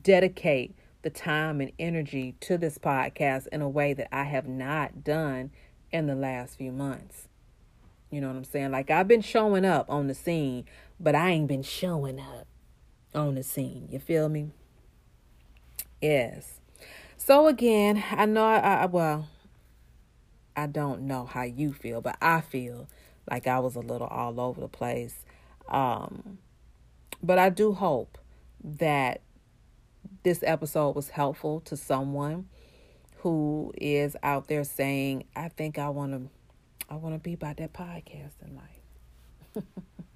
dedicate 0.02 0.74
the 1.02 1.10
time 1.10 1.60
and 1.60 1.70
energy 1.78 2.34
to 2.40 2.58
this 2.58 2.78
podcast 2.78 3.46
in 3.48 3.62
a 3.62 3.68
way 3.68 3.92
that 3.92 4.14
I 4.14 4.24
have 4.24 4.48
not 4.48 5.04
done 5.04 5.50
in 5.92 6.06
the 6.06 6.14
last 6.14 6.56
few 6.56 6.72
months. 6.72 7.28
You 8.10 8.22
know 8.22 8.28
what 8.28 8.36
I'm 8.36 8.44
saying? 8.44 8.70
Like 8.70 8.90
I've 8.90 9.08
been 9.08 9.20
showing 9.20 9.66
up 9.66 9.90
on 9.90 10.06
the 10.06 10.14
scene, 10.14 10.64
but 10.98 11.14
I 11.14 11.30
ain't 11.30 11.46
been 11.46 11.62
showing 11.62 12.18
up 12.18 12.46
on 13.14 13.34
the 13.34 13.42
scene. 13.42 13.88
You 13.90 13.98
feel 13.98 14.28
me? 14.28 14.50
Yes. 16.00 16.60
So 17.16 17.46
again, 17.48 18.02
I 18.10 18.26
know 18.26 18.44
I, 18.44 18.58
I 18.58 18.86
well, 18.86 19.28
I 20.56 20.66
don't 20.66 21.02
know 21.02 21.24
how 21.24 21.42
you 21.42 21.72
feel, 21.72 22.00
but 22.00 22.16
I 22.20 22.40
feel 22.40 22.88
like 23.30 23.46
I 23.46 23.58
was 23.58 23.76
a 23.76 23.80
little 23.80 24.06
all 24.06 24.40
over 24.40 24.60
the 24.60 24.68
place. 24.68 25.24
Um, 25.68 26.38
but 27.22 27.38
I 27.38 27.50
do 27.50 27.72
hope 27.72 28.18
that 28.62 29.20
this 30.22 30.42
episode 30.42 30.96
was 30.96 31.10
helpful 31.10 31.60
to 31.60 31.76
someone 31.76 32.48
who 33.18 33.72
is 33.76 34.16
out 34.22 34.48
there 34.48 34.64
saying, 34.64 35.24
I 35.34 35.48
think 35.48 35.78
I 35.78 35.88
want 35.88 36.12
to 36.12 36.30
I 36.90 36.94
want 36.94 37.14
to 37.14 37.18
be 37.18 37.34
by 37.34 37.52
that 37.54 37.72
podcast 37.74 38.32
in 38.42 38.56
life. 38.56 39.64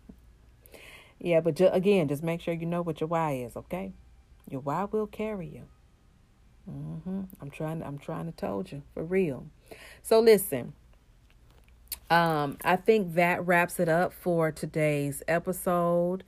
yeah, 1.22 1.40
but 1.40 1.54
ju- 1.54 1.70
again, 1.72 2.08
just 2.08 2.22
make 2.22 2.40
sure 2.40 2.52
you 2.52 2.66
know 2.66 2.82
what 2.82 3.00
your 3.00 3.06
why 3.06 3.34
is, 3.34 3.56
okay? 3.56 3.92
Your 4.50 4.60
why 4.60 4.84
will 4.90 5.06
carry 5.06 5.46
you. 5.46 5.66
Mm-hmm. 6.68 7.22
I'm 7.40 7.50
trying. 7.50 7.82
I'm 7.82 7.98
trying 7.98 8.26
to 8.26 8.32
told 8.32 8.72
you 8.72 8.82
for 8.92 9.04
real. 9.04 9.46
So 10.02 10.20
listen. 10.20 10.74
Um, 12.10 12.58
I 12.64 12.76
think 12.76 13.14
that 13.14 13.46
wraps 13.46 13.80
it 13.80 13.88
up 13.88 14.12
for 14.12 14.50
today's 14.50 15.22
episode. 15.28 16.24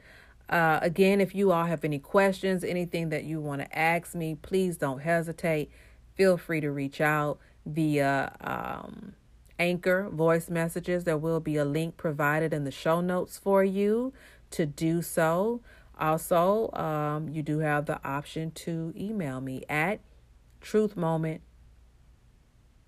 Uh, 0.49 0.79
again, 0.81 1.21
if 1.21 1.35
you 1.35 1.53
all 1.53 1.65
have 1.65 1.85
any 1.85 1.99
questions, 1.99 2.63
anything 2.63 3.09
that 3.09 3.25
you 3.25 3.41
want 3.41 3.63
to 3.63 3.79
ask 3.79 4.15
me, 4.15 4.37
please 4.41 4.77
don't 4.77 5.01
hesitate. 5.01 5.71
Feel 6.15 6.39
free 6.39 6.61
to 6.61 6.71
reach 6.71 7.01
out 7.01 7.39
via 7.67 8.35
um, 8.41 9.15
Anchor 9.59 10.09
voice 10.11 10.49
messages. 10.49 11.05
There 11.05 11.19
will 11.19 11.41
be 11.41 11.57
a 11.57 11.65
link 11.65 11.97
provided 11.97 12.53
in 12.53 12.65
the 12.65 12.71
show 12.71 13.01
notes 13.01 13.39
for 13.39 13.65
you 13.65 14.13
to 14.55 14.67
do 14.67 15.03
so. 15.03 15.61
Also, 15.99 16.71
um, 16.73 17.29
you 17.29 17.43
do 17.43 17.59
have 17.59 17.87
the 17.87 18.01
option 18.07 18.51
to 18.53 18.93
email 18.97 19.41
me 19.41 19.63
at 19.69 20.01
Truth 20.61 20.97
Moment, 20.97 21.43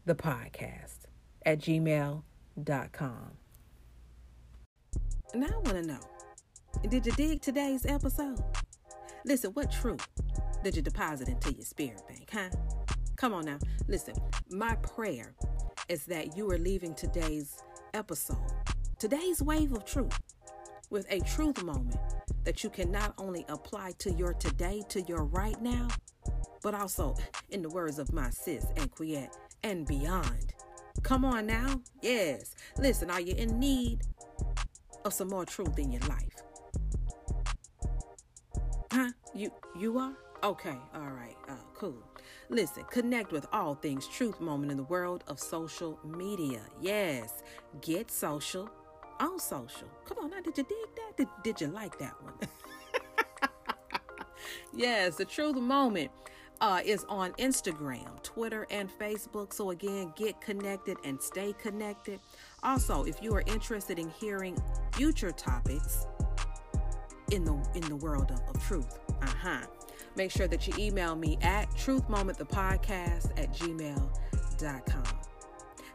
the 0.05 0.15
podcast 0.15 1.07
at 1.45 1.59
gmail.com. 1.59 2.23
Now 5.35 5.47
I 5.47 5.57
want 5.57 5.69
to 5.69 5.83
know 5.83 6.01
did 6.89 7.05
you 7.05 7.13
dig 7.13 7.43
today's 7.43 7.85
episode? 7.87 8.43
Listen, 9.25 9.51
what 9.53 9.73
truth 9.73 10.07
did 10.63 10.77
you 10.77 10.83
deposit 10.83 11.29
into 11.29 11.53
your 11.53 11.65
spirit 11.65 12.03
bank, 12.07 12.29
huh? 12.33 12.51
Come 13.17 13.35
on 13.35 13.45
now. 13.45 13.59
Listen, 13.89 14.15
my 14.51 14.77
prayer 14.77 15.35
is 15.89 16.05
that 16.07 16.37
you 16.37 16.49
are 16.51 16.59
leaving 16.59 16.95
today's 16.95 17.63
episode, 17.95 18.53
today's 18.99 19.43
wave 19.43 19.73
of 19.73 19.85
truth, 19.85 20.19
with 20.91 21.07
a 21.11 21.21
truth 21.21 21.63
moment 21.63 21.99
that 22.45 22.63
you 22.63 22.71
can 22.71 22.91
not 22.91 23.15
only 23.19 23.45
apply 23.49 23.93
to 23.99 24.13
your 24.13 24.33
today, 24.35 24.83
to 24.89 25.03
your 25.03 25.25
right 25.25 25.61
now, 25.61 25.89
but 26.63 26.75
also 26.75 27.15
in 27.51 27.63
the 27.63 27.69
words 27.69 27.99
of 27.99 28.13
my 28.13 28.31
sis 28.31 28.67
and 28.77 28.91
Quiet 28.91 29.37
and 29.63 29.87
beyond. 29.87 30.55
Come 31.03 31.25
on 31.25 31.47
now. 31.47 31.81
Yes. 32.03 32.55
Listen, 32.79 33.11
are 33.11 33.21
you 33.21 33.35
in 33.35 33.59
need 33.59 34.01
of 35.05 35.13
some 35.13 35.29
more 35.29 35.45
truth 35.45 35.79
in 35.79 35.93
your 35.93 36.03
life? 36.03 36.37
Huh? 38.91 39.11
You 39.35 39.53
you 39.79 39.99
are? 39.99 40.15
Okay, 40.43 40.77
all 40.95 41.11
right, 41.11 41.37
uh, 41.49 41.55
cool. 41.75 42.03
Listen, 42.51 42.85
connect 42.91 43.33
with 43.33 43.47
all 43.53 43.75
things 43.75 44.07
truth 44.07 44.41
moment 44.41 44.71
in 44.71 44.77
the 44.77 44.85
world 44.85 45.25
of 45.29 45.41
social 45.41 45.99
media. 46.05 46.61
Yes, 46.81 47.43
get 47.81 48.11
social 48.11 48.71
on 49.21 49.39
social. 49.39 49.89
Come 50.05 50.19
on 50.19 50.31
now, 50.31 50.41
did 50.41 50.57
you 50.59 50.65
dig 50.65 50.97
that? 50.97 51.17
Did, 51.17 51.29
did 51.43 51.61
you 51.61 51.69
like 51.69 51.99
that 51.99 52.15
one? 52.23 52.35
yes, 54.75 55.17
the 55.17 55.25
truth 55.25 55.57
moment 55.57 56.11
uh, 56.61 56.81
is 56.85 57.05
on 57.09 57.33
Instagram, 57.33 58.23
Twitter, 58.23 58.67
and 58.71 58.91
Facebook. 58.91 59.53
So 59.53 59.71
again, 59.71 60.13
get 60.17 60.41
connected 60.41 60.97
and 61.05 61.21
stay 61.21 61.55
connected. 61.59 62.21
Also, 62.63 63.05
if 63.05 63.23
you 63.23 63.35
are 63.35 63.43
interested 63.47 63.99
in 63.99 64.09
hearing 64.11 64.57
future 64.93 65.33
topics 65.33 66.07
in 67.33 67.45
the 67.45 67.55
in 67.75 67.83
the 67.83 67.97
world 67.97 68.31
of, 68.31 68.41
of 68.55 68.63
truth, 68.63 68.99
uh-huh. 69.23 69.67
Make 70.17 70.31
sure 70.31 70.49
that 70.49 70.67
you 70.67 70.73
email 70.79 71.15
me 71.15 71.39
at 71.43 71.71
truthmomentthepodcast 71.73 73.39
at 73.39 73.53
gmail.com. 73.53 75.26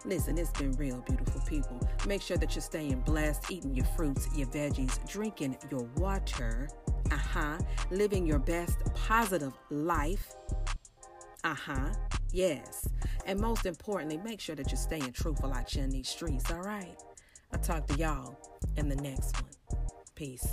Listen, 0.06 0.38
it's 0.38 0.52
been 0.52 0.72
real, 0.74 1.02
beautiful 1.08 1.42
people. 1.42 1.80
Make 2.08 2.22
sure 2.22 2.38
that 2.38 2.56
you're 2.56 2.62
staying 2.62 3.02
blessed, 3.02 3.52
eating 3.52 3.76
your 3.76 3.86
fruits, 3.98 4.28
your 4.36 4.48
veggies, 4.48 4.98
drinking 5.08 5.58
your 5.70 5.84
water, 5.98 6.70
uh 7.12 7.16
huh, 7.16 7.58
living 7.92 8.26
your 8.26 8.40
best 8.40 8.80
positive 8.96 9.54
life 9.70 10.36
uh 11.44 11.56
huh. 11.56 11.90
Yes. 12.32 12.88
And 13.26 13.40
most 13.40 13.66
importantly, 13.66 14.18
make 14.18 14.40
sure 14.40 14.56
that 14.56 14.72
you're 14.72 14.78
staying 14.78 15.12
truthful 15.12 15.54
out 15.54 15.76
in 15.76 15.90
these 15.90 16.10
streets, 16.10 16.52
all 16.52 16.62
right? 16.62 16.96
I'll 17.52 17.60
talk 17.60 17.88
to 17.88 17.98
y'all 17.98 18.38
in 18.78 18.90
the 18.90 18.96
next 18.96 19.42
one. 19.42 19.52
Peace. 20.16 20.48